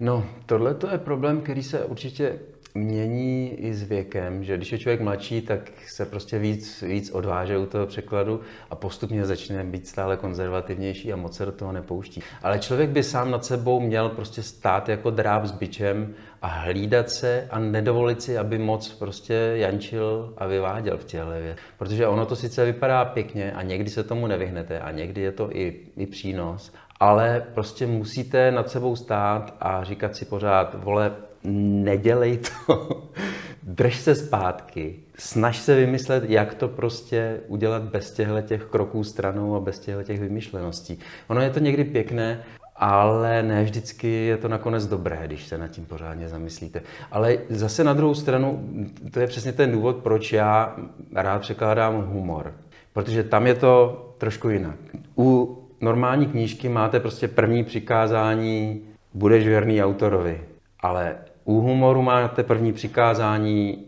No, 0.00 0.24
tohle 0.46 0.74
to 0.74 0.90
je 0.90 0.98
problém, 0.98 1.40
který 1.40 1.62
se 1.62 1.84
určitě 1.84 2.38
mění 2.74 3.54
i 3.54 3.74
s 3.74 3.82
věkem, 3.82 4.44
že 4.44 4.56
když 4.56 4.72
je 4.72 4.78
člověk 4.78 5.00
mladší, 5.00 5.42
tak 5.42 5.60
se 5.86 6.06
prostě 6.06 6.38
víc, 6.38 6.82
víc 6.82 7.10
odváže 7.10 7.58
u 7.58 7.66
toho 7.66 7.86
překladu 7.86 8.40
a 8.70 8.74
postupně 8.74 9.26
začne 9.26 9.64
být 9.64 9.88
stále 9.88 10.16
konzervativnější 10.16 11.12
a 11.12 11.16
moc 11.16 11.36
se 11.36 11.46
do 11.46 11.52
toho 11.52 11.72
nepouští. 11.72 12.22
Ale 12.42 12.58
člověk 12.58 12.90
by 12.90 13.02
sám 13.02 13.30
nad 13.30 13.44
sebou 13.44 13.80
měl 13.80 14.08
prostě 14.08 14.42
stát 14.42 14.88
jako 14.88 15.10
dráb 15.10 15.44
s 15.44 15.52
bičem 15.52 16.14
a 16.42 16.46
hlídat 16.46 17.10
se 17.10 17.48
a 17.50 17.58
nedovolit 17.58 18.22
si, 18.22 18.38
aby 18.38 18.58
moc 18.58 18.94
prostě 18.94 19.34
jančil 19.54 20.34
a 20.38 20.46
vyváděl 20.46 20.98
v 20.98 21.04
těle 21.04 21.40
věc. 21.40 21.58
Protože 21.78 22.06
ono 22.06 22.26
to 22.26 22.36
sice 22.36 22.64
vypadá 22.64 23.04
pěkně 23.04 23.52
a 23.52 23.62
někdy 23.62 23.90
se 23.90 24.04
tomu 24.04 24.26
nevyhnete 24.26 24.80
a 24.80 24.90
někdy 24.90 25.20
je 25.20 25.32
to 25.32 25.56
i, 25.56 25.80
i 25.96 26.06
přínos, 26.06 26.72
ale 27.00 27.46
prostě 27.54 27.86
musíte 27.86 28.50
nad 28.50 28.70
sebou 28.70 28.96
stát 28.96 29.56
a 29.60 29.84
říkat 29.84 30.16
si 30.16 30.24
pořád, 30.24 30.84
vole, 30.84 31.12
nedělej 31.44 32.38
to, 32.38 33.02
drž 33.62 33.96
se 33.96 34.14
zpátky, 34.14 34.96
snaž 35.18 35.56
se 35.58 35.76
vymyslet, 35.76 36.24
jak 36.30 36.54
to 36.54 36.68
prostě 36.68 37.40
udělat 37.48 37.82
bez 37.82 38.10
těchto 38.10 38.40
těch 38.40 38.64
kroků 38.64 39.04
stranou 39.04 39.56
a 39.56 39.60
bez 39.60 39.78
těchto 39.78 40.02
těch 40.02 40.20
vymyšleností. 40.20 40.98
Ono 41.28 41.40
je 41.40 41.50
to 41.50 41.58
někdy 41.58 41.84
pěkné, 41.84 42.42
ale 42.76 43.42
ne 43.42 43.64
vždycky 43.64 44.08
je 44.08 44.36
to 44.36 44.48
nakonec 44.48 44.86
dobré, 44.86 45.22
když 45.26 45.46
se 45.46 45.58
nad 45.58 45.68
tím 45.68 45.86
pořádně 45.86 46.28
zamyslíte. 46.28 46.82
Ale 47.10 47.38
zase 47.48 47.84
na 47.84 47.92
druhou 47.92 48.14
stranu, 48.14 48.68
to 49.10 49.20
je 49.20 49.26
přesně 49.26 49.52
ten 49.52 49.72
důvod, 49.72 49.96
proč 49.96 50.32
já 50.32 50.76
rád 51.14 51.40
překládám 51.40 52.02
humor. 52.02 52.54
Protože 52.92 53.24
tam 53.24 53.46
je 53.46 53.54
to 53.54 54.14
trošku 54.18 54.48
jinak. 54.48 54.76
U 55.18 55.58
normální 55.80 56.26
knížky 56.26 56.68
máte 56.68 57.00
prostě 57.00 57.28
první 57.28 57.64
přikázání, 57.64 58.82
budeš 59.14 59.46
věrný 59.46 59.82
autorovi. 59.82 60.40
Ale 60.80 61.16
u 61.44 61.60
humoru 61.60 62.02
máte 62.02 62.42
první 62.42 62.72
přikázání, 62.72 63.84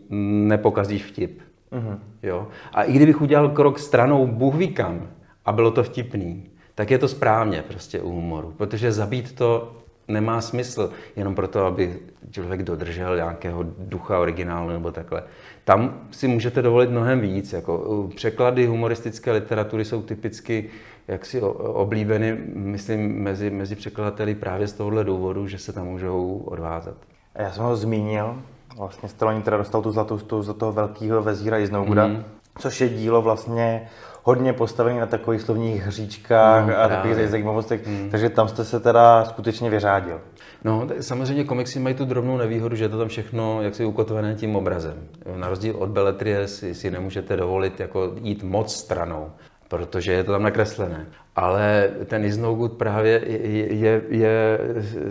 nepokazíš 0.47 1.05
vtip. 1.05 1.41
Uh-huh. 1.71 1.99
Jo? 2.23 2.47
A 2.73 2.83
i 2.83 2.93
kdybych 2.93 3.21
udělal 3.21 3.49
krok 3.49 3.79
stranou, 3.79 4.27
Bůh 4.27 4.55
ví 4.55 4.67
kam, 4.67 5.07
a 5.45 5.51
bylo 5.51 5.71
to 5.71 5.83
vtipný, 5.83 6.43
tak 6.75 6.91
je 6.91 6.97
to 6.97 7.07
správně 7.07 7.63
prostě 7.67 8.01
u 8.01 8.09
humoru, 8.09 8.53
protože 8.57 8.91
zabít 8.91 9.35
to 9.35 9.71
nemá 10.07 10.41
smysl 10.41 10.91
jenom 11.15 11.35
proto, 11.35 11.65
aby 11.65 11.99
člověk 12.31 12.63
dodržel 12.63 13.15
nějakého 13.15 13.65
ducha 13.77 14.19
originálu 14.19 14.69
nebo 14.69 14.91
takhle. 14.91 15.23
Tam 15.63 16.07
si 16.11 16.27
můžete 16.27 16.61
dovolit 16.61 16.89
mnohem 16.89 17.19
víc. 17.19 17.53
Jako 17.53 18.09
překlady 18.15 18.65
humoristické 18.65 19.31
literatury 19.31 19.85
jsou 19.85 20.01
typicky 20.01 20.69
jaksi 21.07 21.41
oblíbeny, 21.41 22.37
myslím, 22.53 23.23
mezi, 23.23 23.49
mezi 23.49 23.75
překladateli 23.75 24.35
právě 24.35 24.67
z 24.67 24.73
tohohle 24.73 25.03
důvodu, 25.03 25.47
že 25.47 25.57
se 25.57 25.73
tam 25.73 25.87
můžou 25.87 26.37
odvázat. 26.45 26.97
Já 27.35 27.51
jsem 27.51 27.63
ho 27.63 27.75
zmínil, 27.75 28.35
vlastně 28.77 29.09
Stallone 29.09 29.41
teda 29.41 29.57
dostal 29.57 29.81
tu 29.81 29.91
zlatou 29.91 30.19
stu 30.19 30.43
za 30.43 30.53
toho 30.53 30.71
velkého 30.71 31.21
vezíra 31.21 31.57
Iznouguda. 31.57 32.07
Mm. 32.07 32.23
což 32.59 32.81
je 32.81 32.89
dílo 32.89 33.21
vlastně 33.21 33.87
hodně 34.23 34.53
postavený 34.53 34.99
na 34.99 35.05
takových 35.05 35.41
slovních 35.41 35.83
hříčkách 35.83 36.67
No, 36.67 36.77
a 36.79 36.87
takových 36.87 37.29
zajímavostech, 37.29 37.81
takže 38.11 38.29
tam 38.29 38.47
jste 38.47 38.65
se 38.65 38.79
teda 38.79 39.25
skutečně 39.25 39.69
vyřádil. 39.69 40.21
No, 40.63 40.87
tak 40.87 41.03
samozřejmě 41.03 41.43
komiksy 41.43 41.79
mají 41.79 41.95
tu 41.95 42.05
drobnou 42.05 42.37
nevýhodu, 42.37 42.75
že 42.75 42.83
je 42.83 42.89
to 42.89 42.97
tam 42.97 43.07
všechno 43.07 43.61
jaksi 43.61 43.85
ukotvené 43.85 44.35
tím 44.35 44.55
obrazem. 44.55 45.07
Na 45.35 45.49
rozdíl 45.49 45.75
od 45.77 45.89
beletrie 45.89 46.47
si, 46.47 46.75
si 46.75 46.91
nemůžete 46.91 47.37
dovolit 47.37 47.79
jako 47.79 48.13
jít 48.21 48.43
moc 48.43 48.75
stranou, 48.75 49.31
protože 49.73 50.11
je 50.11 50.23
to 50.23 50.31
tam 50.31 50.43
nakreslené. 50.43 51.05
Ale 51.35 51.89
ten 52.05 52.25
Is 52.25 52.37
No 52.37 52.53
Good 52.53 52.73
právě 52.73 53.21
je, 53.25 53.73
je, 53.73 54.01
je 54.09 54.59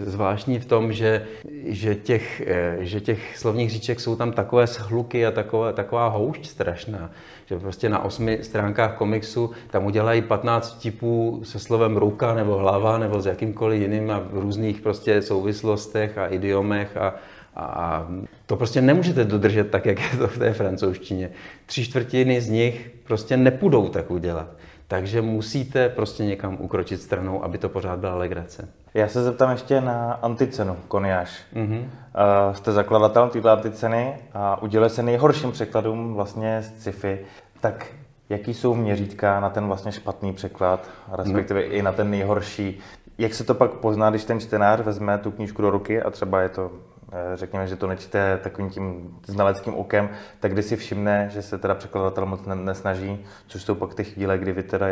zvláštní 0.07 0.59
v 0.59 0.65
tom, 0.65 0.93
že, 0.93 1.27
že, 1.67 1.95
těch, 1.95 2.43
eh, 2.47 2.77
že 2.81 3.01
těch 3.01 3.39
slovních 3.39 3.71
říček 3.71 4.01
jsou 4.01 4.17
tam 4.17 4.33
takové 4.33 4.67
shluky 4.67 5.27
a 5.27 5.31
taková, 5.31 5.73
taková 5.73 6.09
houšť 6.09 6.47
strašná, 6.47 7.11
že 7.47 7.59
prostě 7.59 7.89
na 7.89 8.05
osmi 8.05 8.39
stránkách 8.43 8.95
komiksu 8.95 9.51
tam 9.71 9.87
udělají 9.87 10.23
15 10.23 10.79
vtipů 10.79 11.41
se 11.45 11.59
slovem 11.59 11.97
ruka 11.97 12.35
nebo 12.35 12.55
hlava 12.55 12.99
nebo 12.99 13.21
s 13.21 13.27
jakýmkoliv 13.27 13.83
jiným 13.83 14.11
a 14.11 14.19
v 14.19 14.39
různých 14.39 14.81
prostě 14.81 15.23
souvislostech 15.23 16.19
a 16.19 16.27
idiomech 16.27 16.97
a, 16.97 17.15
a 17.57 18.07
to 18.47 18.57
prostě 18.57 18.81
nemůžete 18.81 19.25
dodržet 19.25 19.71
tak, 19.71 19.87
jak 19.87 20.01
je 20.01 20.19
to 20.19 20.29
v 20.29 20.39
té 20.39 20.53
francouzštině. 20.53 21.31
Tři 21.67 21.85
čtvrtiny 21.85 22.41
z 22.41 22.49
nich 22.49 22.91
prostě 23.07 23.37
nepůjdou 23.37 23.89
tak 23.89 24.11
udělat. 24.11 24.47
Takže 24.89 25.23
musíte 25.23 25.89
prostě 25.89 26.25
někam 26.25 26.57
ukročit 26.61 27.03
stranou, 27.03 27.45
aby 27.45 27.59
to 27.59 27.69
pořád 27.69 27.99
byla 27.99 28.15
legrace. 28.15 28.69
Já 28.95 29.09
se 29.09 29.23
zeptám 29.23 29.51
ještě 29.51 29.81
na 29.81 30.13
anticenu, 30.13 30.77
Koniáš. 30.89 31.31
Mm-hmm. 31.55 31.79
Uh, 31.79 32.55
jste 32.55 32.73
zakladatel 32.73 33.29
této 33.29 33.51
anticeny 33.51 34.15
a 34.35 34.63
udělali 34.63 34.91
se 34.91 35.03
nejhorším 35.03 35.53
překladům 35.53 36.15
vlastně 36.15 36.63
z 36.63 36.81
sci-fi. 36.81 37.19
Tak 37.61 37.87
jaký 38.29 38.55
jsou 38.55 38.75
měřítka 38.75 39.41
na 39.41 39.51
ten 39.51 39.67
vlastně 39.67 39.93
špatný 39.93 40.33
překlad, 40.33 40.91
respektive 41.13 41.61
no. 41.61 41.67
i 41.67 41.83
na 41.83 41.93
ten 41.93 42.11
nejhorší? 42.11 42.79
Jak 43.19 43.35
se 43.35 43.45
to 43.45 43.55
pak 43.55 43.71
pozná, 43.71 44.11
když 44.11 44.25
ten 44.25 44.41
čtenář 44.41 44.81
vezme 44.81 45.19
tu 45.19 45.31
knížku 45.31 45.63
do 45.63 45.71
ruky 45.71 46.03
a 46.03 46.11
třeba 46.11 46.41
je 46.41 46.49
to 46.49 46.73
řekněme, 47.35 47.67
že 47.67 47.77
to 47.77 47.87
nečte 47.87 48.39
takovým 48.43 48.71
tím 48.71 49.17
znaleckým 49.27 49.75
okem, 49.75 50.09
tak 50.41 50.53
kdy 50.53 50.63
si 50.63 50.77
všimne, 50.77 51.29
že 51.33 51.43
se 51.43 51.59
teda 51.59 51.75
překladatel 51.75 52.27
moc 52.27 52.47
ne- 52.47 52.55
nesnaží, 52.55 53.25
což 53.47 53.63
jsou 53.63 53.75
pak 53.75 53.95
ty 53.95 54.05
chvíle, 54.05 54.39
kdy 54.39 54.53
vy 54.53 54.63
teda 54.63 54.87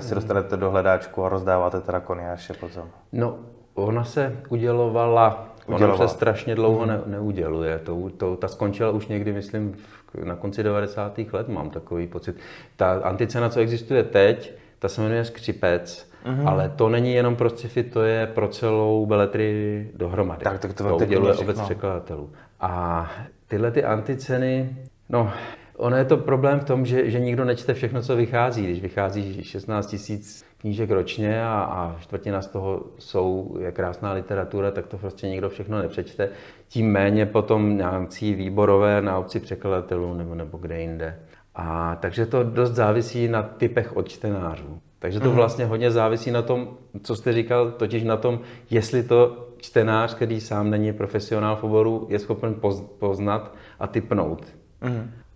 si 0.00 0.14
dostanete 0.14 0.56
do 0.56 0.70
hledáčku 0.70 1.24
a 1.24 1.28
rozdáváte 1.28 1.80
teda 1.80 2.00
koniáše 2.00 2.52
potom. 2.54 2.88
No, 3.12 3.38
ona 3.74 4.04
se 4.04 4.36
udělovala, 4.48 5.48
ona 5.66 5.76
Udělovala. 5.76 6.08
se 6.08 6.14
strašně 6.14 6.54
dlouho 6.54 6.86
ne, 6.86 7.00
neuděluje. 7.06 7.78
To, 7.78 8.10
to, 8.16 8.36
ta 8.36 8.48
skončila 8.48 8.90
už 8.90 9.06
někdy, 9.06 9.32
myslím, 9.32 9.72
v, 10.14 10.24
na 10.24 10.36
konci 10.36 10.62
90. 10.62 11.18
let, 11.32 11.48
mám 11.48 11.70
takový 11.70 12.06
pocit. 12.06 12.36
Ta 12.76 13.00
anticena, 13.04 13.48
co 13.48 13.60
existuje 13.60 14.02
teď, 14.02 14.52
ta 14.84 14.88
se 14.88 15.02
jmenuje 15.02 15.24
Skřipec, 15.24 16.10
mm-hmm. 16.24 16.48
ale 16.48 16.68
to 16.68 16.88
není 16.88 17.14
jenom 17.14 17.36
pro 17.36 17.50
sci-fi, 17.50 17.82
to 17.82 18.02
je 18.02 18.26
pro 18.26 18.48
celou 18.48 19.06
beletrii 19.06 19.90
dohromady. 19.94 20.44
Tak, 20.44 20.58
tak 20.58 20.72
to- 20.74 20.84
to 20.84 20.96
uděluje 20.96 21.34
obec 21.34 21.60
překladatelů. 21.60 22.30
A 22.60 23.10
tyhle 23.48 23.70
ty 23.70 23.84
anticeny, 23.84 24.76
no, 25.08 25.32
ono 25.76 25.96
je 25.96 26.04
to 26.04 26.16
problém 26.16 26.60
v 26.60 26.64
tom, 26.64 26.86
že, 26.86 27.10
že 27.10 27.20
nikdo 27.20 27.44
nečte 27.44 27.74
všechno, 27.74 28.02
co 28.02 28.16
vychází. 28.16 28.62
Když 28.64 28.80
vychází 28.80 29.42
16 29.42 29.86
tisíc 29.86 30.44
knížek 30.58 30.90
ročně 30.90 31.44
a, 31.44 31.62
a 31.62 31.96
čtvrtina 32.00 32.42
z 32.42 32.46
toho 32.46 32.82
jsou, 32.98 33.56
je 33.60 33.72
krásná 33.72 34.12
literatura, 34.12 34.70
tak 34.70 34.86
to 34.86 34.98
prostě 34.98 35.28
nikdo 35.28 35.48
všechno 35.48 35.78
nepřečte. 35.78 36.28
Tím 36.68 36.92
méně 36.92 37.26
potom 37.26 37.76
nějaký 37.76 38.34
výborové 38.34 39.02
na 39.02 39.18
obci 39.18 39.40
překladatelů 39.40 40.14
nebo, 40.14 40.34
nebo 40.34 40.58
kde 40.58 40.80
jinde. 40.80 41.18
A 41.54 41.96
takže 42.00 42.26
to 42.26 42.42
dost 42.42 42.70
závisí 42.70 43.28
na 43.28 43.42
typech 43.42 43.96
od 43.96 44.08
čtenářů. 44.08 44.80
Takže 44.98 45.20
to 45.20 45.30
vlastně 45.30 45.64
hodně 45.64 45.90
závisí 45.90 46.30
na 46.30 46.42
tom, 46.42 46.68
co 47.02 47.16
jste 47.16 47.32
říkal, 47.32 47.70
totiž 47.70 48.04
na 48.04 48.16
tom, 48.16 48.40
jestli 48.70 49.02
to 49.02 49.48
čtenář, 49.56 50.14
který 50.14 50.40
sám 50.40 50.70
není 50.70 50.92
profesionál 50.92 51.56
v 51.56 51.64
oboru, 51.64 52.06
je 52.10 52.18
schopen 52.18 52.54
poz- 52.54 52.86
poznat 52.98 53.54
a 53.80 53.86
typnout. 53.86 54.46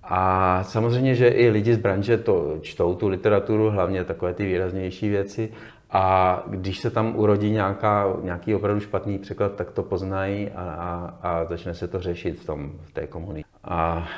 A 0.02 0.62
samozřejmě, 0.64 1.14
že 1.14 1.28
i 1.28 1.50
lidi 1.50 1.74
z 1.74 1.78
branže 1.78 2.18
to 2.18 2.58
čtou, 2.60 2.94
tu 2.94 3.08
literaturu, 3.08 3.70
hlavně 3.70 4.04
takové 4.04 4.34
ty 4.34 4.46
výraznější 4.46 5.08
věci. 5.08 5.52
A 5.90 6.42
když 6.46 6.78
se 6.78 6.90
tam 6.90 7.16
urodí 7.16 7.50
nějaká, 7.50 8.06
nějaký 8.22 8.54
opravdu 8.54 8.80
špatný 8.80 9.18
překlad, 9.18 9.54
tak 9.54 9.70
to 9.70 9.82
poznají 9.82 10.50
a, 10.50 10.62
a, 10.62 11.14
a 11.28 11.44
začne 11.44 11.74
se 11.74 11.88
to 11.88 12.00
řešit 12.00 12.40
v, 12.40 12.46
tom, 12.46 12.72
v 12.82 12.92
té 12.92 13.06
komunitě. 13.06 13.48
A 13.64 14.08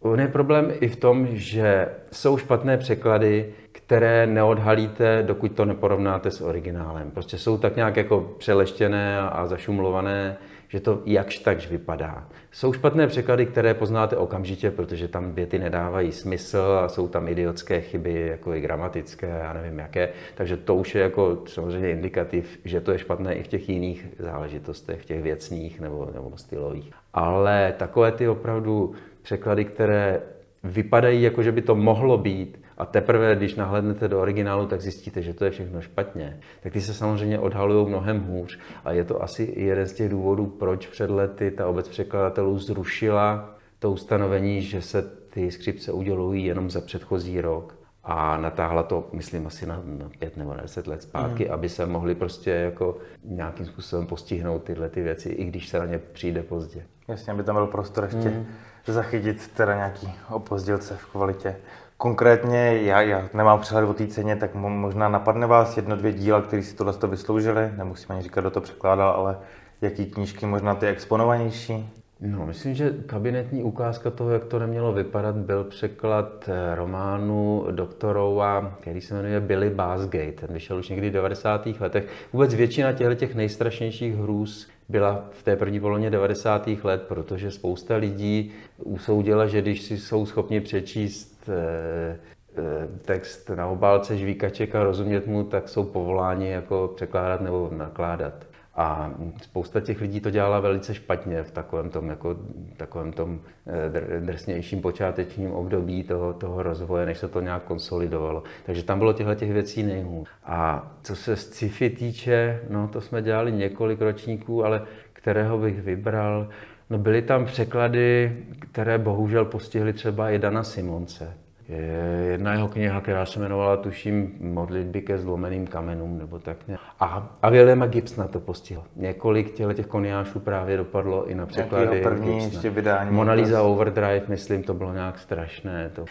on 0.00 0.20
je 0.20 0.28
problém 0.28 0.72
i 0.80 0.88
v 0.88 0.96
tom, 0.96 1.26
že 1.30 1.88
jsou 2.12 2.36
špatné 2.36 2.78
překlady, 2.78 3.52
které 3.72 4.26
neodhalíte, 4.26 5.22
dokud 5.22 5.52
to 5.52 5.64
neporovnáte 5.64 6.30
s 6.30 6.40
originálem. 6.40 7.10
Prostě 7.10 7.38
jsou 7.38 7.58
tak 7.58 7.76
nějak 7.76 7.96
jako 7.96 8.34
přeleštěné 8.38 9.20
a, 9.20 9.26
a 9.26 9.46
zašumlované, 9.46 10.36
že 10.68 10.80
to 10.80 11.02
jakž 11.04 11.38
takž 11.38 11.70
vypadá. 11.70 12.28
Jsou 12.52 12.72
špatné 12.72 13.06
překlady, 13.06 13.46
které 13.46 13.74
poznáte 13.74 14.16
okamžitě, 14.16 14.70
protože 14.70 15.08
tam 15.08 15.32
věty 15.32 15.58
nedávají 15.58 16.12
smysl 16.12 16.80
a 16.84 16.88
jsou 16.88 17.08
tam 17.08 17.28
idiotské 17.28 17.80
chyby, 17.80 18.26
jako 18.26 18.54
i 18.54 18.60
gramatické, 18.60 19.40
já 19.42 19.52
nevím 19.52 19.78
jaké. 19.78 20.08
Takže 20.34 20.56
to 20.56 20.74
už 20.74 20.94
je 20.94 21.02
jako 21.02 21.38
samozřejmě 21.46 21.90
indikativ, 21.90 22.58
že 22.64 22.80
to 22.80 22.92
je 22.92 22.98
špatné 22.98 23.34
i 23.34 23.42
v 23.42 23.48
těch 23.48 23.68
jiných 23.68 24.06
záležitostech, 24.18 25.02
v 25.02 25.04
těch 25.04 25.22
věcných 25.22 25.80
nebo, 25.80 26.08
nebo 26.14 26.32
stylových. 26.36 26.90
Ale 27.14 27.74
takové 27.76 28.12
ty 28.12 28.28
opravdu 28.28 28.94
překlady, 29.26 29.64
které 29.64 30.20
vypadají 30.64 31.22
jako, 31.22 31.42
že 31.42 31.52
by 31.52 31.62
to 31.62 31.74
mohlo 31.74 32.18
být, 32.18 32.62
a 32.78 32.86
teprve, 32.86 33.36
když 33.36 33.54
nahlédnete 33.54 34.08
do 34.08 34.20
originálu, 34.20 34.66
tak 34.66 34.80
zjistíte, 34.80 35.22
že 35.22 35.34
to 35.34 35.44
je 35.44 35.50
všechno 35.50 35.80
špatně. 35.80 36.40
Tak 36.62 36.72
ty 36.72 36.80
se 36.80 36.94
samozřejmě 36.94 37.38
odhalují 37.38 37.88
mnohem 37.88 38.20
hůř. 38.20 38.58
A 38.84 38.92
je 38.92 39.04
to 39.04 39.22
asi 39.22 39.54
jeden 39.56 39.86
z 39.86 39.92
těch 39.92 40.08
důvodů, 40.08 40.46
proč 40.46 40.86
před 40.86 41.10
lety 41.10 41.50
ta 41.50 41.66
obec 41.66 41.88
překladatelů 41.88 42.58
zrušila 42.58 43.54
to 43.78 43.92
ustanovení, 43.92 44.62
že 44.62 44.82
se 44.82 45.02
ty 45.30 45.50
skřipce 45.50 45.92
udělují 45.92 46.44
jenom 46.44 46.70
za 46.70 46.80
předchozí 46.80 47.40
rok. 47.40 47.74
A 48.04 48.36
natáhla 48.36 48.82
to, 48.82 49.08
myslím, 49.12 49.46
asi 49.46 49.66
na, 49.66 49.82
na 49.84 50.08
pět 50.18 50.36
nebo 50.36 50.54
na 50.54 50.62
deset 50.62 50.86
let 50.86 51.02
zpátky, 51.02 51.44
mm. 51.44 51.52
aby 51.52 51.68
se 51.68 51.86
mohli 51.86 52.14
prostě 52.14 52.50
jako 52.50 52.98
nějakým 53.24 53.66
způsobem 53.66 54.06
postihnout 54.06 54.62
tyhle 54.62 54.88
ty 54.88 55.02
věci, 55.02 55.28
i 55.28 55.44
když 55.44 55.68
se 55.68 55.78
na 55.78 55.86
ně 55.86 55.98
přijde 55.98 56.42
pozdě. 56.42 56.82
Jasně, 57.08 57.32
aby 57.32 57.42
tam 57.42 57.56
byl 57.56 57.66
prostor 57.66 58.04
ještě 58.04 58.28
mm. 58.28 58.46
Zachytit 58.92 59.48
teda 59.48 59.74
nějaký 59.74 60.12
opozdělce 60.30 60.96
v 60.96 61.06
kvalitě. 61.06 61.56
Konkrétně 61.96 62.82
já, 62.82 63.00
já 63.00 63.28
nemám 63.34 63.60
přehled 63.60 63.86
o 63.86 63.94
té 63.94 64.06
ceně, 64.06 64.36
tak 64.36 64.54
mo- 64.54 64.78
možná 64.78 65.08
napadne 65.08 65.46
vás 65.46 65.76
jedno, 65.76 65.96
dvě 65.96 66.12
díla, 66.12 66.42
které 66.42 66.62
si 66.62 66.76
tohle 66.76 66.92
to 66.92 67.08
vysloužili. 67.08 67.70
Nemusím 67.76 68.06
ani 68.12 68.22
říkat, 68.22 68.40
kdo 68.40 68.50
to 68.50 68.60
překládal, 68.60 69.10
ale 69.10 69.38
jaký 69.80 70.06
knížky 70.06 70.46
možná 70.46 70.74
ty 70.74 70.86
exponovanější. 70.86 71.90
No, 72.20 72.46
myslím, 72.46 72.74
že 72.74 72.94
kabinetní 73.06 73.62
ukázka 73.62 74.10
toho, 74.10 74.30
jak 74.30 74.44
to 74.44 74.58
nemělo 74.58 74.92
vypadat, 74.92 75.36
byl 75.36 75.64
překlad 75.64 76.48
eh, 76.48 76.74
románu 76.74 77.66
doktorova, 77.70 78.76
který 78.80 79.00
se 79.00 79.14
jmenuje 79.14 79.40
Billy 79.40 79.70
Bassgate. 79.70 80.32
Ten 80.32 80.52
vyšel 80.52 80.78
už 80.78 80.88
někdy 80.88 81.10
v 81.10 81.12
90. 81.12 81.66
letech. 81.80 82.08
Vůbec 82.32 82.54
většina 82.54 82.92
těchto 82.92 83.14
těch 83.14 83.34
nejstrašnějších 83.34 84.14
hrůz 84.14 84.68
byla 84.88 85.24
v 85.30 85.42
té 85.42 85.56
první 85.56 85.80
polovině 85.80 86.10
90. 86.10 86.68
let, 86.82 87.02
protože 87.08 87.50
spousta 87.50 87.96
lidí 87.96 88.52
usoudila, 88.78 89.46
že 89.46 89.62
když 89.62 89.82
si 89.82 89.98
jsou 89.98 90.26
schopni 90.26 90.60
přečíst 90.60 91.48
eh, 91.48 92.18
eh, 92.58 92.88
text 93.04 93.50
na 93.50 93.66
obálce 93.66 94.16
žvíkaček 94.16 94.74
a 94.74 94.84
rozumět 94.84 95.26
mu, 95.26 95.44
tak 95.44 95.68
jsou 95.68 95.84
povoláni 95.84 96.48
jako 96.48 96.92
překládat 96.96 97.40
nebo 97.40 97.70
nakládat. 97.76 98.55
A 98.76 99.10
spousta 99.42 99.80
těch 99.80 100.00
lidí 100.00 100.20
to 100.20 100.30
dělala 100.30 100.60
velice 100.60 100.94
špatně 100.94 101.42
v 101.42 101.50
takovém 101.50 101.90
tom, 101.90 102.08
jako, 102.08 102.36
takovém 102.76 103.12
tom 103.12 103.40
eh, 103.66 103.90
dr- 103.90 104.20
drsnějším 104.20 104.80
počátečním 104.80 105.52
období 105.52 106.02
toho, 106.02 106.32
toho 106.32 106.62
rozvoje, 106.62 107.06
než 107.06 107.18
se 107.18 107.28
to 107.28 107.40
nějak 107.40 107.62
konsolidovalo. 107.62 108.42
Takže 108.66 108.82
tam 108.82 108.98
bylo 108.98 109.12
těchto 109.12 109.34
těch 109.34 109.52
věcí 109.52 109.82
nejhůř. 109.82 110.28
A 110.44 110.92
co 111.02 111.16
se 111.16 111.36
sci-fi 111.36 111.90
týče, 111.90 112.60
no 112.70 112.88
to 112.88 113.00
jsme 113.00 113.22
dělali 113.22 113.52
několik 113.52 114.00
ročníků, 114.00 114.64
ale 114.64 114.82
kterého 115.12 115.58
bych 115.58 115.82
vybral, 115.82 116.48
no 116.90 116.98
byly 116.98 117.22
tam 117.22 117.44
překlady, 117.44 118.36
které 118.58 118.98
bohužel 118.98 119.44
postihly 119.44 119.92
třeba 119.92 120.30
i 120.30 120.38
Dana 120.38 120.62
Simonce. 120.62 121.45
Je 121.68 122.26
jedna 122.30 122.52
jeho 122.52 122.68
kniha, 122.68 123.00
která 123.00 123.26
se 123.26 123.38
jmenovala, 123.38 123.76
tuším, 123.76 124.32
Modlitby 124.40 125.02
ke 125.02 125.18
zlomeným 125.18 125.66
kamenům, 125.66 126.18
nebo 126.18 126.38
tak 126.38 126.56
nějak. 126.66 126.80
A, 127.00 127.36
a 127.42 127.50
Williama 127.50 127.86
Gibsona 127.86 128.28
to 128.28 128.40
postihlo. 128.40 128.84
Několik 128.96 129.54
těchto 129.54 129.72
těch 129.72 129.86
koniášů 129.86 130.40
právě 130.40 130.76
dopadlo 130.76 131.26
i 131.26 131.34
na 131.34 131.46
překlady 131.46 132.02
první 132.02 132.32
Gibsona. 132.32 132.52
ještě 132.52 132.70
vydání? 132.70 133.10
Mona 133.10 133.32
Lisa 133.32 133.62
Overdrive, 133.62 134.22
myslím, 134.28 134.62
to 134.62 134.74
bylo 134.74 134.92
nějak 134.92 135.18
strašné. 135.18 135.90
To. 135.94 136.04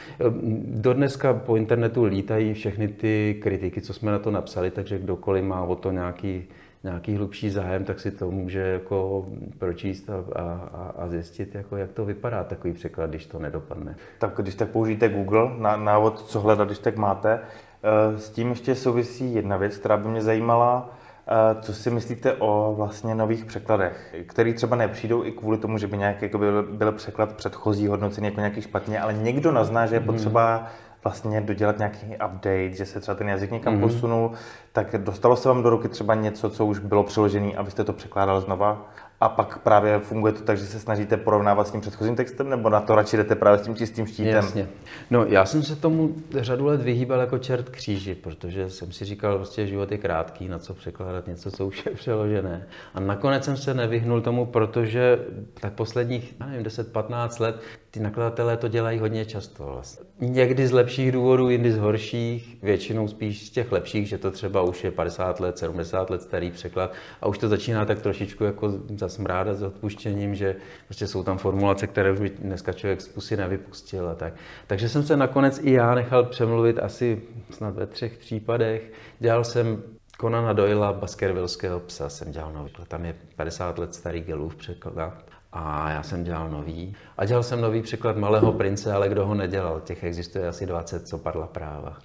Do 0.65 0.93
dneska 0.93 1.33
po 1.33 1.55
internetu 1.55 2.03
lítají 2.03 2.53
všechny 2.53 2.87
ty 2.87 3.39
kritiky, 3.41 3.81
co 3.81 3.93
jsme 3.93 4.11
na 4.11 4.19
to 4.19 4.31
napsali, 4.31 4.71
takže 4.71 4.99
kdokoliv 4.99 5.43
má 5.43 5.61
o 5.61 5.75
to 5.75 5.91
nějaký 5.91 6.43
nějaký 6.85 7.15
hlubší 7.15 7.49
zájem, 7.49 7.83
tak 7.83 7.99
si 7.99 8.11
to 8.11 8.31
může 8.31 8.59
jako 8.59 9.25
pročíst 9.59 10.09
a, 10.09 10.13
a, 10.35 10.93
a 10.97 11.07
zjistit, 11.07 11.55
jako 11.55 11.77
jak 11.77 11.91
to 11.91 12.05
vypadá 12.05 12.43
takový 12.43 12.73
překlad, 12.73 13.09
když 13.09 13.25
to 13.25 13.39
nedopadne. 13.39 13.95
Tak 14.19 14.31
když 14.35 14.55
tak 14.55 14.69
použijte 14.69 15.09
Google, 15.09 15.51
na, 15.57 15.77
návod, 15.77 16.19
co 16.19 16.39
hledat, 16.39 16.67
když 16.67 16.79
tak 16.79 16.97
máte. 16.97 17.39
Eh, 17.39 18.19
s 18.19 18.29
tím 18.29 18.49
ještě 18.49 18.75
souvisí 18.75 19.33
jedna 19.33 19.57
věc, 19.57 19.77
která 19.77 19.97
by 19.97 20.07
mě 20.09 20.21
zajímala. 20.21 20.89
Eh, 21.27 21.61
co 21.61 21.73
si 21.73 21.91
myslíte 21.91 22.33
o 22.33 22.73
vlastně 22.77 23.15
nových 23.15 23.45
překladech, 23.45 24.15
který 24.27 24.53
třeba 24.53 24.75
nepřijdou 24.75 25.25
i 25.25 25.31
kvůli 25.31 25.57
tomu, 25.57 25.77
že 25.77 25.87
by 25.87 25.97
nějak 25.97 26.21
jako 26.21 26.37
byl, 26.37 26.63
byl 26.63 26.91
překlad 26.91 27.33
předchozí 27.33 27.87
hodnocený 27.87 28.27
jako 28.27 28.39
nějaký 28.39 28.61
špatně, 28.61 28.99
ale 28.99 29.13
někdo 29.13 29.51
nazná, 29.51 29.85
že 29.85 29.95
je 29.95 29.99
mhm. 29.99 30.07
potřeba 30.07 30.67
vlastně 31.05 31.41
dodělat 31.41 31.77
nějaký 31.77 32.05
update, 32.05 32.71
že 32.71 32.85
se 32.85 32.99
třeba 32.99 33.15
ten 33.15 33.29
jazyk 33.29 33.51
někam 33.51 33.75
mm-hmm. 33.75 33.81
posunul, 33.81 34.31
tak 34.71 34.97
dostalo 34.97 35.35
se 35.35 35.49
vám 35.49 35.63
do 35.63 35.69
ruky 35.69 35.89
třeba 35.89 36.15
něco, 36.15 36.49
co 36.49 36.65
už 36.65 36.79
bylo 36.79 37.03
přeložené 37.03 37.51
a 37.53 37.61
vy 37.61 37.71
jste 37.71 37.83
to 37.83 37.93
překládal 37.93 38.41
znova? 38.41 38.91
A 39.21 39.29
pak 39.29 39.57
právě 39.59 39.99
funguje 39.99 40.33
to 40.33 40.43
tak, 40.43 40.57
že 40.57 40.65
se 40.65 40.79
snažíte 40.79 41.17
porovnávat 41.17 41.67
s 41.67 41.71
tím 41.71 41.81
předchozím 41.81 42.15
textem, 42.15 42.49
nebo 42.49 42.69
na 42.69 42.81
to 42.81 42.95
radši 42.95 43.17
jdete 43.17 43.35
právě 43.35 43.59
s 43.59 43.61
tím 43.61 43.75
čistým 43.75 44.07
štítem? 44.07 44.33
Jasně. 44.33 44.67
No, 45.11 45.25
já 45.25 45.45
jsem 45.45 45.63
se 45.63 45.75
tomu 45.75 46.15
řadu 46.31 46.65
let 46.65 46.81
vyhýbal 46.81 47.19
jako 47.19 47.37
čert 47.37 47.69
kříži, 47.69 48.15
protože 48.15 48.69
jsem 48.69 48.91
si 48.91 49.05
říkal, 49.05 49.35
prostě 49.35 49.67
život 49.67 49.91
je 49.91 49.97
krátký, 49.97 50.47
na 50.47 50.59
co 50.59 50.73
překládat 50.73 51.27
něco, 51.27 51.51
co 51.51 51.67
už 51.67 51.85
je 51.85 51.91
přeložené. 51.91 52.67
A 52.93 52.99
nakonec 52.99 53.45
jsem 53.45 53.57
se 53.57 53.73
nevyhnul 53.73 54.21
tomu, 54.21 54.45
protože 54.45 55.19
tak 55.53 55.73
posledních, 55.73 56.35
nevím, 56.39 56.63
10-15 56.63 57.41
let 57.41 57.61
ty 57.91 57.99
nakladatelé 57.99 58.57
to 58.57 58.67
dělají 58.67 58.99
hodně 58.99 59.25
často. 59.25 59.65
Vlastně. 59.65 60.05
Někdy 60.19 60.67
z 60.67 60.71
lepších 60.71 61.11
důvodů, 61.11 61.49
jindy 61.49 61.71
z 61.71 61.77
horších, 61.77 62.57
většinou 62.63 63.07
spíš 63.07 63.47
z 63.47 63.49
těch 63.49 63.71
lepších, 63.71 64.07
že 64.07 64.17
to 64.17 64.31
třeba 64.31 64.61
už 64.61 64.83
je 64.83 64.91
50 64.91 65.39
let, 65.39 65.57
70 65.57 66.09
let 66.09 66.21
starý 66.21 66.51
překlad 66.51 66.93
a 67.21 67.27
už 67.27 67.37
to 67.37 67.47
začíná 67.47 67.85
tak 67.85 68.01
trošičku 68.01 68.43
jako 68.43 68.73
zasmrádat 69.05 69.57
s 69.57 69.63
odpuštěním, 69.63 70.35
že 70.35 70.55
prostě 70.85 71.07
jsou 71.07 71.23
tam 71.23 71.37
formulace, 71.37 71.87
které 71.87 72.11
už 72.11 72.19
by 72.19 72.29
dneska 72.29 72.73
člověk 72.73 73.01
z 73.01 73.07
pusy 73.07 73.37
nevypustil 73.37 74.09
a 74.09 74.15
tak. 74.15 74.33
Takže 74.67 74.89
jsem 74.89 75.03
se 75.03 75.17
nakonec 75.17 75.59
i 75.63 75.71
já 75.71 75.95
nechal 75.95 76.23
přemluvit 76.23 76.79
asi 76.79 77.21
snad 77.49 77.75
ve 77.75 77.87
třech 77.87 78.17
případech. 78.17 78.91
Dělal 79.19 79.43
jsem 79.43 79.83
Konana 80.17 80.53
Doyla, 80.53 80.93
Baskervillského 80.93 81.79
psa 81.79 82.09
jsem 82.09 82.31
dělal 82.31 82.53
nový. 82.53 82.71
Tam 82.87 83.05
je 83.05 83.15
50 83.35 83.77
let 83.77 83.95
starý 83.95 84.21
Gelův 84.21 84.55
překlad 84.55 85.13
a 85.53 85.89
já 85.89 86.03
jsem 86.03 86.23
dělal 86.23 86.49
nový. 86.49 86.95
A 87.17 87.25
dělal 87.25 87.43
jsem 87.43 87.61
nový 87.61 87.81
překlad 87.81 88.17
Malého 88.17 88.51
prince, 88.51 88.93
ale 88.93 89.09
kdo 89.09 89.25
ho 89.25 89.35
nedělal? 89.35 89.81
Těch 89.81 90.03
existuje 90.03 90.47
asi 90.47 90.65
20, 90.65 91.07
co 91.07 91.17
padla 91.17 91.47
práva. 91.47 91.97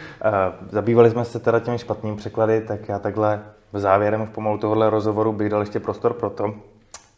Zabývali 0.70 1.10
jsme 1.10 1.24
se 1.24 1.38
teda 1.38 1.60
těmi 1.60 1.78
špatnými 1.78 2.16
překlady, 2.16 2.60
tak 2.60 2.88
já 2.88 2.98
takhle 2.98 3.42
v 3.72 3.78
závěrem 3.78 4.22
už 4.22 4.28
pomalu 4.28 4.58
tohohle 4.58 4.90
rozhovoru 4.90 5.32
bych 5.32 5.48
dal 5.48 5.60
ještě 5.60 5.80
prostor 5.80 6.12
pro 6.12 6.30
to, 6.30 6.54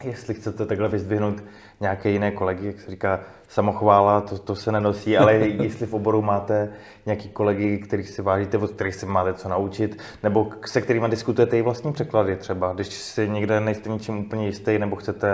jestli 0.04 0.34
chcete 0.34 0.66
takhle 0.66 0.88
vyzdvihnout 0.88 1.42
nějaké 1.80 2.10
jiné 2.10 2.30
kolegy, 2.30 2.66
jak 2.66 2.80
se 2.80 2.90
říká, 2.90 3.20
samochvála, 3.48 4.20
to, 4.20 4.38
to 4.38 4.54
se 4.54 4.72
nenosí, 4.72 5.16
ale 5.16 5.34
jestli 5.38 5.86
v 5.86 5.94
oboru 5.94 6.22
máte 6.22 6.72
nějaký 7.06 7.28
kolegy, 7.28 7.78
kterých 7.78 8.08
si 8.08 8.22
vážíte, 8.22 8.58
od 8.58 8.70
kterých 8.70 8.94
se 8.94 9.06
máte 9.06 9.34
co 9.34 9.48
naučit, 9.48 9.98
nebo 10.22 10.48
se 10.66 10.80
kterými 10.80 11.08
diskutujete 11.08 11.58
i 11.58 11.62
vlastní 11.62 11.92
překlady 11.92 12.36
třeba, 12.36 12.72
když 12.72 12.88
si 12.88 13.28
někde 13.28 13.60
nejste 13.60 13.90
ničím 13.90 14.18
úplně 14.18 14.46
jistý, 14.46 14.78
nebo 14.78 14.96
chcete 14.96 15.28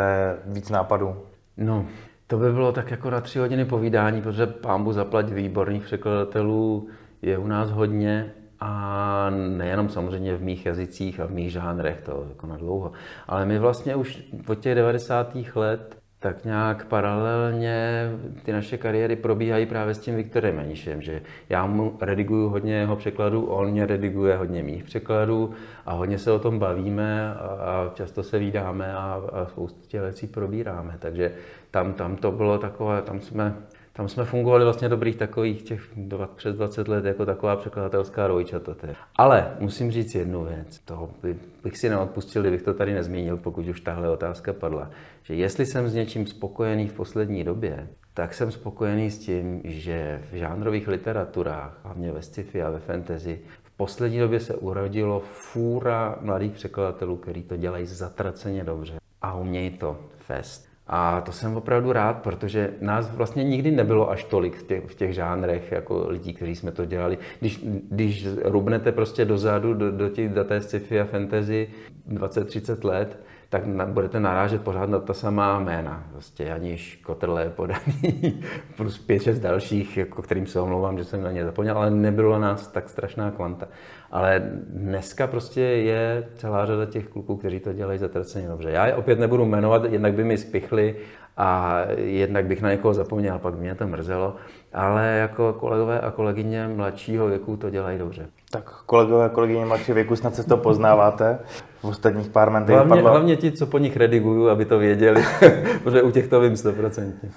víc 0.47 0.71
nápadů? 0.71 1.17
No, 1.57 1.87
to 2.27 2.37
by 2.37 2.53
bylo 2.53 2.73
tak 2.73 2.91
jako 2.91 3.11
na 3.11 3.21
tři 3.21 3.39
hodiny 3.39 3.65
povídání, 3.65 4.23
protože 4.23 4.47
pámbu 4.47 4.93
zaplať 4.93 5.33
výborných 5.33 5.85
překladatelů 5.85 6.89
je 7.23 7.39
u 7.39 7.47
nás 7.47 7.71
hodně 7.71 8.33
a 8.61 9.31
nejenom 9.31 9.89
samozřejmě 9.89 10.37
v 10.37 10.43
mých 10.43 10.67
jazycích 10.67 11.21
a 11.21 11.27
v 11.27 11.31
mých 11.31 11.53
žánrech, 11.53 12.01
to 12.01 12.27
jako 12.29 12.47
na 12.47 12.57
dlouho, 12.57 12.93
ale 13.29 13.47
my 13.47 13.59
vlastně 13.59 13.95
už 13.95 14.23
od 14.47 14.59
těch 14.59 14.75
90. 14.75 15.37
let 15.55 16.01
tak 16.21 16.45
nějak 16.45 16.85
paralelně 16.85 18.09
ty 18.45 18.53
naše 18.53 18.79
kariéry 18.79 19.17
probíhají 19.17 19.67
právě 19.67 19.95
s 19.95 19.99
tím 19.99 20.17
Viktorem 20.17 20.57
Menišem, 20.57 21.03
že 21.03 21.23
já 21.49 21.67
mu 21.67 21.97
rediguju 22.01 22.49
hodně 22.49 22.75
jeho 22.75 22.97
překladů, 22.97 23.47
on 23.47 23.71
mě 23.71 23.87
rediguje 23.87 24.37
hodně 24.37 24.63
mých 24.63 24.85
překladů 24.85 25.51
a 25.87 25.93
hodně 25.93 26.19
se 26.19 26.33
o 26.33 26.39
tom 26.39 26.59
bavíme 26.59 27.35
a, 27.35 27.91
často 27.95 28.23
se 28.23 28.39
vídáme 28.39 28.95
a, 28.95 29.23
a 29.33 29.47
spoustu 29.47 29.89
těch 29.89 30.01
věcí 30.01 30.27
probíráme. 30.27 30.97
Takže 30.99 31.33
tam, 31.71 31.93
tam 31.93 32.17
to 32.17 32.33
bylo 32.33 32.59
takové, 32.59 33.03
tam 33.03 33.21
jsme 33.21 33.55
tam 34.01 34.09
jsme 34.09 34.25
fungovali 34.25 34.65
vlastně 34.65 34.89
dobrých 34.89 35.17
takových 35.17 35.63
těch 35.63 35.83
dva, 35.97 36.27
přes 36.27 36.57
20 36.57 36.89
let 36.89 37.05
jako 37.05 37.27
taková 37.27 37.57
překladatelská 37.57 38.27
rojčata. 38.27 38.75
Ale 39.17 39.57
musím 39.59 39.91
říct 39.91 40.15
jednu 40.15 40.45
věc, 40.45 40.79
toho 40.79 41.11
by, 41.23 41.37
bych 41.65 41.79
si 41.79 41.89
neodpustil, 41.89 42.43
kdybych 42.43 42.63
to 42.63 42.75
tady 42.75 42.95
nezmínil, 42.95 43.37
pokud 43.37 43.69
už 43.69 43.81
tahle 43.81 44.11
otázka 44.11 44.53
padla, 44.53 44.91
že 45.23 45.35
jestli 45.35 45.67
jsem 45.67 45.89
s 45.89 45.95
něčím 45.95 46.27
spokojený 46.27 46.89
v 46.89 46.93
poslední 46.93 47.45
době, 47.45 47.89
tak 48.15 48.35
jsem 48.35 48.53
spokojený 48.53 49.11
s 49.11 49.19
tím, 49.19 49.61
že 49.65 50.23
v 50.33 50.35
žánrových 50.35 50.89
literaturách, 50.89 51.81
hlavně 51.83 52.13
ve 52.13 52.23
sci-fi 52.23 52.63
a 52.63 52.71
ve 52.71 52.79
fantasy, 52.79 53.41
v 53.63 53.71
poslední 53.71 54.19
době 54.19 54.41
se 54.41 54.55
urodilo 54.55 55.21
fůra 55.21 56.19
mladých 56.21 56.53
překladatelů, 56.53 57.17
kteří 57.17 57.43
to 57.43 57.57
dělají 57.57 57.87
zatraceně 57.87 58.65
dobře 58.65 58.99
a 59.23 59.35
umějí 59.35 59.71
to 59.71 60.01
fest. 60.17 60.70
A 60.93 61.21
to 61.21 61.33
jsem 61.33 61.57
opravdu 61.57 61.93
rád, 61.93 62.23
protože 62.23 62.71
nás 62.81 63.11
vlastně 63.11 63.45
nikdy 63.45 63.71
nebylo 63.71 64.11
až 64.11 64.25
tolik 64.25 64.57
v 64.57 64.63
těch, 64.63 64.85
v 64.87 64.95
těch 64.95 65.15
žánrech 65.15 65.73
jako 65.73 66.07
lidí, 66.09 66.35
kteří 66.35 66.57
jsme 66.57 66.73
to 66.73 66.85
dělali. 66.85 67.19
Když, 67.41 67.65
když 67.91 68.27
rubnete 68.45 68.93
prostě 68.93 69.25
dozadu 69.25 69.75
do, 69.75 69.91
do 69.91 70.09
těch 70.09 70.29
daté 70.29 70.61
sci-fi 70.61 71.01
a 71.01 71.05
fantasy 71.05 71.69
20-30 72.09 72.85
let, 72.85 73.21
tak 73.49 73.67
na, 73.67 73.87
budete 73.87 74.21
narážet 74.21 74.63
pořád 74.63 74.91
na 74.91 74.99
ta 74.99 75.15
samá 75.15 75.61
jména. 75.61 76.05
Prostě 76.13 76.45
Janíš 76.45 77.01
Kotrle 77.05 77.51
podaný, 77.51 78.43
plus 78.77 78.99
pět, 78.99 79.23
šest 79.23 79.41
dalších, 79.41 79.97
jako 79.97 80.23
kterým 80.23 80.47
se 80.47 80.61
omlouvám, 80.61 80.99
že 80.99 81.05
jsem 81.05 81.23
na 81.23 81.33
ně 81.33 81.45
zapomněl, 81.45 81.79
ale 81.79 81.91
nebylo 81.91 82.39
nás 82.39 82.69
tak 82.69 82.89
strašná 82.89 83.31
kvanta. 83.31 83.69
Ale 84.11 84.43
dneska 84.67 85.27
prostě 85.27 85.61
je 85.61 86.29
celá 86.35 86.67
řada 86.67 86.87
těch 86.87 87.09
kluků, 87.09 87.37
kteří 87.37 87.61
to 87.61 87.73
dělají 87.73 87.99
zatraceně 87.99 88.49
dobře. 88.49 88.71
Já 88.71 88.87
je 88.87 88.95
opět 88.95 89.19
nebudu 89.19 89.45
jmenovat, 89.45 89.85
jednak 89.85 90.15
by 90.15 90.25
mi 90.25 90.39
spichli 90.39 90.97
a 91.37 91.81
jednak 91.97 92.47
bych 92.47 92.63
na 92.63 92.71
někoho 92.71 92.95
zapomněl, 92.95 93.39
pak 93.39 93.55
mě 93.55 93.75
to 93.75 93.87
mrzelo, 93.87 94.37
ale 94.73 95.07
jako 95.07 95.53
kolegové 95.53 96.01
a 96.01 96.11
kolegyně 96.11 96.69
mladšího 96.69 97.27
věku 97.27 97.57
to 97.57 97.71
dělají 97.71 97.99
dobře. 97.99 98.29
Tak 98.53 98.83
kolegové 98.87 99.25
a 99.25 99.29
kolegyně 99.29 99.65
mladšího 99.65 99.95
věku 99.95 100.17
snad 100.17 100.35
se 100.35 100.45
to 100.45 100.57
poznáváte. 100.57 101.39
V 101.81 101.85
ostatních 101.85 102.29
pár 102.29 102.51
mentech 102.51 102.75
hlavně, 102.75 102.89
padlo... 102.89 103.11
hlavně 103.11 103.37
ti, 103.37 103.53
co 103.53 103.67
po 103.67 103.79
nich 103.79 103.97
rediguju, 103.97 104.49
aby 104.49 104.65
to 104.65 104.79
věděli, 104.79 105.25
protože 105.83 106.03
u 106.03 106.11
těch 106.11 106.29
to 106.29 106.41
vím 106.41 106.57
stoprocentně. 106.57 107.31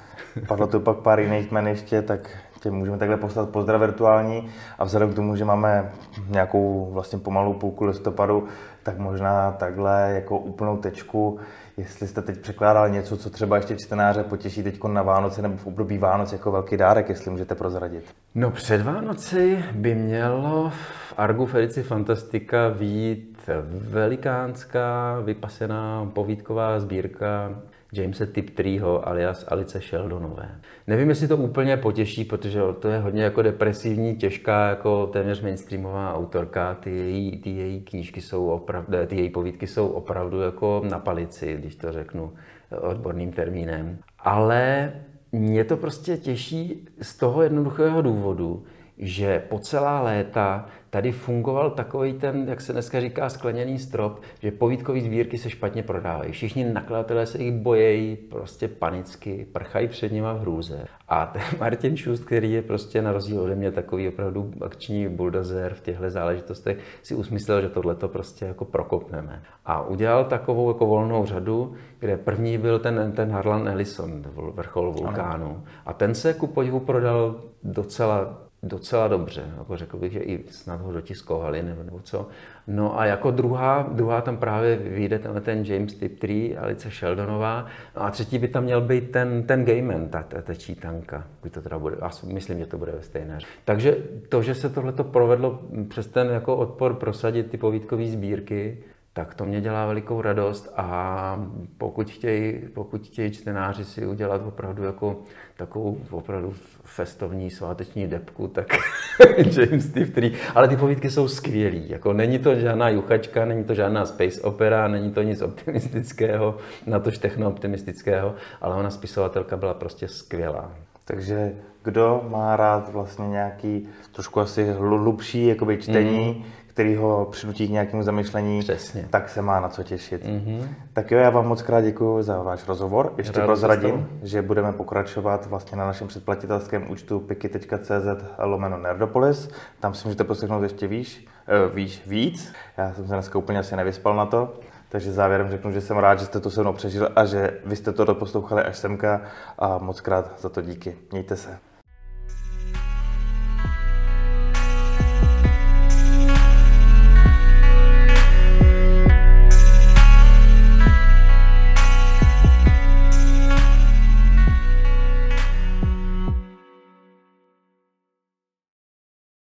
Padlo 0.47 0.68
tu 0.68 0.80
pak 0.80 0.97
pár 0.97 1.20
jiných 1.20 1.51
jmen 1.51 1.68
ještě, 1.68 2.01
tak 2.01 2.30
tě 2.64 2.72
můžeme 2.72 2.97
takhle 2.97 3.18
poslat 3.18 3.49
pozdrav 3.49 3.82
virtuální 3.82 4.49
a 4.80 4.84
vzhledem 4.84 5.11
k 5.11 5.16
tomu, 5.16 5.36
že 5.36 5.45
máme 5.45 5.91
nějakou 6.30 6.89
vlastně 6.91 7.20
pomalou 7.20 7.53
půlku 7.53 7.86
listopadu, 7.86 8.47
tak 8.84 8.97
možná 8.97 9.51
takhle 9.51 10.11
jako 10.16 10.38
úplnou 10.38 10.78
tečku, 10.78 11.39
jestli 11.78 12.07
jste 12.07 12.22
teď 12.22 12.39
překládal 12.39 12.89
něco, 12.89 13.18
co 13.18 13.30
třeba 13.30 13.55
ještě 13.55 13.76
čtenáře 13.76 14.24
potěší 14.24 14.64
teď 14.64 14.84
na 14.84 15.01
Vánoce 15.01 15.41
nebo 15.41 15.57
v 15.57 15.68
období 15.68 15.97
Vánoc 15.97 16.34
jako 16.34 16.51
velký 16.51 16.78
dárek, 16.78 17.09
jestli 17.09 17.32
můžete 17.32 17.55
prozradit. 17.55 18.03
No 18.36 18.51
před 18.51 18.82
Vánoci 18.82 19.66
by 19.72 19.95
mělo 19.95 20.72
v 21.14 21.20
Argu 21.20 21.45
Felici 21.45 21.84
Fantastika 21.84 22.70
výjít 22.70 23.49
velikánská 23.89 25.20
vypasená 25.20 26.11
povídková 26.14 26.80
sbírka 26.80 27.61
Jamese 27.93 28.28
Tiptreeho 28.28 29.07
alias 29.07 29.45
Alice 29.47 29.82
Sheldonové. 29.82 30.49
Nevím, 30.88 31.09
jestli 31.09 31.28
to 31.28 31.38
úplně 31.38 31.78
potěší, 31.78 32.26
protože 32.26 32.61
to 32.80 32.88
je 32.88 32.99
hodně 32.99 33.24
jako 33.24 33.41
depresivní, 33.41 34.16
těžká, 34.16 34.70
jako 34.70 35.07
téměř 35.07 35.41
mainstreamová 35.41 36.16
autorka. 36.16 36.76
Ty 36.76 36.89
její, 36.89 37.38
ty 37.38 37.49
její 37.49 37.82
knížky 37.82 38.22
jsou 38.22 38.47
opravdu, 38.47 38.97
ty 39.07 39.16
její 39.16 39.30
povídky 39.30 39.68
jsou 39.68 39.88
opravdu 39.88 40.41
jako 40.41 40.82
na 40.89 40.99
palici, 40.99 41.55
když 41.59 41.76
to 41.76 41.91
řeknu 41.91 42.34
odborným 42.82 43.32
termínem. 43.32 43.97
Ale 44.20 44.91
mě 45.32 45.64
to 45.64 45.78
prostě 45.78 46.18
těší 46.18 46.88
z 47.01 47.18
toho 47.18 47.41
jednoduchého 47.41 48.01
důvodu, 48.01 48.64
že 48.97 49.43
po 49.49 49.59
celá 49.59 50.01
léta 50.01 50.66
tady 50.93 51.11
fungoval 51.11 51.69
takový 51.69 52.13
ten, 52.13 52.45
jak 52.47 52.61
se 52.61 52.73
dneska 52.73 53.01
říká, 53.01 53.29
skleněný 53.29 53.79
strop, 53.79 54.21
že 54.39 54.51
povídkové 54.51 55.01
sbírky 55.01 55.37
se 55.37 55.49
špatně 55.49 55.83
prodávají. 55.83 56.31
Všichni 56.31 56.73
nakladatelé 56.73 57.25
se 57.25 57.43
jich 57.43 57.53
bojejí 57.53 58.15
prostě 58.15 58.67
panicky, 58.67 59.47
prchají 59.51 59.87
před 59.87 60.11
nima 60.11 60.33
v 60.33 60.39
hrůze. 60.39 60.85
A 61.07 61.25
ten 61.25 61.41
Martin 61.59 61.97
Šust, 61.97 62.25
který 62.25 62.51
je 62.51 62.61
prostě 62.61 63.01
na 63.01 63.11
rozdíl 63.11 63.41
ode 63.41 63.55
mě 63.55 63.71
takový 63.71 64.07
opravdu 64.07 64.51
akční 64.61 65.07
buldozer 65.09 65.73
v 65.73 65.81
těchto 65.81 66.09
záležitostech, 66.09 66.77
si 67.03 67.15
usmyslel, 67.15 67.61
že 67.61 67.69
tohle 67.69 67.95
to 67.95 68.07
prostě 68.07 68.45
jako 68.45 68.65
prokopneme. 68.65 69.43
A 69.65 69.87
udělal 69.87 70.25
takovou 70.25 70.67
jako 70.67 70.85
volnou 70.85 71.25
řadu, 71.25 71.73
kde 71.99 72.17
první 72.17 72.57
byl 72.57 72.79
ten, 72.79 73.11
ten 73.15 73.31
Harlan 73.31 73.67
Ellison, 73.67 74.23
vrchol 74.53 74.91
vulkánu. 74.91 75.63
A 75.85 75.93
ten 75.93 76.15
se 76.15 76.33
ku 76.33 76.47
podivu 76.47 76.79
prodal 76.79 77.35
docela 77.63 78.42
docela 78.64 79.07
dobře, 79.07 79.43
jako 79.57 79.78
řekl 79.78 79.97
bych, 79.97 80.11
že 80.11 80.20
i 80.20 80.43
snad 80.51 80.82
ho 80.82 80.93
dotiskovali 80.93 81.64
nebo, 81.64 81.84
nebo 81.84 81.99
co. 81.99 82.28
No 82.68 82.99
a 82.99 83.05
jako 83.05 83.32
druhá, 83.32 83.89
druhá 83.91 84.22
tam 84.22 84.38
právě 84.38 84.76
vyjde 84.76 85.20
tenhle 85.20 85.41
ten 85.41 85.66
James 85.66 85.93
Tiptree, 85.93 86.57
Alice 86.57 86.89
Sheldonová. 86.89 87.66
No 87.95 88.03
a 88.03 88.11
třetí 88.11 88.39
by 88.39 88.47
tam 88.47 88.64
měl 88.64 88.82
být 88.82 89.11
ten, 89.11 89.43
ten 89.43 89.66
Gayman, 89.66 90.07
ta, 90.07 90.24
ta, 90.24 90.41
ta 90.41 90.53
čítanka. 90.53 91.24
To 91.51 91.61
teda 91.61 91.80
bude, 91.80 91.95
myslím, 92.34 92.59
že 92.59 92.66
to 92.66 92.78
bude 92.78 92.91
ve 92.91 93.01
stejné. 93.01 93.39
Takže 93.66 93.97
to, 94.30 94.41
že 94.41 94.55
se 94.55 94.70
tohle 94.70 94.93
provedlo 94.93 95.59
přes 95.89 96.07
ten 96.07 96.28
jako 96.28 96.55
odpor 96.55 96.93
prosadit 96.93 97.51
ty 97.51 97.57
povídkové 97.57 98.07
sbírky, 98.07 98.78
tak 99.14 99.36
to 99.36 99.45
mě 99.45 99.61
dělá 99.61 99.86
velikou 99.86 100.22
radost 100.22 100.74
a 100.78 101.47
pokud 101.78 102.09
chtějí, 102.09 102.59
pokud 102.74 103.07
chtějí 103.07 103.32
čtenáři 103.32 103.86
si 103.86 104.07
udělat 104.07 104.41
opravdu 104.45 104.84
jako 104.84 105.20
takovou 105.57 105.97
opravdu 106.11 106.53
festovní 106.84 107.49
sváteční 107.49 108.07
depku, 108.07 108.47
tak 108.47 108.68
James 109.38 109.86
Steve 109.86 110.11
3. 110.11 110.34
Ale 110.55 110.68
ty 110.68 110.78
povídky 110.78 111.09
jsou 111.09 111.28
skvělý. 111.28 111.89
Jako 111.89 112.14
není 112.14 112.39
to 112.39 112.55
žádná 112.55 112.89
juchačka, 112.89 113.45
není 113.45 113.64
to 113.64 113.74
žádná 113.74 114.05
space 114.05 114.41
opera, 114.41 114.88
není 114.88 115.11
to 115.11 115.22
nic 115.22 115.41
optimistického, 115.41 116.57
na 116.86 116.99
tož 116.99 117.18
techno-optimistického, 117.18 118.36
ale 118.61 118.76
ona 118.76 118.89
spisovatelka 118.89 119.57
byla 119.57 119.74
prostě 119.74 120.07
skvělá. 120.07 120.72
Takže 121.05 121.55
kdo 121.84 122.26
má 122.30 122.55
rád 122.55 122.91
vlastně 122.91 123.28
nějaký 123.28 123.88
trošku 124.11 124.39
asi 124.39 124.72
hlubší 124.72 125.47
jakoby 125.47 125.78
čtení, 125.78 126.36
mm 126.38 126.62
který 126.74 126.95
ho 126.95 127.28
přinutí 127.32 127.67
k 127.67 127.71
nějakému 127.71 128.03
zamyšlení, 128.03 128.59
Přesně. 128.59 129.07
tak 129.09 129.30
se 129.30 129.41
má 129.41 129.59
na 129.59 129.69
co 129.69 129.84
těšit. 129.84 130.26
Mm-hmm. 130.26 130.67
Tak 130.93 131.11
jo, 131.11 131.19
já 131.19 131.30
vám 131.30 131.47
moc 131.47 131.61
krát 131.61 131.82
děkuji 131.82 132.21
za 132.24 132.41
váš 132.41 132.67
rozhovor. 132.67 133.13
Ještě 133.17 133.39
Rád 133.39 133.45
prozradím, 133.45 134.07
že 134.24 134.41
budeme 134.41 134.74
pokračovat 134.74 135.45
vlastně 135.45 135.78
na 135.78 135.86
našem 135.86 136.07
předplatitelském 136.07 136.91
účtu 136.91 137.19
piky.cz 137.19 138.24
lomeno 138.39 138.78
Nerdopolis. 138.78 139.49
Tam 139.80 139.93
si 139.93 140.07
můžete 140.07 140.24
poslechnout 140.24 140.63
ještě 140.63 140.88
víš, 140.88 141.28
uh, 141.67 141.76
víš, 141.76 142.01
víc. 142.07 142.53
Já 142.78 142.93
jsem 142.93 143.07
se 143.07 143.13
dneska 143.13 143.39
úplně 143.39 143.59
asi 143.59 143.76
nevyspal 143.76 144.15
na 144.15 144.26
to. 144.26 144.53
Takže 144.89 145.11
závěrem 145.11 145.49
řeknu, 145.49 145.71
že 145.71 145.82
jsem 145.82 145.97
rád, 145.97 146.19
že 146.19 146.26
jste 146.26 146.39
to 146.39 146.49
se 146.49 146.61
mnou 146.61 146.74
přežil 146.74 147.09
a 147.15 147.26
že 147.26 147.59
vy 147.65 147.76
jste 147.76 147.91
to 147.91 148.05
doposlouchali 148.05 148.63
až 148.63 148.78
semka 148.78 149.21
a 149.59 149.78
moc 149.78 150.01
krát 150.01 150.34
za 150.39 150.49
to 150.49 150.61
díky. 150.61 150.97
Mějte 151.11 151.36
se. 151.36 151.72